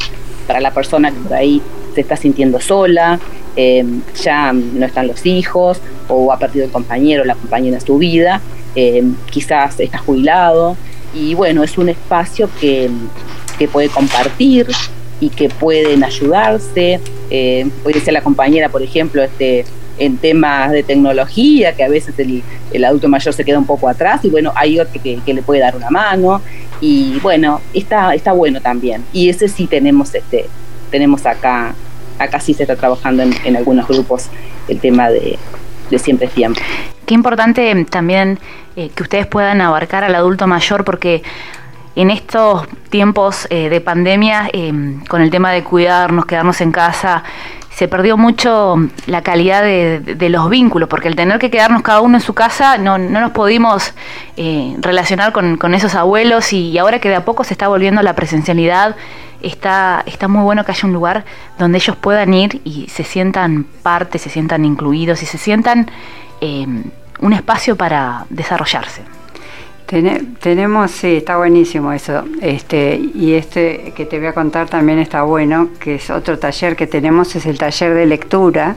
para 0.46 0.60
la 0.60 0.70
persona 0.70 1.10
que 1.10 1.18
por 1.18 1.34
ahí 1.34 1.60
se 1.94 2.00
está 2.00 2.16
sintiendo 2.16 2.60
sola, 2.60 3.20
eh, 3.54 3.84
ya 4.22 4.52
no 4.52 4.86
están 4.86 5.08
los 5.08 5.26
hijos 5.26 5.80
o 6.06 6.32
ha 6.32 6.38
perdido 6.38 6.64
el 6.64 6.70
compañero 6.70 7.22
o 7.22 7.24
la 7.26 7.34
compañera 7.34 7.76
en 7.76 7.84
su 7.84 7.98
vida, 7.98 8.40
eh, 8.76 9.02
quizás 9.30 9.80
está 9.80 9.98
jubilado 9.98 10.76
y 11.12 11.34
bueno, 11.34 11.64
es 11.64 11.76
un 11.76 11.88
espacio 11.88 12.48
que, 12.60 12.88
puede 13.72 13.88
compartir 13.88 14.68
y 15.20 15.30
que 15.30 15.48
pueden 15.48 16.04
ayudarse. 16.04 17.00
Eh, 17.30 17.68
hoy 17.84 17.92
decía 17.92 18.12
la 18.12 18.22
compañera, 18.22 18.68
por 18.68 18.82
ejemplo, 18.82 19.22
este, 19.22 19.64
en 19.98 20.16
temas 20.16 20.70
de 20.70 20.82
tecnología, 20.82 21.74
que 21.74 21.82
a 21.82 21.88
veces 21.88 22.14
el, 22.18 22.84
adulto 22.84 23.08
mayor 23.08 23.34
se 23.34 23.44
queda 23.44 23.58
un 23.58 23.66
poco 23.66 23.88
atrás 23.88 24.24
y 24.24 24.30
bueno, 24.30 24.52
hay 24.54 24.78
otro 24.78 25.00
que, 25.02 25.20
le 25.26 25.42
puede 25.42 25.60
dar 25.60 25.76
una 25.76 25.90
mano 25.90 26.40
y 26.80 27.18
bueno, 27.20 27.60
está, 27.74 28.14
está 28.14 28.32
bueno 28.32 28.60
también. 28.60 29.04
Y 29.12 29.28
ese 29.28 29.48
sí 29.48 29.66
tenemos, 29.66 30.14
este, 30.14 30.46
tenemos 30.90 31.26
acá 31.26 31.74
acá 32.18 32.40
sí 32.40 32.54
se 32.54 32.64
está 32.64 32.76
trabajando 32.76 33.22
en, 33.22 33.56
algunos 33.56 33.86
grupos 33.86 34.28
el 34.68 34.80
tema 34.80 35.08
de, 35.10 35.38
siempre 35.96 36.26
es 36.26 36.32
tiempo. 36.32 36.60
Qué 37.06 37.14
importante 37.14 37.86
también 37.88 38.38
eh, 38.76 38.90
que 38.94 39.02
ustedes 39.02 39.26
puedan 39.26 39.60
abarcar 39.60 40.04
al 40.04 40.14
adulto 40.14 40.46
mayor 40.46 40.84
porque 40.84 41.22
en 41.96 42.10
estos 42.10 42.66
tiempos 42.90 43.46
eh, 43.50 43.68
de 43.68 43.80
pandemia, 43.80 44.50
eh, 44.52 44.72
con 45.08 45.20
el 45.20 45.30
tema 45.30 45.52
de 45.52 45.64
cuidarnos, 45.64 46.26
quedarnos 46.26 46.60
en 46.60 46.72
casa, 46.72 47.24
se 47.70 47.86
perdió 47.86 48.16
mucho 48.16 48.76
la 49.06 49.22
calidad 49.22 49.62
de, 49.62 50.28
los 50.28 50.50
vínculos, 50.50 50.88
porque 50.88 51.06
el 51.06 51.14
tener 51.14 51.38
que 51.38 51.48
quedarnos 51.48 51.82
cada 51.82 52.00
uno 52.00 52.16
en 52.16 52.20
su 52.20 52.34
casa 52.34 52.76
no, 52.76 52.98
nos 52.98 53.30
pudimos 53.30 53.94
relacionar 54.80 55.32
con, 55.32 55.74
esos 55.74 55.94
abuelos 55.94 56.52
y 56.52 56.76
ahora 56.76 56.98
que 56.98 57.08
de 57.08 57.14
a 57.14 57.24
poco 57.24 57.44
se 57.44 57.54
está 57.54 57.68
volviendo 57.68 58.02
la 58.02 58.14
presencialidad 58.14 58.96
está, 59.42 60.02
está 60.06 60.28
muy 60.28 60.42
bueno 60.42 60.64
que 60.64 60.72
haya 60.72 60.86
un 60.86 60.92
lugar 60.92 61.24
donde 61.58 61.78
ellos 61.78 61.96
puedan 61.96 62.34
ir 62.34 62.60
y 62.64 62.88
se 62.88 63.04
sientan 63.04 63.64
parte, 63.82 64.18
se 64.18 64.30
sientan 64.30 64.64
incluidos 64.64 65.22
y 65.22 65.26
se 65.26 65.38
sientan 65.38 65.90
em, 66.40 66.84
un 67.20 67.32
espacio 67.32 67.76
para 67.76 68.26
desarrollarse. 68.30 69.02
Tenemos, 69.88 70.90
sí, 70.90 71.16
está 71.16 71.38
buenísimo 71.38 71.94
eso. 71.94 72.24
Este, 72.42 72.94
y 72.96 73.32
este 73.32 73.94
que 73.96 74.04
te 74.04 74.18
voy 74.18 74.26
a 74.26 74.34
contar 74.34 74.68
también 74.68 74.98
está 74.98 75.22
bueno, 75.22 75.70
que 75.80 75.94
es 75.94 76.10
otro 76.10 76.38
taller 76.38 76.76
que 76.76 76.86
tenemos, 76.86 77.34
es 77.36 77.46
el 77.46 77.56
taller 77.56 77.94
de 77.94 78.04
lectura, 78.04 78.76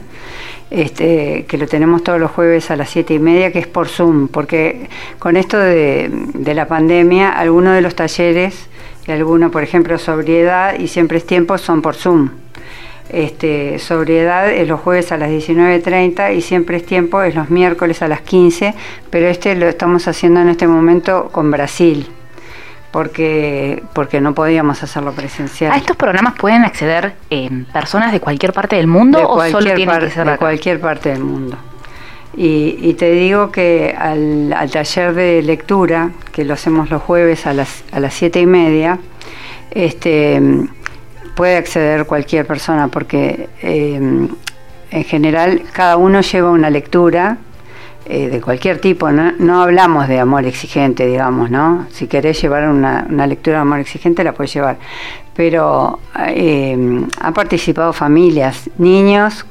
este, 0.70 1.44
que 1.46 1.58
lo 1.58 1.66
tenemos 1.66 2.02
todos 2.02 2.18
los 2.18 2.30
jueves 2.30 2.70
a 2.70 2.76
las 2.76 2.88
siete 2.88 3.12
y 3.12 3.18
media, 3.18 3.52
que 3.52 3.58
es 3.58 3.66
por 3.66 3.88
Zoom, 3.88 4.28
porque 4.28 4.88
con 5.18 5.36
esto 5.36 5.58
de, 5.58 6.10
de 6.32 6.54
la 6.54 6.66
pandemia, 6.66 7.28
algunos 7.28 7.74
de 7.74 7.82
los 7.82 7.94
talleres 7.94 8.70
y 9.06 9.10
algunos, 9.10 9.52
por 9.52 9.62
ejemplo, 9.62 9.98
sobriedad 9.98 10.78
y 10.78 10.88
siempre 10.88 11.18
es 11.18 11.26
tiempo 11.26 11.58
son 11.58 11.82
por 11.82 11.94
Zoom. 11.94 12.41
Este, 13.08 13.78
sobriedad 13.78 14.50
es 14.50 14.68
los 14.68 14.80
jueves 14.80 15.12
a 15.12 15.18
las 15.18 15.30
19.30 15.30 16.34
y 16.34 16.40
siempre 16.40 16.78
es 16.78 16.86
tiempo 16.86 17.22
es 17.22 17.34
los 17.34 17.50
miércoles 17.50 18.00
a 18.02 18.08
las 18.08 18.22
15, 18.22 18.74
pero 19.10 19.28
este 19.28 19.54
lo 19.54 19.68
estamos 19.68 20.08
haciendo 20.08 20.40
en 20.40 20.48
este 20.48 20.66
momento 20.66 21.28
con 21.32 21.50
Brasil. 21.50 22.08
Porque, 22.90 23.82
porque 23.94 24.20
no 24.20 24.34
podíamos 24.34 24.82
hacerlo 24.82 25.12
presencial. 25.12 25.72
¿A 25.72 25.78
estos 25.78 25.96
programas 25.96 26.34
pueden 26.38 26.62
acceder 26.62 27.14
eh, 27.30 27.48
personas 27.72 28.12
de 28.12 28.20
cualquier 28.20 28.52
parte 28.52 28.76
del 28.76 28.86
mundo 28.86 29.26
o 29.26 29.42
solo 29.48 29.72
tienen 29.72 29.98
que 29.98 30.10
ser 30.10 30.28
de 30.28 30.36
cualquier 30.36 30.78
parte 30.78 31.08
del 31.08 31.24
mundo? 31.24 31.56
Y, 32.34 32.94
te 32.94 33.12
digo 33.12 33.50
que 33.50 33.94
al, 33.98 34.54
taller 34.70 35.14
de 35.14 35.42
lectura, 35.42 36.10
que 36.32 36.44
lo 36.44 36.54
hacemos 36.54 36.90
los 36.90 37.02
jueves 37.02 37.46
a 37.46 37.52
las, 37.52 37.84
a 37.92 38.00
las 38.00 38.14
siete 38.14 38.40
y 38.40 38.46
media, 38.46 38.98
este, 39.70 40.40
puede 41.34 41.56
acceder 41.56 42.06
cualquier 42.06 42.46
persona 42.46 42.88
porque 42.88 43.48
eh, 43.62 44.28
en 44.90 45.04
general 45.04 45.62
cada 45.72 45.96
uno 45.96 46.20
lleva 46.20 46.50
una 46.50 46.70
lectura 46.70 47.38
eh, 48.04 48.28
de 48.28 48.40
cualquier 48.40 48.80
tipo, 48.80 49.12
¿no? 49.12 49.32
no 49.38 49.62
hablamos 49.62 50.08
de 50.08 50.18
amor 50.18 50.44
exigente, 50.44 51.06
digamos, 51.06 51.50
¿no? 51.50 51.86
Si 51.90 52.08
querés 52.08 52.42
llevar 52.42 52.68
una, 52.68 53.06
una 53.08 53.28
lectura 53.28 53.58
de 53.58 53.62
amor 53.62 53.78
exigente 53.78 54.24
la 54.24 54.32
puedes 54.32 54.52
llevar, 54.52 54.76
pero 55.34 55.98
eh, 56.28 57.06
han 57.20 57.34
participado 57.34 57.92
familias, 57.92 58.68
niños, 58.78 59.46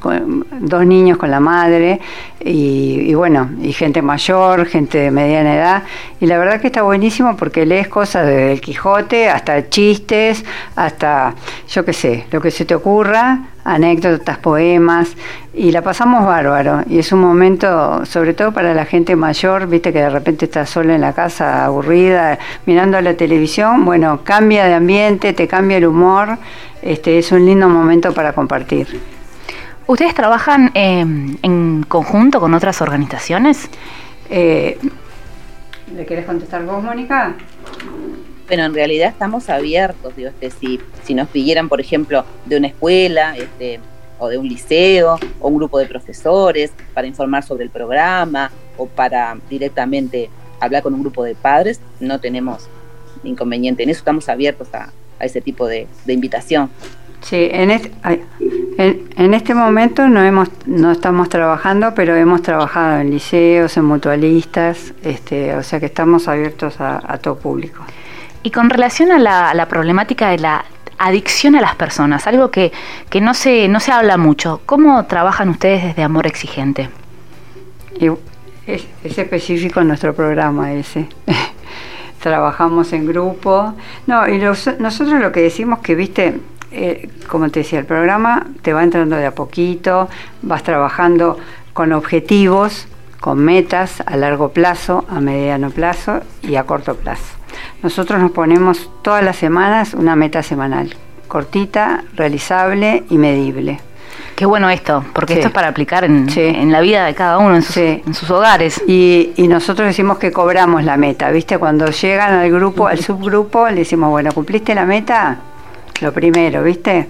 dos 0.59 0.85
niños 0.85 1.17
con 1.17 1.31
la 1.31 1.39
madre 1.39 1.99
y, 2.39 3.13
bueno, 3.13 3.49
y 3.61 3.73
gente 3.73 4.01
mayor, 4.01 4.65
gente 4.65 4.99
de 4.99 5.11
mediana 5.11 5.55
edad. 5.55 5.83
Y 6.19 6.27
la 6.27 6.37
verdad 6.37 6.61
que 6.61 6.67
está 6.67 6.83
buenísimo 6.83 7.35
porque 7.35 7.65
lees 7.65 7.87
cosas 7.87 8.27
desde 8.27 8.53
el 8.53 8.61
Quijote 8.61 9.29
hasta 9.29 9.69
chistes, 9.69 10.45
hasta 10.75 11.33
yo 11.67 11.83
qué 11.83 11.93
sé, 11.93 12.25
lo 12.31 12.41
que 12.41 12.51
se 12.51 12.65
te 12.65 12.75
ocurra, 12.75 13.50
anécdotas, 13.63 14.37
poemas, 14.37 15.15
y 15.53 15.71
la 15.71 15.81
pasamos 15.81 16.25
bárbaro. 16.25 16.83
Y 16.87 16.99
es 16.99 17.11
un 17.11 17.19
momento, 17.19 18.05
sobre 18.05 18.33
todo 18.33 18.51
para 18.51 18.73
la 18.73 18.85
gente 18.85 19.15
mayor, 19.15 19.67
viste 19.67 19.91
que 19.93 19.99
de 19.99 20.09
repente 20.09 20.45
está 20.45 20.65
sola 20.65 20.95
en 20.95 21.01
la 21.01 21.13
casa, 21.13 21.65
aburrida, 21.65 22.39
mirando 22.65 22.99
la 23.01 23.13
televisión, 23.15 23.85
bueno, 23.85 24.21
cambia 24.23 24.65
de 24.65 24.73
ambiente, 24.73 25.33
te 25.33 25.47
cambia 25.47 25.77
el 25.77 25.85
humor, 25.85 26.37
este, 26.81 27.19
es 27.19 27.31
un 27.31 27.45
lindo 27.45 27.67
momento 27.69 28.13
para 28.13 28.33
compartir. 28.33 28.99
¿Ustedes 29.87 30.13
trabajan 30.13 30.71
eh, 30.73 30.99
en 31.41 31.83
conjunto 31.87 32.39
con 32.39 32.53
otras 32.53 32.81
organizaciones? 32.81 33.69
Eh, 34.29 34.77
¿Le 35.95 36.05
querés 36.05 36.25
contestar 36.25 36.63
vos, 36.65 36.81
Mónica? 36.81 37.33
Bueno, 38.51 38.65
en 38.65 38.73
realidad 38.73 39.07
estamos 39.07 39.49
abiertos, 39.49 40.13
digo, 40.13 40.29
este, 40.41 40.77
si, 41.05 41.13
nos 41.13 41.29
pidieran, 41.29 41.69
por 41.69 41.79
ejemplo, 41.79 42.25
de 42.45 42.57
una 42.57 42.67
escuela, 42.67 43.33
este, 43.37 43.79
o 44.19 44.27
de 44.27 44.37
un 44.37 44.45
liceo 44.45 45.17
o 45.39 45.47
un 45.47 45.55
grupo 45.55 45.79
de 45.79 45.85
profesores 45.85 46.73
para 46.93 47.07
informar 47.07 47.43
sobre 47.43 47.63
el 47.63 47.69
programa 47.69 48.51
o 48.75 48.87
para 48.87 49.37
directamente 49.49 50.29
hablar 50.59 50.83
con 50.83 50.93
un 50.93 50.99
grupo 50.99 51.23
de 51.23 51.33
padres, 51.33 51.79
no 52.01 52.19
tenemos 52.19 52.67
inconveniente. 53.23 53.83
En 53.83 53.89
eso 53.89 53.99
estamos 53.99 54.27
abiertos 54.27 54.67
a, 54.73 54.91
ese 55.21 55.39
tipo 55.39 55.65
de, 55.65 55.87
invitación. 56.07 56.69
Sí, 57.21 57.47
en 57.53 57.71
este, 57.71 57.89
en, 58.77 59.33
este 59.33 59.53
momento 59.53 60.09
no, 60.09 60.21
hemos, 60.21 60.49
no 60.65 60.91
estamos 60.91 61.29
trabajando, 61.29 61.93
pero 61.95 62.17
hemos 62.17 62.41
trabajado 62.41 62.99
en 62.99 63.11
liceos, 63.11 63.77
en 63.77 63.85
mutualistas, 63.85 64.93
este, 65.03 65.55
o 65.55 65.63
sea 65.63 65.79
que 65.79 65.85
estamos 65.85 66.27
abiertos 66.27 66.81
a, 66.81 67.17
todo 67.19 67.37
público. 67.37 67.85
Y 68.43 68.51
con 68.51 68.69
relación 68.69 69.11
a 69.11 69.19
la, 69.53 69.65
problemática 69.67 70.29
de 70.29 70.39
la 70.39 70.65
adicción 70.97 71.55
a 71.55 71.61
las 71.61 71.75
personas, 71.75 72.27
algo 72.27 72.51
que, 72.51 72.71
no, 73.21 73.33
se, 73.33 73.67
no 73.67 73.79
se 73.79 73.91
habla 73.91 74.17
mucho, 74.17 74.61
¿cómo 74.65 75.05
trabajan 75.05 75.49
ustedes 75.49 75.83
desde 75.83 76.03
Amor 76.03 76.27
Exigente? 76.27 76.89
es, 78.67 79.17
específico 79.17 79.83
nuestro 79.83 80.13
programa 80.13 80.73
ese. 80.73 81.07
Trabajamos 82.21 82.93
en 82.93 83.07
grupo. 83.07 83.73
No, 84.07 84.27
y 84.27 84.37
nosotros 84.37 85.21
lo 85.21 85.31
que 85.31 85.41
decimos 85.41 85.79
que, 85.79 85.95
viste, 85.95 86.39
eh, 86.71 87.09
como 87.27 87.49
te 87.49 87.59
decía, 87.61 87.79
el 87.79 87.85
programa 87.85 88.47
te 88.61 88.73
va 88.73 88.83
entrando 88.83 89.15
de 89.15 89.25
a 89.25 89.35
poquito, 89.35 90.07
vas 90.41 90.63
trabajando 90.63 91.37
con 91.73 91.93
objetivos, 91.93 92.87
con 93.19 93.39
metas 93.39 94.01
a 94.05 94.17
largo 94.17 94.49
plazo, 94.49 95.05
a 95.09 95.19
mediano 95.19 95.69
plazo 95.69 96.21
y 96.43 96.55
a 96.55 96.63
corto 96.63 96.95
plazo. 96.95 97.40
Nosotros 97.83 98.19
nos 98.19 98.31
ponemos 98.31 98.89
todas 99.01 99.23
las 99.23 99.35
semanas 99.35 99.93
una 99.93 100.15
meta 100.15 100.43
semanal, 100.43 100.95
cortita, 101.27 102.03
realizable 102.15 103.03
y 103.09 103.17
medible. 103.17 103.79
Qué 104.35 104.45
bueno 104.45 104.69
esto, 104.69 105.03
porque 105.13 105.33
esto 105.33 105.47
es 105.47 105.53
para 105.53 105.67
aplicar 105.67 106.03
en, 106.03 106.71
la 106.71 106.81
vida 106.81 107.05
de 107.05 107.13
cada 107.13 107.37
uno, 107.37 107.55
en 107.55 107.61
sus, 107.61 108.29
hogares. 108.31 108.81
Y, 108.87 109.33
nosotros 109.47 109.87
decimos 109.87 110.17
que 110.17 110.31
cobramos 110.31 110.83
la 110.83 110.97
meta, 110.97 111.29
¿viste? 111.31 111.57
Cuando 111.57 111.87
llegan 111.87 112.33
al 112.33 112.51
grupo, 112.51 112.87
al 112.87 112.99
subgrupo, 112.99 113.67
le 113.69 113.75
decimos, 113.75 114.09
bueno, 114.09 114.31
¿cumpliste 114.31 114.73
la 114.73 114.85
meta? 114.85 115.37
Lo 116.01 116.11
primero, 116.11 116.63
¿viste? 116.63 117.07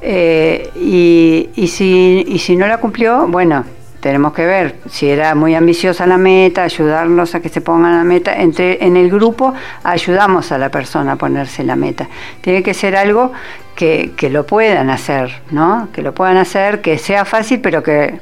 Eh, 0.00 0.70
y, 0.76 1.50
y, 1.54 1.68
si, 1.68 2.24
y 2.26 2.38
si 2.38 2.56
no 2.56 2.66
la 2.66 2.78
cumplió, 2.78 3.28
bueno, 3.28 3.64
tenemos 4.02 4.32
que 4.32 4.44
ver 4.44 4.74
si 4.90 5.08
era 5.08 5.36
muy 5.36 5.54
ambiciosa 5.54 6.08
la 6.08 6.18
meta, 6.18 6.64
ayudarlos 6.64 7.36
a 7.36 7.40
que 7.40 7.48
se 7.48 7.60
pongan 7.60 7.96
la 7.96 8.02
meta. 8.02 8.34
Entre, 8.34 8.84
en 8.84 8.96
el 8.96 9.08
grupo 9.08 9.54
ayudamos 9.84 10.50
a 10.50 10.58
la 10.58 10.70
persona 10.70 11.12
a 11.12 11.16
ponerse 11.16 11.62
la 11.62 11.76
meta. 11.76 12.08
Tiene 12.40 12.64
que 12.64 12.74
ser 12.74 12.96
algo 12.96 13.30
que, 13.76 14.12
lo 14.28 14.44
puedan 14.44 14.90
hacer, 14.90 15.30
¿no? 15.52 15.88
Que 15.92 16.02
lo 16.02 16.12
puedan 16.12 16.36
hacer, 16.36 16.80
que 16.80 16.98
sea 16.98 17.24
fácil, 17.24 17.60
pero 17.60 17.84
que, 17.84 18.18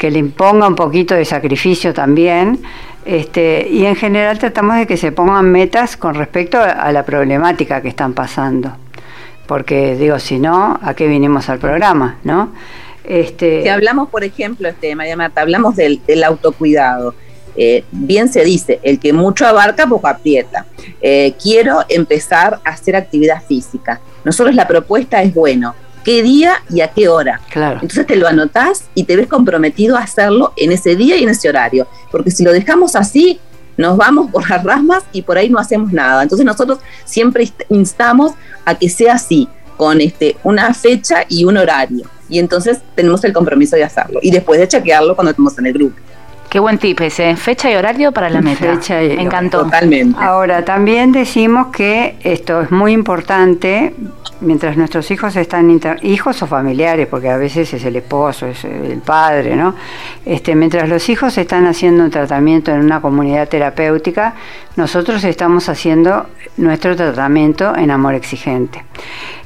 le 0.00 0.18
imponga 0.18 0.66
un 0.66 0.74
poquito 0.74 1.14
de 1.14 1.24
sacrificio 1.24 1.94
también. 1.94 2.58
Este, 3.04 3.68
y 3.70 3.86
en 3.86 3.94
general 3.94 4.40
tratamos 4.40 4.74
de 4.74 4.88
que 4.88 4.96
se 4.96 5.12
pongan 5.12 5.48
metas 5.52 5.96
con 5.96 6.16
respecto 6.16 6.58
a 6.60 6.90
la 6.90 7.04
problemática 7.04 7.80
que 7.80 7.88
están 7.88 8.12
pasando. 8.12 8.72
Porque 9.46 9.94
digo, 9.94 10.18
si 10.18 10.40
no, 10.40 10.80
¿a 10.82 10.94
qué 10.94 11.06
vinimos 11.06 11.48
al 11.48 11.60
programa? 11.60 12.16
¿no? 12.24 12.50
Este... 13.04 13.62
Si 13.62 13.68
hablamos, 13.68 14.08
por 14.08 14.24
ejemplo, 14.24 14.68
este, 14.68 14.94
María 14.94 15.16
Marta, 15.16 15.40
hablamos 15.40 15.76
del, 15.76 16.00
autocuidado. 16.24 17.14
Eh, 17.54 17.84
bien 17.90 18.32
se 18.32 18.44
dice, 18.44 18.80
el 18.82 18.98
que 18.98 19.12
mucho 19.12 19.46
abarca, 19.46 19.86
poco 19.86 20.08
aprieta. 20.08 20.66
Eh, 21.00 21.34
quiero 21.42 21.84
empezar 21.88 22.60
a 22.64 22.70
hacer 22.70 22.96
actividad 22.96 23.42
física. 23.42 24.00
Nosotros 24.24 24.54
la 24.54 24.66
propuesta 24.66 25.22
es, 25.22 25.34
bueno, 25.34 25.74
¿qué 26.04 26.22
día 26.22 26.62
y 26.70 26.80
a 26.80 26.88
qué 26.88 27.08
hora? 27.08 27.40
Claro. 27.50 27.74
Entonces 27.82 28.06
te 28.06 28.16
lo 28.16 28.26
anotás 28.26 28.84
y 28.94 29.04
te 29.04 29.16
ves 29.16 29.26
comprometido 29.26 29.96
a 29.96 30.00
hacerlo 30.00 30.52
en 30.56 30.72
ese 30.72 30.96
día 30.96 31.16
y 31.16 31.24
en 31.24 31.28
ese 31.28 31.48
horario. 31.48 31.86
Porque 32.10 32.30
si 32.30 32.42
lo 32.42 32.52
dejamos 32.52 32.96
así, 32.96 33.38
nos 33.76 33.96
vamos 33.96 34.30
por 34.30 34.48
las 34.48 34.62
ramas 34.62 35.04
y 35.12 35.22
por 35.22 35.36
ahí 35.36 35.50
no 35.50 35.58
hacemos 35.58 35.92
nada. 35.92 36.22
Entonces 36.22 36.46
nosotros 36.46 36.78
siempre 37.04 37.50
instamos 37.68 38.32
a 38.64 38.78
que 38.78 38.88
sea 38.88 39.14
así, 39.14 39.48
con 39.76 40.00
este, 40.00 40.36
una 40.44 40.72
fecha 40.74 41.24
y 41.28 41.44
un 41.44 41.56
horario 41.56 42.06
y 42.32 42.38
entonces 42.38 42.80
tenemos 42.94 43.22
el 43.24 43.32
compromiso 43.34 43.76
de 43.76 43.84
hacerlo 43.84 44.18
y 44.22 44.30
después 44.30 44.58
de 44.58 44.66
chequearlo 44.66 45.14
cuando 45.14 45.30
estemos 45.30 45.56
en 45.58 45.66
el 45.66 45.72
grupo. 45.74 45.96
Qué 46.48 46.58
buen 46.58 46.78
tip 46.78 47.00
ese, 47.00 47.34
fecha 47.36 47.70
y 47.70 47.76
horario 47.76 48.12
para 48.12 48.28
la 48.28 48.42
meta. 48.42 48.74
Fecha 48.74 49.02
y 49.02 49.16
Me 49.16 49.22
encantó. 49.22 49.64
Totalmente. 49.64 50.18
Ahora, 50.20 50.62
también 50.64 51.10
decimos 51.10 51.68
que 51.68 52.16
esto 52.22 52.60
es 52.60 52.70
muy 52.70 52.92
importante 52.92 53.94
mientras 54.42 54.76
nuestros 54.76 55.10
hijos 55.10 55.34
están, 55.36 55.80
hijos 56.02 56.42
o 56.42 56.46
familiares, 56.46 57.06
porque 57.06 57.30
a 57.30 57.38
veces 57.38 57.72
es 57.72 57.84
el 57.84 57.96
esposo, 57.96 58.46
es 58.46 58.64
el 58.64 58.98
padre, 58.98 59.56
¿no? 59.56 59.74
Este, 60.26 60.54
mientras 60.54 60.90
los 60.90 61.08
hijos 61.08 61.38
están 61.38 61.66
haciendo 61.66 62.04
un 62.04 62.10
tratamiento 62.10 62.70
en 62.70 62.80
una 62.80 63.00
comunidad 63.00 63.48
terapéutica, 63.48 64.34
nosotros 64.76 65.24
estamos 65.24 65.70
haciendo 65.70 66.26
nuestro 66.58 66.96
tratamiento 66.96 67.74
en 67.76 67.90
amor 67.90 68.14
exigente. 68.14 68.84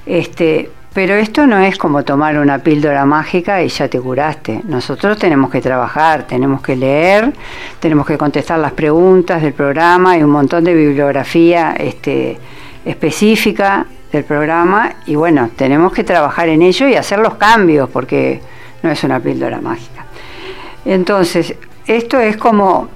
Este, 0.07 0.71
pero 0.97 1.15
esto 1.15 1.47
no 1.47 1.59
es 1.59 1.77
como 1.77 2.05
tomar 2.05 2.39
una 2.39 2.61
píldora 2.61 3.05
mágica 3.05 3.63
y 3.63 3.69
ya 3.69 3.87
te 3.87 4.01
curaste. 4.01 4.63
Nosotros 4.65 5.19
tenemos 5.19 5.51
que 5.51 5.61
trabajar, 5.61 6.27
tenemos 6.27 6.63
que 6.63 6.75
leer, 6.75 7.35
tenemos 7.81 8.07
que 8.07 8.17
contestar 8.17 8.59
las 8.61 8.73
preguntas 8.73 9.43
del 9.43 9.53
programa 9.53 10.17
y 10.17 10.23
un 10.23 10.31
montón 10.31 10.65
de 10.65 10.73
bibliografía 10.73 11.75
este, 11.79 12.39
específica 12.83 13.85
del 14.11 14.25
programa 14.25 14.95
y 15.05 15.17
bueno, 15.17 15.51
tenemos 15.55 15.93
que 15.93 16.03
trabajar 16.03 16.49
en 16.49 16.63
ello 16.63 16.89
y 16.89 16.95
hacer 16.95 17.19
los 17.19 17.35
cambios 17.35 17.91
porque 17.91 18.41
no 18.83 18.91
es 18.91 19.05
una 19.05 19.21
píldora 19.21 19.61
mágica. 19.61 20.07
Entonces, 20.87 21.57
esto 21.87 22.19
es 22.19 22.39
como, 22.39 22.89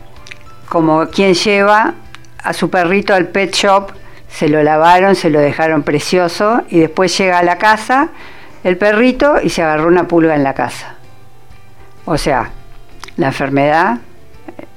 como 0.70 1.06
quien 1.08 1.34
lleva 1.34 1.92
a 2.42 2.54
su 2.54 2.70
perrito 2.70 3.12
al 3.12 3.26
pet 3.26 3.54
shop 3.54 3.92
se 4.30 4.48
lo 4.48 4.62
lavaron, 4.62 5.14
se 5.14 5.30
lo 5.30 5.40
dejaron 5.40 5.82
precioso 5.82 6.62
y 6.68 6.78
después 6.78 7.16
llega 7.18 7.38
a 7.38 7.42
la 7.42 7.58
casa 7.58 8.10
el 8.64 8.76
perrito 8.76 9.40
y 9.42 9.50
se 9.50 9.62
agarró 9.62 9.88
una 9.88 10.06
pulga 10.06 10.34
en 10.34 10.42
la 10.42 10.54
casa. 10.54 10.94
O 12.04 12.18
sea, 12.18 12.50
la 13.16 13.28
enfermedad, 13.28 13.98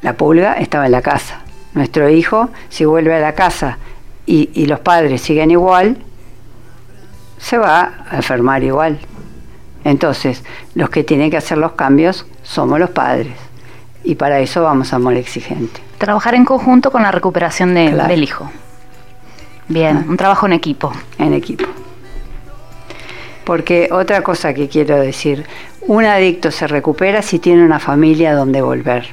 la 0.01 0.13
pulga 0.13 0.53
estaba 0.53 0.85
en 0.85 0.91
la 0.91 1.01
casa. 1.01 1.41
Nuestro 1.73 2.09
hijo, 2.09 2.49
si 2.69 2.85
vuelve 2.85 3.15
a 3.15 3.19
la 3.19 3.33
casa 3.33 3.77
y, 4.25 4.65
los 4.67 4.79
padres 4.79 5.21
siguen 5.21 5.51
igual, 5.51 5.97
se 7.37 7.57
va 7.57 7.93
a 8.09 8.17
enfermar 8.17 8.63
igual. 8.63 8.99
Entonces, 9.83 10.43
los 10.75 10.89
que 10.89 11.03
tienen 11.03 11.29
que 11.29 11.37
hacer 11.37 11.57
los 11.57 11.73
cambios 11.73 12.25
somos 12.41 12.79
los 12.79 12.91
padres. 12.91 13.33
Y 14.03 14.15
para 14.15 14.39
eso 14.39 14.63
vamos 14.63 14.93
a 14.93 14.97
amor 14.97 15.15
exigente. 15.15 15.81
Trabajar 15.97 16.35
en 16.35 16.45
conjunto 16.45 16.91
con 16.91 17.03
la 17.03 17.11
recuperación 17.11 17.73
del 17.73 18.23
hijo. 18.23 18.49
Bien, 19.67 20.05
un 20.07 20.17
trabajo 20.17 20.45
en 20.45 20.53
equipo. 20.53 20.91
En 21.17 21.33
equipo. 21.33 21.65
Porque 23.45 23.89
otra 23.91 24.21
cosa 24.21 24.53
que 24.53 24.67
quiero 24.67 24.97
decir, 24.97 25.45
un 25.81 26.05
adicto 26.05 26.51
se 26.51 26.67
recupera 26.67 27.21
si 27.21 27.39
tiene 27.39 27.65
una 27.65 27.79
familia 27.79 28.33
donde 28.33 28.61
volver. 28.61 29.05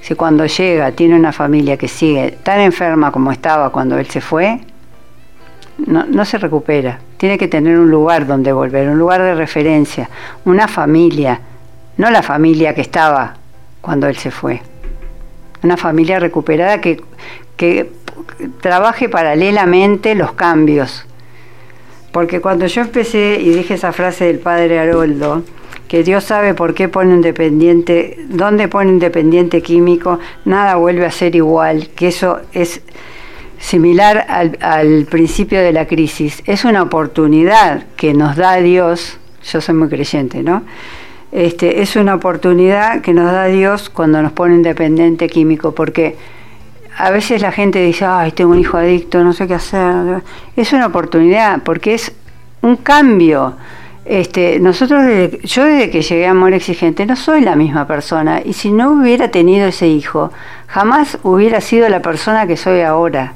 Si 0.00 0.14
cuando 0.14 0.46
llega 0.46 0.92
tiene 0.92 1.16
una 1.16 1.32
familia 1.32 1.76
que 1.76 1.88
sigue 1.88 2.32
tan 2.42 2.60
enferma 2.60 3.12
como 3.12 3.30
estaba 3.32 3.70
cuando 3.70 3.98
él 3.98 4.06
se 4.06 4.20
fue, 4.20 4.60
no, 5.78 6.04
no 6.04 6.24
se 6.24 6.38
recupera. 6.38 6.98
Tiene 7.16 7.38
que 7.38 7.48
tener 7.48 7.78
un 7.78 7.90
lugar 7.90 8.26
donde 8.26 8.52
volver, 8.52 8.88
un 8.88 8.98
lugar 8.98 9.22
de 9.22 9.34
referencia, 9.34 10.10
una 10.44 10.66
familia, 10.68 11.40
no 11.96 12.10
la 12.10 12.22
familia 12.22 12.74
que 12.74 12.80
estaba 12.80 13.34
cuando 13.80 14.08
él 14.08 14.16
se 14.16 14.30
fue. 14.30 14.60
Una 15.62 15.76
familia 15.76 16.18
recuperada 16.18 16.80
que, 16.80 17.00
que 17.56 17.92
trabaje 18.60 19.08
paralelamente 19.08 20.14
los 20.14 20.32
cambios. 20.32 21.06
Porque 22.12 22.40
cuando 22.40 22.66
yo 22.66 22.82
empecé 22.82 23.38
y 23.40 23.50
dije 23.50 23.74
esa 23.74 23.92
frase 23.92 24.26
del 24.26 24.38
padre 24.38 24.78
Haroldo, 24.78 25.42
que 25.88 26.02
Dios 26.02 26.24
sabe 26.24 26.54
por 26.54 26.74
qué 26.74 26.88
pone 26.88 27.12
un 27.12 27.20
dependiente, 27.20 28.18
dónde 28.28 28.68
pone 28.68 28.90
un 28.90 28.98
dependiente 28.98 29.62
químico, 29.62 30.18
nada 30.44 30.76
vuelve 30.76 31.06
a 31.06 31.10
ser 31.10 31.36
igual, 31.36 31.88
que 31.94 32.08
eso 32.08 32.40
es 32.52 32.82
similar 33.58 34.26
al, 34.28 35.06
principio 35.06 35.60
de 35.60 35.72
la 35.72 35.86
crisis. 35.86 36.42
Es 36.46 36.64
una 36.64 36.82
oportunidad 36.82 37.84
que 37.96 38.12
nos 38.12 38.36
da 38.36 38.56
Dios, 38.56 39.18
yo 39.44 39.60
soy 39.60 39.74
muy 39.74 39.88
creyente, 39.88 40.42
¿no? 40.42 40.62
Este, 41.30 41.80
es 41.80 41.96
una 41.96 42.14
oportunidad 42.14 43.00
que 43.00 43.14
nos 43.14 43.30
da 43.30 43.46
Dios 43.46 43.88
cuando 43.88 44.20
nos 44.20 44.32
pone 44.32 44.54
un 44.54 44.62
dependiente 44.62 45.28
químico, 45.28 45.74
porque 45.74 46.16
a 46.96 47.10
veces 47.10 47.42
la 47.42 47.52
gente 47.52 47.80
dice, 47.80 48.04
ay, 48.04 48.32
tengo 48.32 48.52
un 48.52 48.58
hijo 48.58 48.76
adicto, 48.76 49.22
no 49.24 49.32
sé 49.32 49.46
qué 49.46 49.54
hacer. 49.54 50.22
Es 50.56 50.72
una 50.72 50.86
oportunidad, 50.86 51.62
porque 51.62 51.94
es 51.94 52.12
un 52.60 52.76
cambio. 52.76 53.54
Este, 54.04 54.58
nosotros, 54.58 55.04
yo 55.42 55.64
desde 55.64 55.90
que 55.90 56.02
llegué 56.02 56.26
a 56.26 56.32
Amor 56.32 56.52
Exigente 56.54 57.06
no 57.06 57.14
soy 57.14 57.40
la 57.40 57.54
misma 57.54 57.86
persona 57.86 58.40
y 58.44 58.52
si 58.52 58.72
no 58.72 58.90
hubiera 58.90 59.30
tenido 59.30 59.68
ese 59.68 59.86
hijo, 59.86 60.32
jamás 60.66 61.18
hubiera 61.22 61.60
sido 61.60 61.88
la 61.88 62.02
persona 62.02 62.46
que 62.46 62.56
soy 62.56 62.80
ahora. 62.80 63.34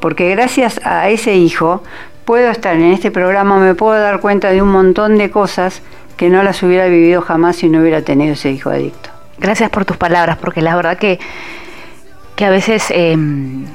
Porque 0.00 0.30
gracias 0.30 0.80
a 0.84 1.08
ese 1.10 1.34
hijo 1.34 1.82
puedo 2.24 2.50
estar 2.50 2.74
en 2.74 2.92
este 2.92 3.10
programa, 3.10 3.58
me 3.58 3.74
puedo 3.74 4.00
dar 4.00 4.20
cuenta 4.20 4.50
de 4.50 4.62
un 4.62 4.70
montón 4.70 5.18
de 5.18 5.30
cosas 5.30 5.82
que 6.16 6.28
no 6.28 6.42
las 6.42 6.62
hubiera 6.62 6.86
vivido 6.86 7.20
jamás 7.20 7.56
si 7.56 7.68
no 7.68 7.80
hubiera 7.80 8.02
tenido 8.02 8.34
ese 8.34 8.50
hijo 8.50 8.70
adicto. 8.70 9.10
Gracias 9.38 9.70
por 9.70 9.84
tus 9.84 9.96
palabras, 9.96 10.38
porque 10.38 10.62
la 10.62 10.76
verdad 10.76 10.98
que, 10.98 11.18
que 12.36 12.44
a 12.44 12.50
veces 12.50 12.90
em, 12.90 13.66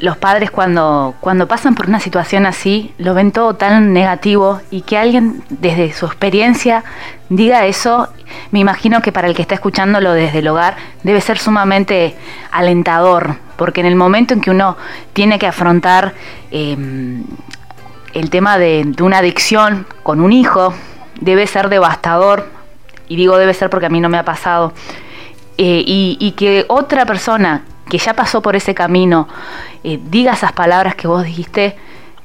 los 0.00 0.16
padres 0.16 0.50
cuando, 0.50 1.14
cuando 1.20 1.46
pasan 1.46 1.74
por 1.74 1.86
una 1.86 2.00
situación 2.00 2.46
así 2.46 2.92
lo 2.98 3.14
ven 3.14 3.32
todo 3.32 3.54
tan 3.54 3.92
negativo 3.92 4.60
y 4.70 4.82
que 4.82 4.98
alguien 4.98 5.42
desde 5.48 5.92
su 5.92 6.06
experiencia 6.06 6.84
diga 7.28 7.66
eso, 7.66 8.08
me 8.50 8.58
imagino 8.58 9.00
que 9.02 9.12
para 9.12 9.28
el 9.28 9.34
que 9.34 9.42
está 9.42 9.54
escuchándolo 9.54 10.12
desde 10.12 10.40
el 10.40 10.48
hogar 10.48 10.76
debe 11.02 11.20
ser 11.20 11.38
sumamente 11.38 12.14
alentador, 12.50 13.36
porque 13.56 13.80
en 13.80 13.86
el 13.86 13.96
momento 13.96 14.34
en 14.34 14.40
que 14.40 14.50
uno 14.50 14.76
tiene 15.12 15.38
que 15.38 15.46
afrontar 15.46 16.14
em, 16.50 17.24
el 18.14 18.30
tema 18.30 18.58
de, 18.58 18.94
una 19.00 19.18
adicción 19.18 19.86
con 20.02 20.20
un 20.20 20.32
hijo, 20.32 20.72
debe 21.20 21.46
ser 21.46 21.68
devastador, 21.68 22.48
y 23.08 23.16
digo 23.16 23.36
debe 23.36 23.54
ser 23.54 23.70
porque 23.70 23.86
a 23.86 23.90
mí 23.90 24.00
no 24.00 24.08
me 24.08 24.18
ha 24.18 24.24
pasado, 24.24 24.72
eh, 25.58 25.82
y, 25.86 26.16
y 26.20 26.32
que 26.32 26.64
otra 26.68 27.06
persona 27.06 27.62
que 27.88 27.98
ya 27.98 28.14
pasó 28.14 28.42
por 28.42 28.56
ese 28.56 28.74
camino 28.74 29.28
eh, 29.82 30.00
diga 30.10 30.32
esas 30.32 30.52
palabras 30.52 30.94
que 30.94 31.06
vos 31.06 31.24
dijiste, 31.24 31.76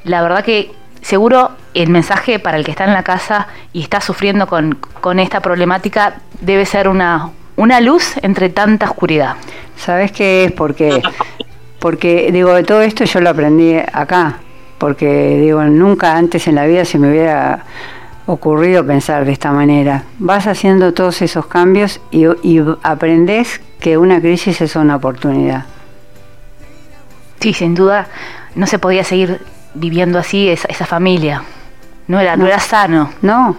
la 0.03 0.21
verdad 0.21 0.43
que 0.43 0.71
seguro 1.01 1.51
el 1.73 1.89
mensaje 1.89 2.39
para 2.39 2.57
el 2.57 2.65
que 2.65 2.71
está 2.71 2.86
en 2.86 2.93
la 2.93 3.03
casa 3.03 3.47
y 3.73 3.82
está 3.82 4.01
sufriendo 4.01 4.47
con, 4.47 5.19
esta 5.19 5.41
problemática 5.41 6.15
debe 6.41 6.65
ser 6.65 6.88
una, 6.88 7.32
una 7.55 7.82
luz 7.82 8.15
entre 8.21 8.49
tanta 8.49 8.89
oscuridad. 8.89 9.36
¿Sabes 9.75 10.11
qué 10.11 10.45
es? 10.45 10.51
Porque, 10.51 11.01
porque, 11.80 12.32
digo, 12.32 12.53
de 12.53 12.63
todo 12.63 12.82
esto 12.82 13.05
yo 13.05 13.21
lo 13.21 13.30
aprendí 13.30 13.75
acá, 13.77 14.38
porque, 14.77 15.38
digo, 15.39 15.63
nunca 15.63 16.15
antes 16.17 16.47
en 16.47 16.55
la 16.55 16.65
vida 16.65 16.86
se 16.86 16.97
me 16.97 17.09
hubiera 17.09 17.63
ocurrido 18.30 18.86
pensar 18.86 19.25
de 19.25 19.32
esta 19.32 19.51
manera. 19.51 20.03
Vas 20.19 20.45
haciendo 20.45 20.93
todos 20.93 21.21
esos 21.23 21.47
cambios 21.47 21.99
y, 22.11 22.25
y 22.43 22.63
aprendes 22.84 23.59
que 23.80 23.97
una 23.97 24.21
crisis 24.21 24.61
es 24.61 24.75
una 24.75 24.97
oportunidad. 24.97 25.65
Sí, 27.39 27.53
sin 27.53 27.73
duda 27.73 28.07
no 28.53 28.67
se 28.67 28.77
podía 28.77 29.03
seguir 29.03 29.41
viviendo 29.73 30.19
así 30.19 30.47
esa, 30.47 30.67
esa 30.67 30.86
familia. 30.86 31.43
No 32.07 32.19
era, 32.19 32.36
no. 32.36 32.45
era 32.45 32.59
sano. 32.59 33.11
No, 33.23 33.55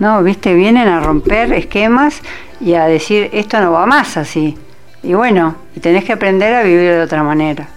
no, 0.00 0.22
viste, 0.24 0.54
vienen 0.54 0.88
a 0.88 1.00
romper 1.00 1.52
esquemas 1.52 2.20
y 2.60 2.74
a 2.74 2.86
decir 2.86 3.30
esto 3.32 3.60
no 3.60 3.70
va 3.70 3.86
más 3.86 4.16
así. 4.16 4.58
Y 5.04 5.14
bueno, 5.14 5.54
y 5.76 5.80
tenés 5.80 6.04
que 6.04 6.14
aprender 6.14 6.52
a 6.52 6.62
vivir 6.62 6.90
de 6.90 7.02
otra 7.02 7.22
manera. 7.22 7.68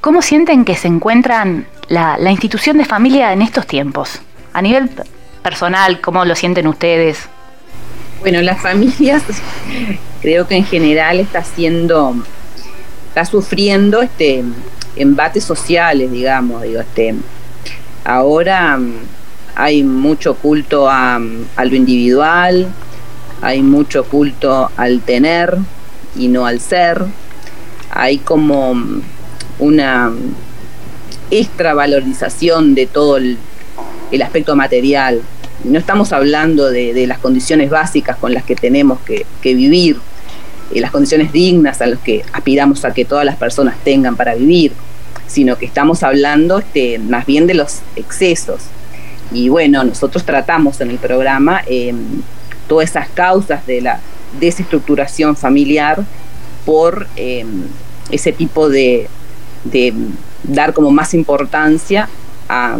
¿Cómo 0.00 0.22
sienten 0.22 0.64
que 0.64 0.76
se 0.76 0.86
encuentran 0.86 1.66
la, 1.88 2.16
la 2.16 2.30
institución 2.30 2.78
de 2.78 2.84
familia 2.84 3.32
en 3.32 3.42
estos 3.42 3.66
tiempos? 3.66 4.20
A 4.52 4.62
nivel 4.62 4.88
personal, 5.46 6.00
¿cómo 6.00 6.24
lo 6.24 6.34
sienten 6.34 6.66
ustedes? 6.66 7.20
Bueno, 8.18 8.42
las 8.42 8.60
familias 8.60 9.22
creo 10.20 10.48
que 10.48 10.56
en 10.56 10.64
general 10.64 11.20
está 11.20 11.38
haciendo, 11.38 12.16
está 13.10 13.24
sufriendo 13.24 14.02
este 14.02 14.42
embates 14.96 15.44
sociales, 15.44 16.10
digamos, 16.10 16.62
digo, 16.62 16.80
este 16.80 17.14
ahora 18.02 18.76
mm, 18.76 18.94
hay 19.54 19.84
mucho 19.84 20.34
culto 20.34 20.90
a, 20.90 21.14
a 21.14 21.64
lo 21.64 21.76
individual, 21.76 22.66
hay 23.40 23.62
mucho 23.62 24.02
culto 24.02 24.72
al 24.76 25.00
tener 25.02 25.56
y 26.16 26.26
no 26.26 26.44
al 26.44 26.58
ser, 26.58 27.04
hay 27.90 28.18
como 28.18 28.74
mm, 28.74 29.02
una 29.60 30.10
extravalorización 31.30 32.74
de 32.74 32.88
todo 32.88 33.18
el 33.18 33.38
aspecto 34.22 34.56
material, 34.56 35.22
no 35.66 35.78
estamos 35.78 36.12
hablando 36.12 36.70
de, 36.70 37.06
las 37.06 37.18
condiciones 37.18 37.70
básicas 37.70 38.16
con 38.16 38.32
las 38.32 38.44
que 38.44 38.54
tenemos 38.54 38.98
que, 39.00 39.26
vivir, 39.54 39.98
y 40.72 40.80
las 40.80 40.90
condiciones 40.90 41.32
dignas 41.32 41.80
a 41.80 41.86
las 41.86 42.00
que 42.00 42.24
aspiramos 42.32 42.84
a 42.84 42.92
que 42.92 43.04
todas 43.04 43.24
las 43.24 43.36
personas 43.36 43.76
tengan 43.84 44.16
para 44.16 44.34
vivir, 44.34 44.72
sino 45.26 45.56
que 45.58 45.66
estamos 45.66 46.02
hablando 46.02 46.58
este, 46.58 46.98
más 46.98 47.26
bien 47.26 47.46
de 47.46 47.54
los 47.54 47.80
excesos. 47.94 48.62
Y 49.32 49.48
bueno, 49.48 49.84
nosotros 49.84 50.24
tratamos 50.24 50.80
en 50.80 50.90
el 50.90 50.98
programa 50.98 51.62
em, 51.66 52.22
todas 52.68 52.90
esas 52.90 53.08
causas 53.08 53.66
de 53.66 53.80
la 53.80 54.00
desestructuración 54.40 55.36
familiar 55.36 56.04
por 56.64 57.06
em, 57.16 57.64
ese 58.10 58.32
tipo 58.32 58.68
de, 58.68 59.08
dar 60.42 60.72
como 60.72 60.90
más 60.90 61.14
importancia 61.14 62.08
a 62.48 62.78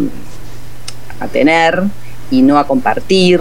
tener, 1.32 1.82
y 2.30 2.42
no 2.42 2.58
a 2.58 2.66
compartir 2.66 3.40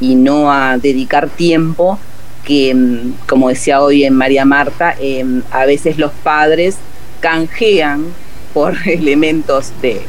y 0.00 0.14
no 0.14 0.52
a 0.52 0.78
dedicar 0.78 1.28
tiempo 1.28 1.98
que, 2.44 2.74
mm, 2.74 3.26
como 3.26 3.48
decía 3.48 3.82
hoy 3.82 4.04
en 4.04 4.14
María 4.14 4.44
Marta, 4.44 4.94
em, 4.98 5.42
a 5.50 5.66
veces 5.66 5.98
los 5.98 6.12
padres 6.12 6.76
canjean 7.20 8.06
por 8.54 8.74
elementos 8.86 9.72
de, 9.82 10.02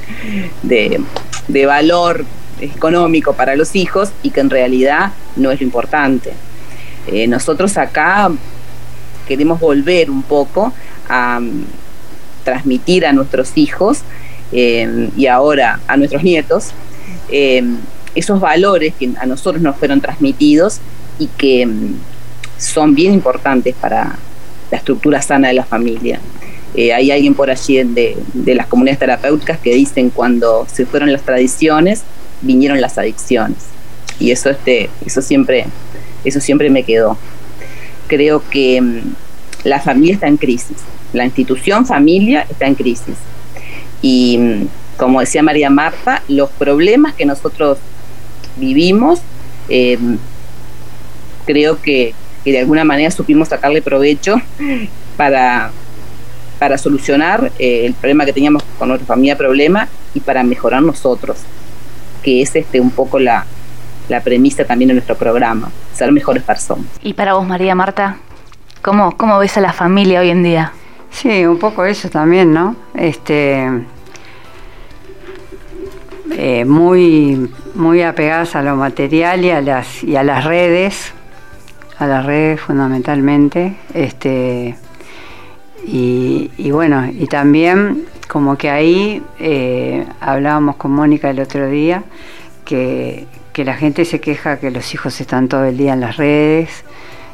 de, 0.64 1.66
valor 1.66 2.26
económico 2.62 3.34
para 3.34 3.56
los 3.56 3.76
hijos 3.76 4.12
y 4.24 4.30
que 4.32 4.40
en 4.40 4.50
realidad 4.50 5.12
no 5.36 5.52
es 5.52 5.60
lo 5.60 5.66
importante. 5.66 6.34
Eh, 7.08 7.28
nosotros 7.28 7.78
acá 7.78 8.32
queremos 9.28 9.60
volver 9.60 10.10
un 10.10 10.24
poco 10.24 10.74
a 11.08 11.40
mm, 11.40 11.66
transmitir 12.44 13.06
a 13.06 13.14
nuestros 13.14 13.52
hijos 13.56 14.00
em, 14.52 15.10
y 15.18 15.28
ahora 15.28 15.80
a 15.88 15.98
nuestros 15.98 16.24
nietos 16.24 16.70
em, 17.30 17.78
esos 18.16 18.40
valores 18.40 18.94
que 18.96 19.10
a 19.20 19.26
nosotros 19.26 19.62
nos 19.62 19.76
fueron 19.76 20.02
transmitidos 20.02 20.80
y 21.20 21.28
que 21.28 21.66
mm, 21.66 21.96
son 22.58 22.96
bien 22.96 23.14
importantes 23.14 23.76
para 23.76 24.18
la 24.72 24.78
estructura 24.78 25.22
sana 25.22 25.48
de 25.48 25.54
la 25.54 25.66
familia. 25.66 26.20
Eh, 26.76 26.94
hay 26.94 27.12
alguien 27.12 27.34
por 27.34 27.50
allí 27.50 27.84
de, 27.84 28.16
las 28.46 28.68
comunidades 28.68 29.00
terapéuticas 29.00 29.58
que 29.60 29.74
dicen 29.74 30.12
cuando 30.12 30.68
se 30.72 30.86
fueron 30.86 31.12
las 31.12 31.24
tradiciones, 31.24 32.04
vinieron 32.42 32.80
las 32.80 32.98
adicciones. 32.98 33.58
Y 34.20 34.32
eso, 34.32 34.50
este, 34.50 34.90
eso, 35.06 35.22
siempre, 35.22 35.66
eso 36.24 36.40
siempre 36.40 36.70
me 36.70 36.84
quedó. 36.84 37.18
Creo 38.08 38.44
que 38.50 38.82
mm, 38.82 39.00
la 39.64 39.80
familia 39.80 40.14
está 40.14 40.28
en 40.28 40.38
crisis, 40.38 40.78
la 41.14 41.26
institución 41.26 41.86
familia 41.86 42.46
está 42.50 42.68
en 42.68 42.76
crisis. 42.76 43.16
Y 44.02 44.38
mm, 44.38 44.68
como 44.98 45.22
decía 45.22 45.42
María 45.42 45.70
Marta, 45.70 46.22
los 46.28 46.50
problemas 46.52 47.14
que 47.16 47.26
nosotros 47.26 47.78
vivimos, 48.58 49.22
eh, 49.70 49.98
creo 51.46 51.82
que, 51.82 52.14
de 52.46 52.60
alguna 52.60 52.84
manera 52.84 53.12
supimos 53.12 53.50
sacarle 53.50 53.82
provecho 53.82 54.42
para, 55.18 55.72
para 56.58 56.78
solucionar 56.80 57.52
eh, 57.60 57.86
el 57.86 57.94
problema 57.94 58.26
que 58.26 58.34
teníamos 58.34 58.64
con 58.80 58.90
nuestra 58.90 59.06
familia 59.06 59.38
problema 59.38 59.88
y 60.16 60.20
para 60.20 60.44
mejorar 60.44 60.82
nosotros, 60.82 61.38
que 62.24 62.42
es 62.42 62.56
este 62.56 62.80
un 62.80 62.90
poco 62.90 63.20
la, 63.20 63.46
la 64.10 64.22
premisa 64.22 64.66
también 64.66 64.88
de 64.90 64.96
nuestro 64.96 65.16
programa, 65.16 65.72
ser 65.94 66.12
mejores 66.12 66.44
personas. 66.44 66.86
Y 67.04 67.14
para 67.14 67.34
vos, 67.34 67.48
María 67.48 67.76
Marta, 67.76 68.18
¿cómo, 68.82 69.16
cómo 69.16 69.38
ves 69.38 69.56
a 69.58 69.62
la 69.62 69.74
familia 69.74 70.22
hoy 70.22 70.30
en 70.30 70.44
día? 70.44 70.74
Sí, 71.12 71.46
un 71.46 71.58
poco 71.60 71.86
eso 71.86 72.10
también, 72.10 72.54
¿no? 72.54 72.76
Este, 72.96 73.68
eh, 76.32 76.66
muy, 76.66 77.52
muy 77.76 78.02
apegadas 78.02 78.56
a 78.56 78.62
lo 78.62 78.76
material 78.76 79.44
y 79.44 79.52
a 79.52 79.62
las, 79.62 80.04
y 80.04 80.16
a 80.16 80.24
las 80.24 80.46
redes, 80.46 81.14
a 81.98 82.08
las 82.08 82.26
redes 82.26 82.62
fundamentalmente. 82.62 83.76
Este, 83.94 84.76
y, 85.86 86.72
bueno, 86.72 87.08
y 87.12 87.26
también 87.28 88.06
como 88.28 88.58
que 88.58 88.70
ahí 88.70 89.24
eh, 89.40 90.06
hablábamos 90.20 90.76
con 90.76 90.92
Mónica 90.92 91.30
el 91.30 91.40
otro 91.40 91.68
día, 91.68 92.04
que, 92.64 93.26
que, 93.54 93.66
la 93.66 93.74
gente 93.76 94.06
se 94.06 94.22
queja 94.22 94.60
que 94.60 94.70
los 94.70 94.94
hijos 94.94 95.20
están 95.20 95.48
todo 95.48 95.66
el 95.66 95.78
día 95.78 95.94
en 95.94 96.02
las 96.02 96.18
redes, 96.18 96.84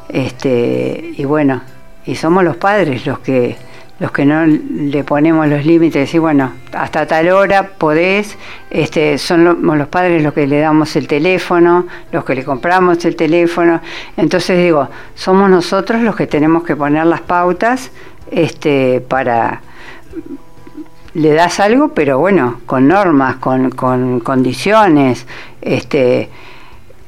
este, 0.08 1.12
y 1.16 1.24
bueno, 1.24 1.60
y 2.06 2.14
somos 2.14 2.44
los 2.44 2.56
padres 2.56 3.04
los 3.04 3.18
que 3.18 3.56
los 3.98 4.10
que 4.10 4.26
no 4.26 4.44
le 4.44 5.04
ponemos 5.04 5.48
los 5.48 5.64
límites, 5.64 6.02
decir, 6.02 6.20
bueno, 6.20 6.52
hasta 6.72 7.06
tal 7.06 7.30
hora 7.30 7.70
podés, 7.78 8.36
este, 8.70 9.16
son 9.16 9.62
los 9.62 9.88
padres 9.88 10.22
los 10.22 10.34
que 10.34 10.46
le 10.46 10.58
damos 10.60 10.96
el 10.96 11.08
teléfono, 11.08 11.86
los 12.12 12.24
que 12.24 12.34
le 12.34 12.44
compramos 12.44 13.02
el 13.06 13.16
teléfono. 13.16 13.80
Entonces 14.16 14.58
digo, 14.58 14.88
somos 15.14 15.48
nosotros 15.48 16.02
los 16.02 16.14
que 16.14 16.26
tenemos 16.26 16.62
que 16.64 16.76
poner 16.76 17.06
las 17.06 17.22
pautas 17.22 17.90
este, 18.30 19.00
para... 19.00 19.62
Le 21.14 21.32
das 21.32 21.60
algo, 21.60 21.88
pero 21.94 22.18
bueno, 22.18 22.60
con 22.66 22.88
normas, 22.88 23.36
con, 23.36 23.70
con 23.70 24.20
condiciones, 24.20 25.26
este, 25.62 26.28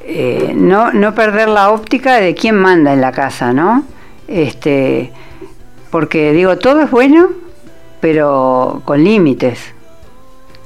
eh, 0.00 0.54
no, 0.56 0.90
no 0.94 1.14
perder 1.14 1.48
la 1.48 1.68
óptica 1.68 2.14
de 2.14 2.34
quién 2.34 2.56
manda 2.56 2.94
en 2.94 3.02
la 3.02 3.12
casa, 3.12 3.52
¿no? 3.52 3.84
Este, 4.26 5.12
porque 5.90 6.32
digo, 6.32 6.58
todo 6.58 6.80
es 6.82 6.90
bueno, 6.90 7.28
pero 8.00 8.82
con 8.84 9.02
límites. 9.02 9.74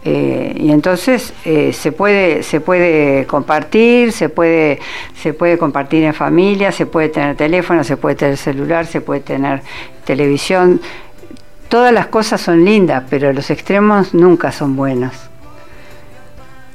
Eh, 0.04 0.54
y 0.56 0.72
entonces 0.72 1.32
eh, 1.44 1.72
se 1.72 1.92
puede 1.92 2.42
se 2.42 2.60
puede 2.60 3.24
compartir 3.24 4.10
se 4.10 4.28
puede 4.28 4.80
se 5.14 5.32
puede 5.32 5.58
compartir 5.58 6.02
en 6.02 6.12
familia 6.12 6.72
se 6.72 6.86
puede 6.86 7.08
tener 7.08 7.36
teléfono 7.36 7.84
se 7.84 7.96
puede 7.96 8.16
tener 8.16 8.36
celular 8.36 8.84
se 8.86 9.00
puede 9.00 9.20
tener 9.20 9.62
televisión. 10.04 10.80
Todas 11.68 11.92
las 11.92 12.08
cosas 12.08 12.40
son 12.40 12.64
lindas 12.64 13.04
pero 13.08 13.32
los 13.32 13.48
extremos 13.50 14.12
nunca 14.12 14.50
son 14.50 14.74
buenos. 14.74 15.12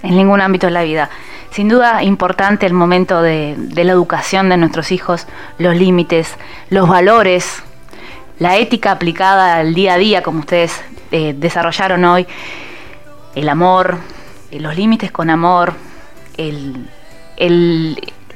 En 0.03 0.15
ningún 0.15 0.39
ámbito 0.39 0.67
de 0.67 0.71
la 0.71 0.83
vida. 0.83 1.09
Sin 1.51 1.67
duda 1.67 2.03
importante 2.03 2.65
el 2.65 2.73
momento 2.73 3.21
de, 3.21 3.57
la 3.73 3.91
educación 3.91 4.47
de 4.47 4.57
nuestros 4.57 4.91
hijos 4.93 5.27
los 5.57 5.75
límites 5.75 6.35
los 6.69 6.87
valores 6.87 7.61
la 8.39 8.57
ética 8.57 8.91
aplicada 8.91 9.57
al 9.57 9.73
día 9.73 9.93
a 9.93 9.97
día 9.97 10.23
como 10.23 10.39
ustedes 10.39 10.81
eh, 11.11 11.33
desarrollaron 11.37 12.03
hoy 12.05 12.27
el 13.35 13.49
amor, 13.49 13.97
eh, 14.51 14.59
los 14.59 14.75
límites 14.75 15.11
con 15.11 15.29
amor, 15.29 15.73
el, 16.37 16.89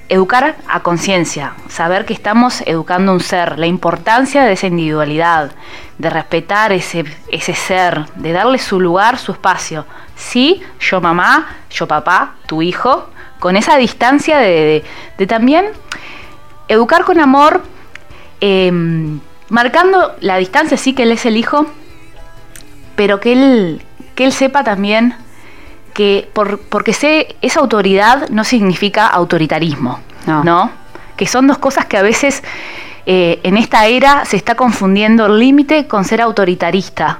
educar 0.09 0.55
a 0.67 0.81
conciencia, 0.81 1.53
saber 1.69 2.05
que 2.05 2.13
estamos 2.13 2.61
educando 2.61 3.13
un 3.13 3.19
ser, 3.19 3.57
la 3.57 3.67
importancia 3.67 4.43
de 4.43 4.53
esa 4.53 4.67
individualidad, 4.67 5.51
de 5.97 6.09
respetar 6.09 6.71
ese, 6.71 7.05
ese 7.31 7.53
ser, 7.53 8.05
de 8.15 8.31
darle 8.31 8.57
su 8.59 8.79
lugar, 8.79 9.17
su 9.17 9.31
espacio. 9.31 9.85
Sí, 10.15 10.61
yo 10.79 10.99
mamá, 10.99 11.47
yo 11.69 11.87
papá, 11.87 12.35
tu 12.45 12.61
hijo, 12.61 13.09
con 13.39 13.55
esa 13.57 13.77
distancia 13.77 14.37
de, 14.37 14.83
también 15.27 15.65
educar 16.67 17.05
con 17.05 17.19
amor, 17.19 17.63
em, 18.39 19.19
marcando 19.51 20.15
la 20.21 20.37
distancia, 20.37 20.77
sí 20.77 20.93
que 20.93 21.03
él 21.03 21.11
es 21.11 21.25
el 21.25 21.35
hijo, 21.35 21.67
pero 22.95 23.19
que 23.19 23.33
él, 23.33 23.81
que 24.15 24.23
él 24.23 24.31
sepa 24.31 24.63
también 24.63 25.13
que 25.93 26.29
por, 26.33 26.61
porque 26.61 26.93
sé, 26.93 27.35
esa 27.41 27.59
autoridad 27.59 28.29
no 28.29 28.45
significa 28.45 29.07
autoritarismo, 29.07 29.99
no. 30.25 30.71
Que 31.17 31.27
son 31.27 31.47
dos 31.47 31.57
cosas 31.57 31.85
que 31.85 31.97
a 31.97 32.01
veces 32.01 32.41
eh, 33.05 33.41
en 33.43 33.57
esta 33.57 33.85
era 33.87 34.23
se 34.23 34.37
está 34.37 34.55
confundiendo 34.55 35.25
el 35.25 35.39
límite 35.39 35.85
con 35.85 36.05
ser 36.05 36.21
autoritarista. 36.21 37.19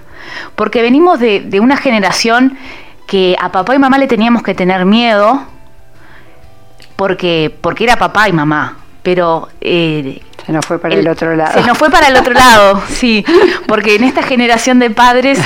Porque 0.55 0.81
venimos 0.81 1.19
de, 1.19 1.59
una 1.61 1.75
generación 1.75 2.57
que 3.07 3.35
a 3.39 3.51
papá 3.51 3.75
y 3.75 3.79
mamá 3.79 3.97
le 3.97 4.07
teníamos 4.07 4.41
que 4.41 4.55
tener 4.55 4.85
miedo 4.85 5.43
porque, 6.95 7.53
porque 7.59 7.83
era 7.83 7.97
papá 7.97 8.29
y 8.29 8.31
mamá. 8.31 8.77
Pero 9.03 9.49
eh, 9.59 10.21
se 10.51 10.55
nos 10.55 10.65
fue 10.65 10.79
para 10.79 10.95
el, 10.95 11.07
otro 11.07 11.33
lado. 11.33 11.53
Se 11.53 11.65
nos 11.65 11.77
fue 11.77 11.89
para 11.89 12.07
el 12.09 12.17
otro 12.17 12.33
lado, 12.33 12.83
sí. 12.89 13.23
Porque 13.67 13.95
en 13.95 14.03
esta 14.03 14.21
generación 14.21 14.79
de 14.79 14.89
padres, 14.89 15.39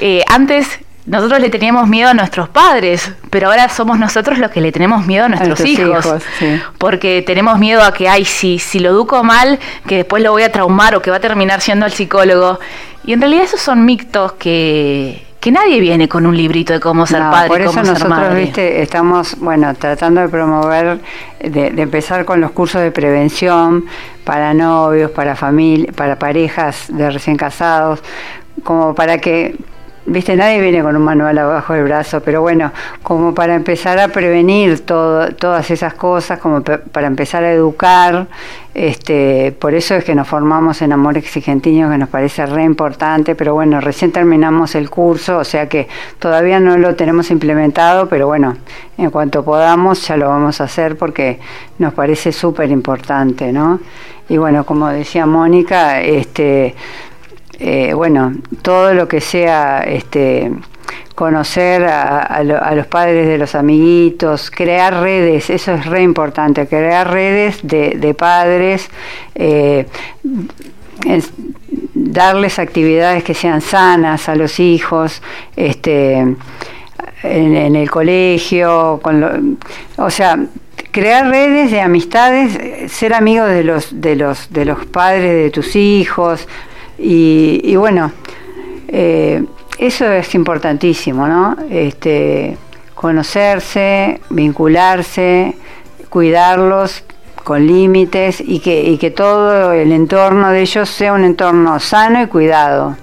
eh, 0.00 0.24
antes 0.28 0.80
nosotros 1.06 1.40
le 1.40 1.48
teníamos 1.48 1.86
miedo 1.86 2.10
a 2.10 2.14
nuestros 2.14 2.48
padres, 2.48 3.12
pero 3.30 3.48
ahora 3.48 3.68
somos 3.68 4.00
nosotros 4.00 4.38
los 4.38 4.50
que 4.50 4.60
le 4.60 4.72
tenemos 4.72 5.06
miedo 5.06 5.26
a 5.26 5.28
nuestros 5.28 5.60
hijos. 5.60 6.06
Porque 6.76 7.22
tenemos 7.22 7.60
miedo 7.60 7.84
a 7.84 7.92
que, 7.92 8.08
ay, 8.08 8.24
si, 8.24 8.58
si 8.58 8.80
lo 8.80 8.90
educo 8.90 9.22
mal, 9.22 9.60
que 9.86 9.98
después 9.98 10.24
lo 10.24 10.32
voy 10.32 10.42
a 10.42 10.50
traumar 10.50 10.96
o 10.96 11.02
que 11.02 11.12
va 11.12 11.18
a 11.18 11.20
terminar 11.20 11.60
siendo 11.60 11.86
el 11.86 11.92
psicólogo. 11.92 12.58
Y 13.04 13.12
en 13.12 13.20
realidad 13.20 13.44
esos 13.44 13.60
son 13.60 13.84
mictos 13.84 14.32
que, 14.32 15.24
que 15.48 15.52
nadie 15.52 15.80
viene 15.80 16.10
con 16.10 16.26
un 16.26 16.36
librito 16.36 16.74
de 16.74 16.80
cómo 16.80 17.06
ser 17.06 17.20
padre, 17.20 17.48
por 17.48 17.60
eso 17.62 17.70
cómo 17.70 17.84
nosotros, 17.84 18.34
viste, 18.34 18.82
estamos, 18.82 19.34
bueno, 19.38 19.74
tratando 19.74 20.20
de 20.20 20.28
promover, 20.28 21.00
de, 21.40 21.70
de, 21.70 21.82
empezar 21.82 22.26
con 22.26 22.42
los 22.42 22.50
cursos 22.50 22.82
de 22.82 22.90
prevención 22.90 23.86
para 24.24 24.52
novios, 24.52 25.10
para 25.10 25.36
familia, 25.36 25.90
para 25.96 26.18
parejas 26.18 26.84
de 26.88 27.10
recién 27.10 27.38
casados, 27.38 28.02
como 28.62 28.94
para 28.94 29.16
que 29.16 29.56
Viste, 30.10 30.36
nadie 30.36 30.58
viene 30.62 30.82
con 30.82 30.96
un 30.96 31.02
manual 31.02 31.36
abajo 31.36 31.74
del 31.74 31.84
brazo, 31.84 32.22
pero 32.22 32.40
bueno, 32.40 32.72
como 33.02 33.34
para 33.34 33.54
empezar 33.54 33.98
a 33.98 34.08
prevenir 34.08 34.86
todo, 34.86 35.28
todas 35.34 35.70
esas 35.70 35.92
cosas, 35.92 36.38
como 36.38 36.62
para 36.62 37.06
empezar 37.06 37.44
a 37.44 37.52
educar, 37.52 38.26
este, 38.72 39.54
por 39.58 39.74
eso 39.74 39.96
es 39.96 40.04
que 40.04 40.14
nos 40.14 40.26
formamos 40.26 40.80
en 40.80 40.94
Amor 40.94 41.18
Exigentiño, 41.18 41.90
que 41.90 41.98
nos 41.98 42.08
parece 42.08 42.46
re 42.46 42.64
importante, 42.64 43.34
pero 43.34 43.52
bueno, 43.52 43.82
recién 43.82 44.10
terminamos 44.10 44.74
el 44.76 44.88
curso, 44.88 45.36
o 45.36 45.44
sea 45.44 45.68
que 45.68 45.88
todavía 46.18 46.58
no 46.58 46.78
lo 46.78 46.94
tenemos 46.94 47.30
implementado, 47.30 48.08
pero 48.08 48.28
bueno, 48.28 48.56
en 48.96 49.10
cuanto 49.10 49.44
podamos 49.44 50.08
ya 50.08 50.16
lo 50.16 50.28
vamos 50.28 50.62
a 50.62 50.64
hacer 50.64 50.96
porque 50.96 51.38
nos 51.78 51.92
parece 51.92 52.32
súper 52.32 52.70
importante, 52.70 53.52
¿no? 53.52 53.80
Y 54.30 54.36
bueno, 54.36 54.64
como 54.64 54.88
decía 54.88 55.26
Mónica, 55.26 56.00
este 56.00 56.74
eh, 57.58 57.92
bueno, 57.94 58.34
todo 58.62 58.94
lo 58.94 59.08
que 59.08 59.20
sea 59.20 59.80
este, 59.80 60.52
conocer 61.14 61.84
a, 61.84 62.42
los 62.74 62.86
padres 62.86 63.26
de 63.26 63.38
los 63.38 63.56
amiguitos, 63.56 64.50
crear 64.52 65.02
redes, 65.02 65.50
eso 65.50 65.74
es 65.74 65.86
re 65.86 66.02
importante, 66.02 66.68
crear 66.68 67.10
redes 67.10 67.58
de, 67.62 68.14
padres, 68.16 68.88
eh, 69.34 69.86
darles 71.94 72.60
actividades 72.60 73.24
que 73.24 73.34
sean 73.34 73.60
sanas 73.60 74.28
a 74.28 74.36
los 74.36 74.60
hijos, 74.60 75.20
este, 75.56 76.18
en, 77.24 77.76
el 77.76 77.90
colegio, 77.90 79.00
con 79.02 79.58
o 79.96 80.10
sea, 80.10 80.38
crear 80.92 81.28
redes 81.28 81.72
de 81.72 81.80
amistades, 81.80 82.92
ser 82.92 83.12
amigo 83.12 83.44
de 83.44 83.64
los, 83.64 84.00
de 84.00 84.14
los, 84.14 84.52
de 84.52 84.64
los 84.64 84.86
padres 84.86 85.32
de 85.32 85.50
tus 85.50 85.74
hijos, 85.74 86.46
y, 86.98 87.76
bueno, 87.76 88.12
eh, 88.88 89.44
eso 89.78 90.10
es 90.10 90.34
importantísimo, 90.34 91.28
¿no? 91.28 91.56
Este, 91.70 92.56
conocerse, 92.94 94.20
vincularse, 94.30 95.56
cuidarlos 96.08 97.04
con 97.44 97.66
límites 97.66 98.42
y 98.44 98.60
que, 98.60 98.82
y 98.82 98.98
que 98.98 99.10
todo 99.10 99.72
el 99.72 99.92
entorno 99.92 100.50
de 100.50 100.60
ellos 100.60 100.88
sea 100.88 101.12
un 101.12 101.24
entorno 101.24 101.78
sano 101.80 102.20
y 102.22 102.26
cuidado, 102.26 102.96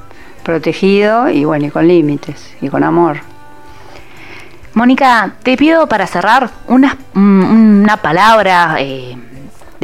protegido 0.43 1.29
y 1.29 1.45
bueno, 1.45 1.67
y 1.67 1.69
con 1.69 1.87
límites 1.87 2.53
y 2.61 2.67
con 2.69 2.83
amor. 2.83 3.17
Mónica, 4.73 5.35
te 5.41 5.55
pido 5.55 5.87
para 5.87 6.05
cerrar 6.05 6.49
una, 6.67 6.97
una 7.15 7.97
palabra 7.97 8.75
eh, 8.79 9.15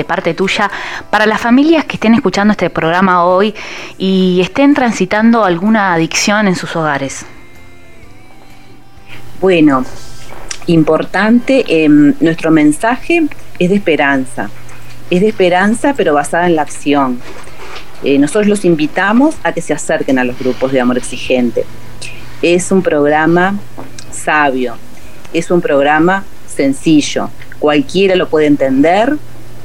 parte 0.03 0.33
tuya 0.33 0.69
para 1.09 1.25
las 1.25 1.41
familias 1.41 1.85
que 1.85 1.95
estén 1.95 2.13
escuchando 2.13 2.51
este 2.51 2.69
programa 2.69 3.25
hoy 3.25 3.53
y 3.97 4.39
estén 4.41 4.73
transitando 4.73 5.43
alguna 5.43 5.93
adicción 5.93 6.47
en 6.47 6.55
sus 6.55 6.75
hogares? 6.75 7.25
Bueno, 9.39 9.83
importante, 10.67 11.65
em, 11.67 12.13
nuestro 12.19 12.51
mensaje 12.51 13.23
es 13.57 13.69
de 13.69 13.75
esperanza, 13.75 14.49
es 15.09 15.21
de 15.21 15.29
esperanza 15.29 15.93
pero 15.95 16.13
basada 16.13 16.45
en 16.47 16.55
la 16.55 16.61
acción. 16.61 17.19
Eh, 18.03 18.17
nosotros 18.17 18.47
los 18.47 18.65
invitamos 18.65 19.35
a 19.43 19.51
que 19.51 19.61
se 19.61 19.73
acerquen 19.73 20.17
a 20.17 20.23
los 20.23 20.37
grupos 20.37 20.71
de 20.71 20.81
amor 20.81 20.97
exigente. 20.97 21.65
Es 22.41 22.71
un 22.71 22.81
programa 22.81 23.55
sabio, 24.11 24.75
es 25.33 25.51
un 25.51 25.61
programa 25.61 26.23
sencillo, 26.47 27.29
cualquiera 27.59 28.15
lo 28.15 28.27
puede 28.27 28.47
entender, 28.47 29.17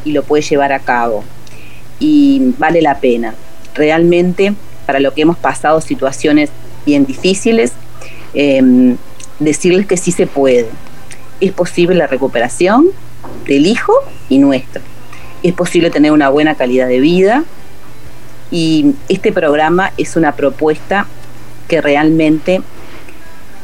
y 0.06 0.12
lo 0.12 0.22
puede 0.22 0.42
llevar 0.42 0.72
a 0.72 0.78
cabo. 0.78 1.24
Y 1.98 2.54
vale 2.58 2.80
la 2.80 3.00
pena. 3.00 3.34
Realmente, 3.74 4.54
para 4.86 5.00
lo 5.00 5.12
que 5.12 5.22
hemos 5.22 5.36
pasado 5.36 5.80
situaciones 5.80 6.50
bien 6.86 7.04
difíciles, 7.04 7.72
em, 8.32 8.96
decirles 9.40 9.86
que 9.86 9.96
sí 9.96 10.12
se 10.12 10.26
puede. 10.26 10.68
Es 11.40 11.52
posible 11.52 11.96
la 11.96 12.06
recuperación 12.06 12.86
del 13.46 13.66
hijo 13.66 13.92
y 14.28 14.38
nuestro. 14.38 14.80
Es 15.42 15.52
posible 15.52 15.90
tener 15.90 16.12
una 16.12 16.28
buena 16.28 16.54
calidad 16.54 16.86
de 16.86 17.00
vida 17.00 17.44
y 18.50 18.94
este 19.08 19.32
programa 19.32 19.92
es 19.98 20.14
una 20.14 20.36
propuesta 20.36 21.06
que 21.66 21.80
realmente 21.80 22.62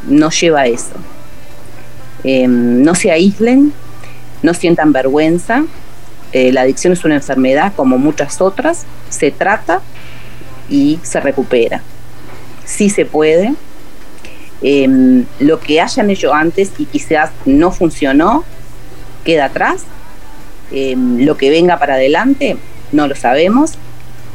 nos 0.08 0.38
lleva 0.40 0.62
a 0.62 0.66
eso. 0.66 0.94
Em, 2.24 2.82
no 2.82 2.96
se 2.96 3.12
aíslen, 3.12 3.72
no 4.42 4.54
sientan 4.54 4.92
vergüenza, 4.92 5.64
eh, 6.32 6.50
la 6.52 6.62
adicción 6.62 6.92
es 6.92 7.04
una 7.04 7.16
enfermedad 7.16 7.72
como 7.76 7.98
muchas 7.98 8.40
otras, 8.40 8.84
se 9.10 9.30
trata 9.30 9.80
y 10.68 10.98
se 11.02 11.20
recupera. 11.20 11.82
Sí 12.64 12.88
se 12.88 13.04
puede. 13.04 13.54
Em, 14.62 15.26
lo 15.40 15.60
que 15.60 15.80
hayan 15.80 16.08
hecho 16.10 16.32
antes 16.32 16.70
y 16.78 16.86
quizás 16.86 17.30
no 17.44 17.70
funcionó, 17.70 18.44
queda 19.24 19.46
atrás. 19.46 19.84
Em, 20.70 21.24
lo 21.24 21.36
que 21.36 21.50
venga 21.50 21.78
para 21.78 21.94
adelante, 21.94 22.56
no 22.92 23.06
lo 23.06 23.14
sabemos. 23.14 23.72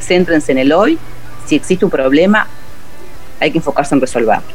Céntrense 0.00 0.52
en 0.52 0.58
el 0.58 0.72
hoy. 0.72 0.98
Si 1.46 1.56
existe 1.56 1.84
un 1.84 1.90
problema, 1.90 2.46
hay 3.40 3.50
que 3.50 3.58
enfocarse 3.58 3.94
en 3.94 4.00
resolverlo. 4.00 4.52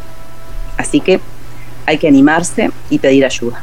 Así 0.77 1.01
que 1.01 1.19
hay 1.85 1.97
que 1.97 2.07
animarse 2.07 2.71
y 2.89 2.99
pedir 2.99 3.25
ayuda. 3.25 3.61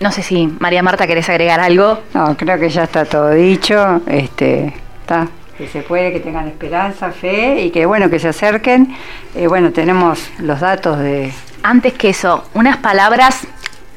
No 0.00 0.12
sé 0.12 0.22
si 0.22 0.46
María 0.46 0.82
Marta 0.82 1.06
querés 1.06 1.28
agregar 1.28 1.60
algo. 1.60 1.98
No, 2.14 2.36
creo 2.36 2.58
que 2.58 2.68
ya 2.68 2.84
está 2.84 3.04
todo 3.04 3.30
dicho. 3.30 4.00
Este, 4.06 4.72
está 5.00 5.28
que 5.58 5.66
se 5.66 5.82
puede, 5.82 6.12
que 6.12 6.20
tengan 6.20 6.46
esperanza, 6.46 7.10
fe 7.10 7.62
y 7.62 7.70
que 7.70 7.84
bueno, 7.84 8.08
que 8.08 8.20
se 8.20 8.28
acerquen. 8.28 8.94
Eh, 9.34 9.48
bueno, 9.48 9.72
tenemos 9.72 10.30
los 10.38 10.60
datos 10.60 11.00
de, 11.00 11.32
antes 11.64 11.94
que 11.94 12.10
eso, 12.10 12.44
unas 12.54 12.76
palabras 12.76 13.46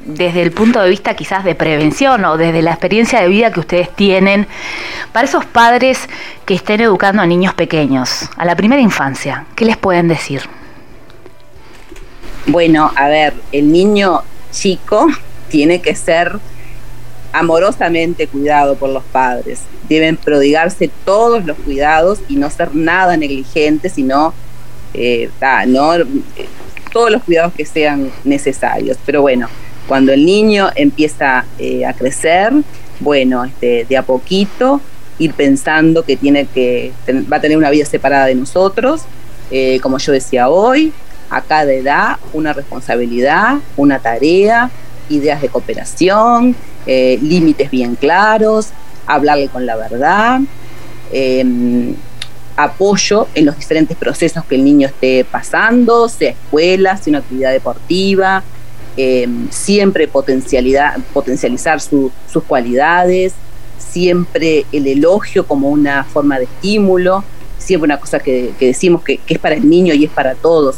desde 0.03 0.41
el 0.41 0.51
punto 0.51 0.81
de 0.81 0.89
vista 0.89 1.15
quizás 1.15 1.43
de 1.43 1.53
prevención 1.53 2.25
o 2.25 2.35
desde 2.35 2.63
la 2.63 2.71
experiencia 2.71 3.21
de 3.21 3.27
vida 3.27 3.51
que 3.51 3.59
ustedes 3.59 3.95
tienen 3.95 4.47
para 5.11 5.27
esos 5.27 5.45
padres 5.45 6.09
que 6.45 6.55
estén 6.55 6.81
educando 6.81 7.21
a 7.21 7.27
niños 7.27 7.53
pequeños, 7.53 8.27
a 8.35 8.45
la 8.45 8.55
primera 8.55 8.81
infancia, 8.81 9.45
¿qué 9.55 9.65
les 9.65 9.77
pueden 9.77 10.07
decir? 10.07 10.41
Bueno, 12.47 12.91
a 12.95 13.07
ver, 13.07 13.35
el 13.51 13.71
niño 13.71 14.23
chico 14.49 15.07
tiene 15.51 15.81
que 15.81 15.93
ser 15.93 16.39
amorosamente 17.33 18.27
cuidado 18.27 18.75
por 18.75 18.89
los 18.89 19.03
padres. 19.03 19.61
Deben 19.87 20.17
prodigarse 20.17 20.89
todos 21.05 21.45
los 21.45 21.57
cuidados 21.57 22.19
y 22.27 22.37
no 22.37 22.49
ser 22.49 22.73
nada 22.75 23.17
negligentes, 23.17 23.93
sino 23.93 24.33
eh, 24.93 25.29
no, 25.67 25.95
eh, 25.95 26.05
todos 26.91 27.11
los 27.11 27.23
cuidados 27.23 27.53
que 27.53 27.65
sean 27.65 28.11
necesarios. 28.23 28.97
Pero 29.05 29.21
bueno, 29.21 29.47
cuando 29.87 30.11
el 30.13 30.25
niño 30.25 30.69
empieza 30.75 31.45
eh, 31.59 31.85
a 31.85 31.93
crecer, 31.93 32.53
bueno, 32.99 33.45
este, 33.45 33.85
de 33.87 33.97
a 33.97 34.03
poquito 34.03 34.81
ir 35.19 35.33
pensando 35.33 36.03
que 36.03 36.17
tiene 36.17 36.47
que 36.47 36.91
va 37.31 37.37
a 37.37 37.41
tener 37.41 37.57
una 37.57 37.69
vida 37.69 37.85
separada 37.85 38.25
de 38.25 38.35
nosotros, 38.35 39.01
como 39.81 39.97
yo 39.97 40.13
decía 40.13 40.47
hoy, 40.47 40.93
a 41.29 41.41
cada 41.41 41.71
edad 41.71 42.17
una 42.33 42.53
responsabilidad, 42.53 43.57
una 43.77 43.99
tarea, 43.99 44.71
ideas 45.11 45.41
de 45.41 45.49
cooperación, 45.49 46.55
eh, 46.85 47.19
límites 47.21 47.69
bien 47.69 47.95
claros, 47.95 48.69
hablarle 49.05 49.49
con 49.49 49.65
la 49.65 49.75
verdad, 49.75 50.41
em, 51.11 51.95
apoyo 52.55 53.27
en 53.33 53.45
los 53.45 53.57
diferentes 53.57 53.97
procesos 53.97 54.45
que 54.45 54.55
el 54.55 54.63
niño 54.63 54.87
esté 54.87 55.25
pasando, 55.25 56.07
sea 56.09 56.31
escuela, 56.31 56.97
sea 56.97 57.11
una 57.11 57.19
actividad 57.19 57.51
deportiva, 57.51 58.43
eh, 58.97 59.27
siempre 59.49 60.07
potencialidad, 60.07 60.97
potencializar 61.13 61.79
sus 61.79 62.11
cualidades, 62.47 63.33
siempre 63.77 64.65
el 64.71 64.87
elogio 64.87 65.45
como 65.45 65.69
una 65.69 66.03
forma 66.03 66.39
de 66.39 66.45
estímulo, 66.45 67.23
siempre 67.57 67.85
una 67.85 67.99
cosa 67.99 68.19
que, 68.19 68.53
decimos 68.59 69.03
que, 69.03 69.19
es 69.27 69.39
para 69.39 69.55
el 69.55 69.69
niño 69.69 69.93
y 69.93 70.05
es 70.05 70.11
para 70.11 70.35
todos. 70.35 70.77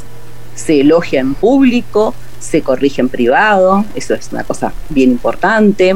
Se 0.55 0.81
elogia 0.81 1.19
en 1.21 1.33
público, 1.33 2.13
se 2.43 2.61
corrige 2.61 3.01
en 3.01 3.09
privado, 3.09 3.85
eso 3.95 4.13
es 4.13 4.29
una 4.31 4.43
cosa 4.43 4.73
bien 4.89 5.11
importante. 5.11 5.95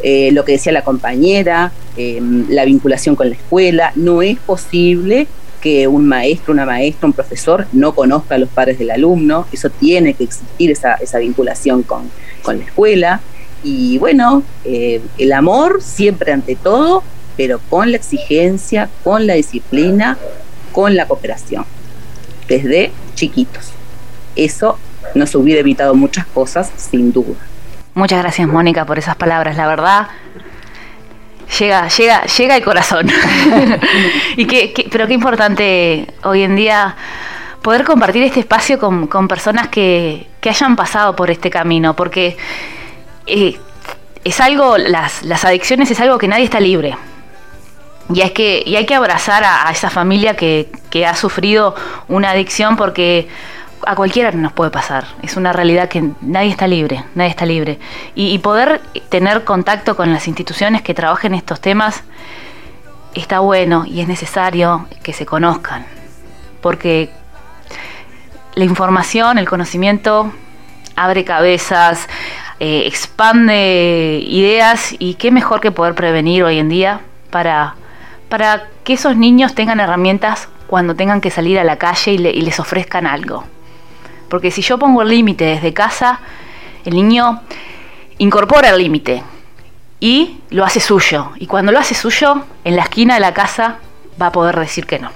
Eh, 0.00 0.30
lo 0.32 0.44
que 0.44 0.52
decía 0.52 0.70
la 0.70 0.84
compañera, 0.84 1.72
eh, 1.96 2.20
la 2.48 2.64
vinculación 2.64 3.16
con 3.16 3.28
la 3.28 3.34
escuela, 3.34 3.92
no 3.96 4.22
es 4.22 4.38
posible 4.38 5.26
que 5.60 5.88
un 5.88 6.06
maestro, 6.06 6.52
una 6.52 6.64
maestra, 6.64 7.08
un 7.08 7.12
profesor 7.12 7.66
no 7.72 7.94
conozca 7.96 8.36
a 8.36 8.38
los 8.38 8.48
padres 8.48 8.78
del 8.78 8.92
alumno, 8.92 9.48
eso 9.52 9.70
tiene 9.70 10.14
que 10.14 10.22
existir 10.22 10.70
esa, 10.70 10.94
esa 10.94 11.18
vinculación 11.18 11.82
con, 11.82 12.10
con, 12.42 12.58
la 12.58 12.64
escuela. 12.64 13.20
Y 13.64 13.98
bueno, 13.98 14.44
eh, 14.64 15.00
el 15.18 15.32
amor 15.32 15.82
siempre 15.82 16.30
ante 16.32 16.54
todo, 16.54 17.02
pero 17.36 17.60
con 17.68 17.90
la 17.90 17.96
exigencia, 17.96 18.88
con 19.02 19.26
la 19.26 19.34
disciplina, 19.34 20.16
con 20.70 20.94
la 20.94 21.08
cooperación, 21.08 21.64
desde 22.46 22.92
chiquitos. 23.16 23.72
Eso 24.36 24.78
nos 25.14 25.34
hubiera 25.34 25.60
evitado 25.60 25.94
muchas 25.94 26.26
cosas, 26.26 26.70
sin 26.76 27.12
duda. 27.12 27.36
Muchas 27.94 28.20
gracias, 28.22 28.46
Mónica, 28.46 28.84
por 28.84 28.98
esas 28.98 29.16
palabras. 29.16 29.56
La 29.56 29.66
verdad, 29.66 30.08
llega, 31.58 31.88
llega, 31.88 32.22
llega 32.24 32.56
el 32.56 32.64
corazón. 32.64 33.08
y 34.36 34.46
que, 34.46 34.88
pero 34.90 35.06
qué 35.06 35.14
importante 35.14 36.06
hoy 36.22 36.42
en 36.42 36.56
día 36.56 36.94
poder 37.62 37.84
compartir 37.84 38.22
este 38.22 38.40
espacio 38.40 38.78
con, 38.78 39.28
personas 39.28 39.68
que, 39.68 40.26
hayan 40.48 40.76
pasado 40.76 41.14
por 41.14 41.30
este 41.30 41.50
camino, 41.50 41.94
porque 41.94 42.36
eh, 43.26 43.58
es 44.24 44.40
algo, 44.40 44.78
las, 44.78 45.22
las 45.24 45.44
adicciones 45.44 45.90
es 45.90 46.00
algo 46.00 46.16
que 46.18 46.28
nadie 46.28 46.44
está 46.44 46.60
libre. 46.60 46.96
Y, 48.14 48.22
es 48.22 48.32
que, 48.32 48.62
y 48.64 48.76
hay 48.76 48.86
que 48.86 48.94
abrazar 48.94 49.44
a, 49.44 49.70
esa 49.70 49.90
familia 49.90 50.34
que, 50.34 50.70
que 50.88 51.04
ha 51.04 51.14
sufrido 51.14 51.74
una 52.08 52.30
adicción 52.30 52.76
porque 52.76 53.28
a 53.86 53.94
cualquiera 53.94 54.30
nos 54.32 54.52
puede 54.52 54.70
pasar. 54.70 55.04
Es 55.22 55.36
una 55.36 55.52
realidad 55.52 55.88
que 55.88 56.10
nadie 56.20 56.50
está 56.50 56.66
libre, 56.66 57.04
nadie 57.14 57.30
está 57.30 57.46
libre. 57.46 57.78
Y, 58.14 58.38
poder 58.38 58.80
tener 59.08 59.44
contacto 59.44 59.96
con 59.96 60.12
las 60.12 60.28
instituciones 60.28 60.82
que 60.82 60.94
trabajen 60.94 61.34
estos 61.34 61.60
temas 61.60 62.02
está 63.14 63.40
bueno 63.40 63.84
y 63.86 64.00
es 64.00 64.08
necesario 64.08 64.86
que 65.02 65.12
se 65.12 65.26
conozcan. 65.26 65.86
Porque 66.60 67.10
la 68.54 68.64
información, 68.64 69.38
el 69.38 69.48
conocimiento 69.48 70.32
abre 70.96 71.24
cabezas, 71.24 72.08
eh, 72.60 72.84
expande 72.86 74.20
ideas 74.26 74.94
y 74.98 75.14
qué 75.14 75.30
mejor 75.30 75.60
que 75.60 75.70
poder 75.70 75.94
prevenir 75.94 76.42
hoy 76.42 76.58
en 76.58 76.68
día 76.68 77.00
para, 77.30 77.76
para 78.28 78.68
que 78.84 78.94
esos 78.94 79.16
niños 79.16 79.54
tengan 79.54 79.78
herramientas 79.78 80.48
cuando 80.66 80.94
tengan 80.94 81.20
que 81.20 81.30
salir 81.30 81.58
a 81.58 81.64
la 81.64 81.76
calle 81.76 82.12
y 82.12 82.18
les 82.18 82.60
ofrezcan 82.60 83.06
algo. 83.06 83.44
Porque 84.28 84.50
si 84.50 84.62
yo 84.62 84.78
pongo 84.78 85.02
el 85.02 85.08
límite 85.08 85.44
desde 85.44 85.72
casa, 85.72 86.20
el 86.84 86.94
niño 86.94 87.42
incorpora 88.18 88.70
el 88.70 88.78
límite 88.78 89.22
y 90.00 90.40
lo 90.50 90.64
hace 90.64 90.80
suyo. 90.80 91.32
Y 91.36 91.46
cuando 91.46 91.72
lo 91.72 91.78
hace 91.78 91.94
suyo, 91.94 92.44
en 92.64 92.76
la 92.76 92.82
esquina 92.82 93.14
de 93.14 93.20
la 93.20 93.34
casa 93.34 93.78
va 94.20 94.26
a 94.26 94.32
poder 94.32 94.58
decir 94.58 94.86
que 94.86 94.98
no. 94.98 95.10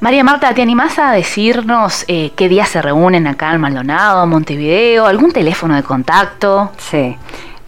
María 0.00 0.22
Marta, 0.22 0.52
¿te 0.52 0.60
animás 0.60 0.98
a 0.98 1.12
decirnos 1.12 2.04
eh, 2.06 2.30
qué 2.36 2.50
días 2.50 2.68
se 2.68 2.82
reúnen 2.82 3.26
acá 3.26 3.54
en 3.54 3.60
Maldonado, 3.62 4.26
Montevideo? 4.26 5.06
¿Algún 5.06 5.32
teléfono 5.32 5.74
de 5.74 5.82
contacto? 5.82 6.70
Sí. 6.76 7.16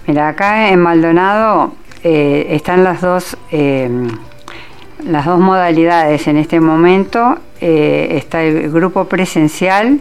Mira, 0.07 0.29
acá 0.29 0.69
en 0.69 0.81
Maldonado 0.81 1.73
eh, 2.05 2.49
están 2.51 2.85
las 2.85 3.01
dos, 3.01 3.37
eh, 3.51 3.91
las 5.05 5.25
dos 5.25 5.41
modalidades 5.41 6.29
en 6.29 6.37
este 6.37 6.61
momento. 6.61 7.39
Eh, 7.61 8.17
está 8.17 8.43
el 8.43 8.71
grupo 8.71 9.07
presencial 9.07 10.01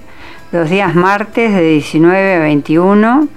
los 0.52 0.70
días 0.70 0.94
martes 0.96 1.54
de 1.54 1.72
19 1.72 2.36
a 2.36 2.40
21, 2.40 3.28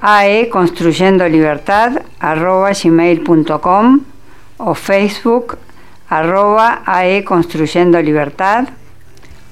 ae 0.00 0.48
construyendo 0.50 1.26
libertad 1.26 2.02
arroba 2.20 2.72
gmail.com 2.72 4.00
o 4.58 4.74
Facebook 4.74 5.56
arroba 6.10 6.82
ae 6.84 7.24
construyendo 7.24 8.02
libertad 8.02 8.68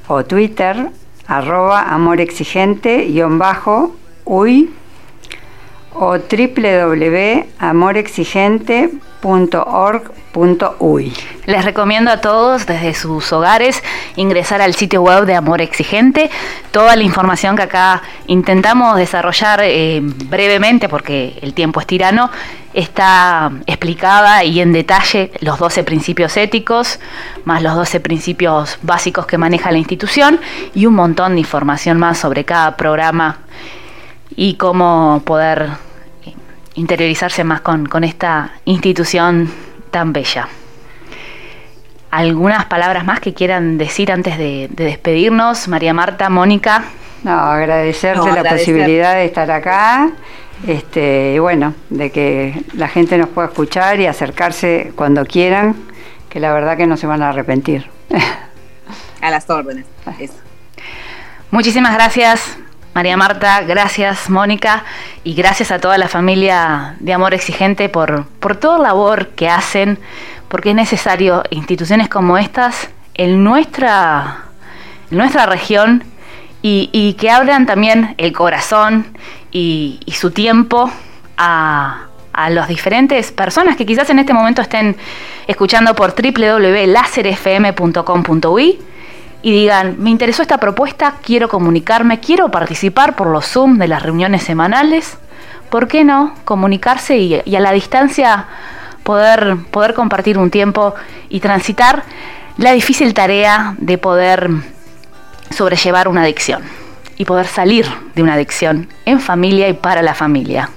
o 0.09 0.25
Twitter 0.25 0.91
arroba 1.27 1.89
amor 1.89 2.21
exigente 2.21 3.07
guion 3.07 3.39
bajo 3.39 3.97
uy 4.27 4.71
o 5.95 6.19
www.amorexigente 6.19 8.91
.org.uy. 9.23 11.13
Les 11.47 11.65
recomiendo 11.65 12.11
a 12.11 12.21
todos 12.21 12.67
desde 12.67 12.95
sus 12.95 13.33
hogares 13.33 13.83
ingresar 14.17 14.61
al 14.61 14.75
sitio 14.75 15.03
web 15.03 15.27
de 15.27 15.35
Amor 15.35 15.61
Exigente. 15.61 16.31
Toda 16.71 16.97
la 16.97 17.05
información 17.05 17.57
que 17.57 17.63
acá 17.63 18.03
intentamos 18.27 18.97
desarrollar 18.97 19.61
eh, 19.63 20.01
brevemente, 20.03 20.89
porque 20.89 21.39
el 21.41 21.55
tiempo 21.55 21.81
es 21.81 21.87
tirano, 21.87 22.31
está 22.75 23.53
explicada 23.67 24.45
y 24.45 24.61
en 24.61 24.73
detalle 24.73 25.31
los 25.41 25.59
12 25.59 25.85
principios 25.85 26.37
éticos, 26.37 26.99
más 27.45 27.63
los 27.63 27.77
12 27.77 28.01
principios 28.01 28.79
básicos 28.83 29.27
que 29.27 29.39
maneja 29.39 29.71
la 29.71 29.79
institución 29.79 30.41
y 30.75 30.87
un 30.87 30.95
montón 30.95 31.35
de 31.35 31.41
información 31.41 31.99
más 31.99 32.19
sobre 32.19 32.45
cada 32.45 32.77
programa 32.77 33.39
y 34.37 34.55
cómo 34.55 35.23
poder 35.25 35.71
interiorizarse 36.75 37.45
más 37.45 37.61
con, 37.61 38.05
esta 38.05 38.53
institución 38.65 39.51
tan 39.91 40.13
bella. 40.13 40.49
¿Algunas 42.11 42.67
palabras 42.67 43.05
más 43.05 43.21
que 43.21 43.33
quieran 43.33 43.79
decir 43.79 44.13
antes 44.13 44.39
de, 44.39 44.69
despedirnos? 44.71 45.69
María 45.69 45.95
Marta, 45.95 46.29
Mónica. 46.29 46.85
No, 47.25 47.33
agradecerte 47.33 48.33
la 48.33 48.45
posibilidad 48.45 49.15
de 49.15 49.27
estar 49.27 49.51
acá. 49.51 50.11
Este, 50.67 51.35
y 51.35 51.39
bueno, 51.39 51.75
de 51.91 52.11
que 52.11 52.63
la 52.75 52.89
gente 52.89 53.17
nos 53.19 53.29
pueda 53.29 53.49
escuchar 53.49 54.01
y 54.01 54.07
acercarse 54.07 54.93
cuando 54.95 55.25
quieran, 55.25 55.75
que 56.29 56.39
la 56.41 56.53
verdad 56.53 56.77
que 56.77 56.87
no 56.87 56.97
se 56.97 57.07
van 57.07 57.23
a 57.23 57.31
arrepentir. 57.31 57.91
A 59.21 59.31
las 59.31 59.49
órdenes. 59.49 59.87
Muchísimas 61.51 61.95
gracias 61.95 62.59
María 62.95 63.17
Marta, 63.17 63.63
gracias 63.63 64.29
Mónica 64.29 64.85
y 65.25 65.33
gracias 65.35 65.71
a 65.71 65.79
toda 65.79 65.97
la 65.97 66.09
familia 66.09 66.97
de 67.01 67.15
Amor 67.15 67.33
Exigente 67.33 67.89
por, 67.89 68.27
por 68.39 68.57
toda 68.57 68.77
la 68.77 68.89
labor 68.89 69.29
que 69.29 69.49
hacen, 69.49 69.99
porque 70.49 70.69
es 70.71 70.77
necesario 70.77 71.43
instituciones 71.49 72.11
como 72.11 72.37
estas 72.37 72.91
en 73.15 73.45
nuestra, 73.45 74.43
nuestra 75.11 75.47
región 75.47 76.05
y, 76.61 77.17
que 77.19 77.31
abran 77.31 77.65
también 77.67 78.15
el 78.19 78.33
corazón 78.33 79.07
y, 79.51 80.01
su 80.15 80.31
tiempo 80.31 80.93
a, 81.39 82.09
a 82.35 82.51
las 82.51 82.69
diferentes 82.69 83.33
personas 83.33 83.77
que 83.77 83.87
quizás 83.87 84.11
en 84.11 84.19
este 84.19 84.35
momento 84.35 84.61
estén 84.61 84.99
escuchando 85.47 85.95
por 85.95 86.15
www.laserfm.com.uy 86.15 88.92
y 89.43 89.51
digan, 89.51 89.97
me 89.99 90.11
interesó 90.11 90.43
esta 90.43 90.59
propuesta, 90.59 91.15
quiero 91.23 91.49
comunicarme, 91.49 92.21
quiero 92.21 92.51
participar 92.51 93.17
por 93.17 93.27
los 93.27 93.45
Zoom 93.47 93.79
de 93.79 93.89
las 93.89 94.03
reuniones 94.03 94.45
semanales, 94.45 95.19
¿por 95.69 95.89
qué 95.89 96.05
no 96.05 96.35
comunicarse 96.45 97.19
y, 97.19 97.35
a 97.57 97.61
la 97.61 97.73
distancia 97.73 98.47
poder, 99.03 99.57
poder 99.73 99.95
compartir 99.95 100.39
un 100.39 100.51
tiempo 100.51 100.95
y 101.29 101.41
transitar 101.41 102.05
la 102.57 102.73
difícil 102.73 103.15
tarea 103.15 103.75
de 103.79 103.99
poder 103.99 104.49
sobrellevar 105.51 106.07
una 106.07 106.23
adicción 106.23 106.63
y 107.17 107.25
poder 107.25 107.47
salir 107.47 107.87
de 108.15 108.23
una 108.23 108.35
adicción 108.35 108.89
en 109.05 109.21
familia 109.21 109.69
y 109.69 109.73
para 109.73 110.03
la 110.03 110.15
familia? 110.15 110.71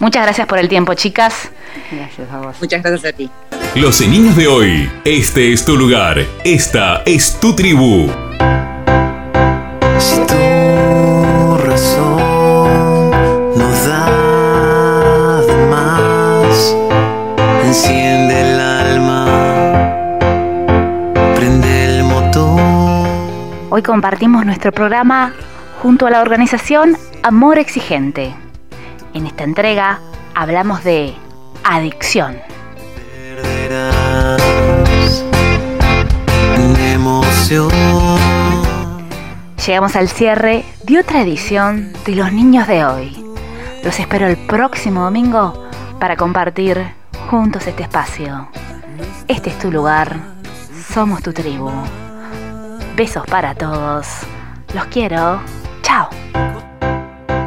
Muchas 0.00 0.22
gracias 0.22 0.46
por 0.46 0.58
el 0.58 0.68
tiempo, 0.68 0.94
chicas. 0.94 1.50
Gracias 1.92 2.30
a 2.30 2.38
vos. 2.38 2.56
Muchas 2.58 2.82
gracias 2.82 3.12
a 3.12 3.16
ti. 3.16 3.30
Los 3.74 4.00
niños 4.00 4.34
de 4.34 4.48
hoy, 4.48 4.90
este 5.04 5.52
es 5.52 5.64
tu 5.64 5.76
lugar, 5.76 6.24
esta 6.42 7.02
es 7.04 7.38
tu 7.38 7.54
tribu. 7.54 8.10
Si 9.98 10.16
tu 10.26 11.56
razón 11.58 13.10
nos 13.56 13.84
da 13.86 15.42
de 15.46 15.66
más, 15.66 16.74
enciende 17.64 18.40
el 18.40 18.58
alma, 18.58 19.26
prende 21.36 21.98
el 21.98 22.04
motor. 22.04 23.06
Hoy 23.68 23.82
compartimos 23.82 24.46
nuestro 24.46 24.72
programa 24.72 25.34
junto 25.82 26.06
a 26.06 26.10
la 26.10 26.22
organización 26.22 26.96
Amor 27.22 27.58
Exigente. 27.58 28.34
En 29.14 29.26
esta 29.26 29.44
entrega 29.44 30.00
hablamos 30.34 30.84
de 30.84 31.14
adicción. 31.64 32.38
Llegamos 39.66 39.96
al 39.96 40.08
cierre 40.08 40.64
de 40.84 40.98
otra 40.98 41.22
edición 41.22 41.92
de 42.06 42.14
Los 42.14 42.32
Niños 42.32 42.66
de 42.66 42.84
hoy. 42.84 43.24
Los 43.84 43.98
espero 43.98 44.26
el 44.26 44.36
próximo 44.46 45.02
domingo 45.02 45.68
para 45.98 46.16
compartir 46.16 46.94
juntos 47.28 47.66
este 47.66 47.82
espacio. 47.82 48.48
Este 49.28 49.50
es 49.50 49.58
tu 49.58 49.70
lugar, 49.70 50.16
somos 50.92 51.22
tu 51.22 51.32
tribu. 51.32 51.70
Besos 52.96 53.24
para 53.26 53.54
todos. 53.54 54.06
Los 54.74 54.84
quiero. 54.86 55.40
Chao. 55.82 56.08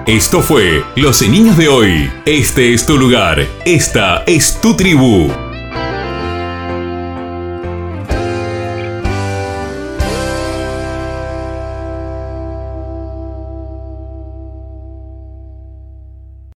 Esto 0.07 0.41
fue 0.41 0.83
Los 0.97 1.21
Niños 1.21 1.55
de 1.55 1.69
hoy. 1.69 2.11
Este 2.25 2.73
es 2.73 2.85
tu 2.85 2.97
lugar, 2.97 3.47
esta 3.63 4.23
es 4.27 4.59
tu 4.59 4.75
tribu. 4.75 5.52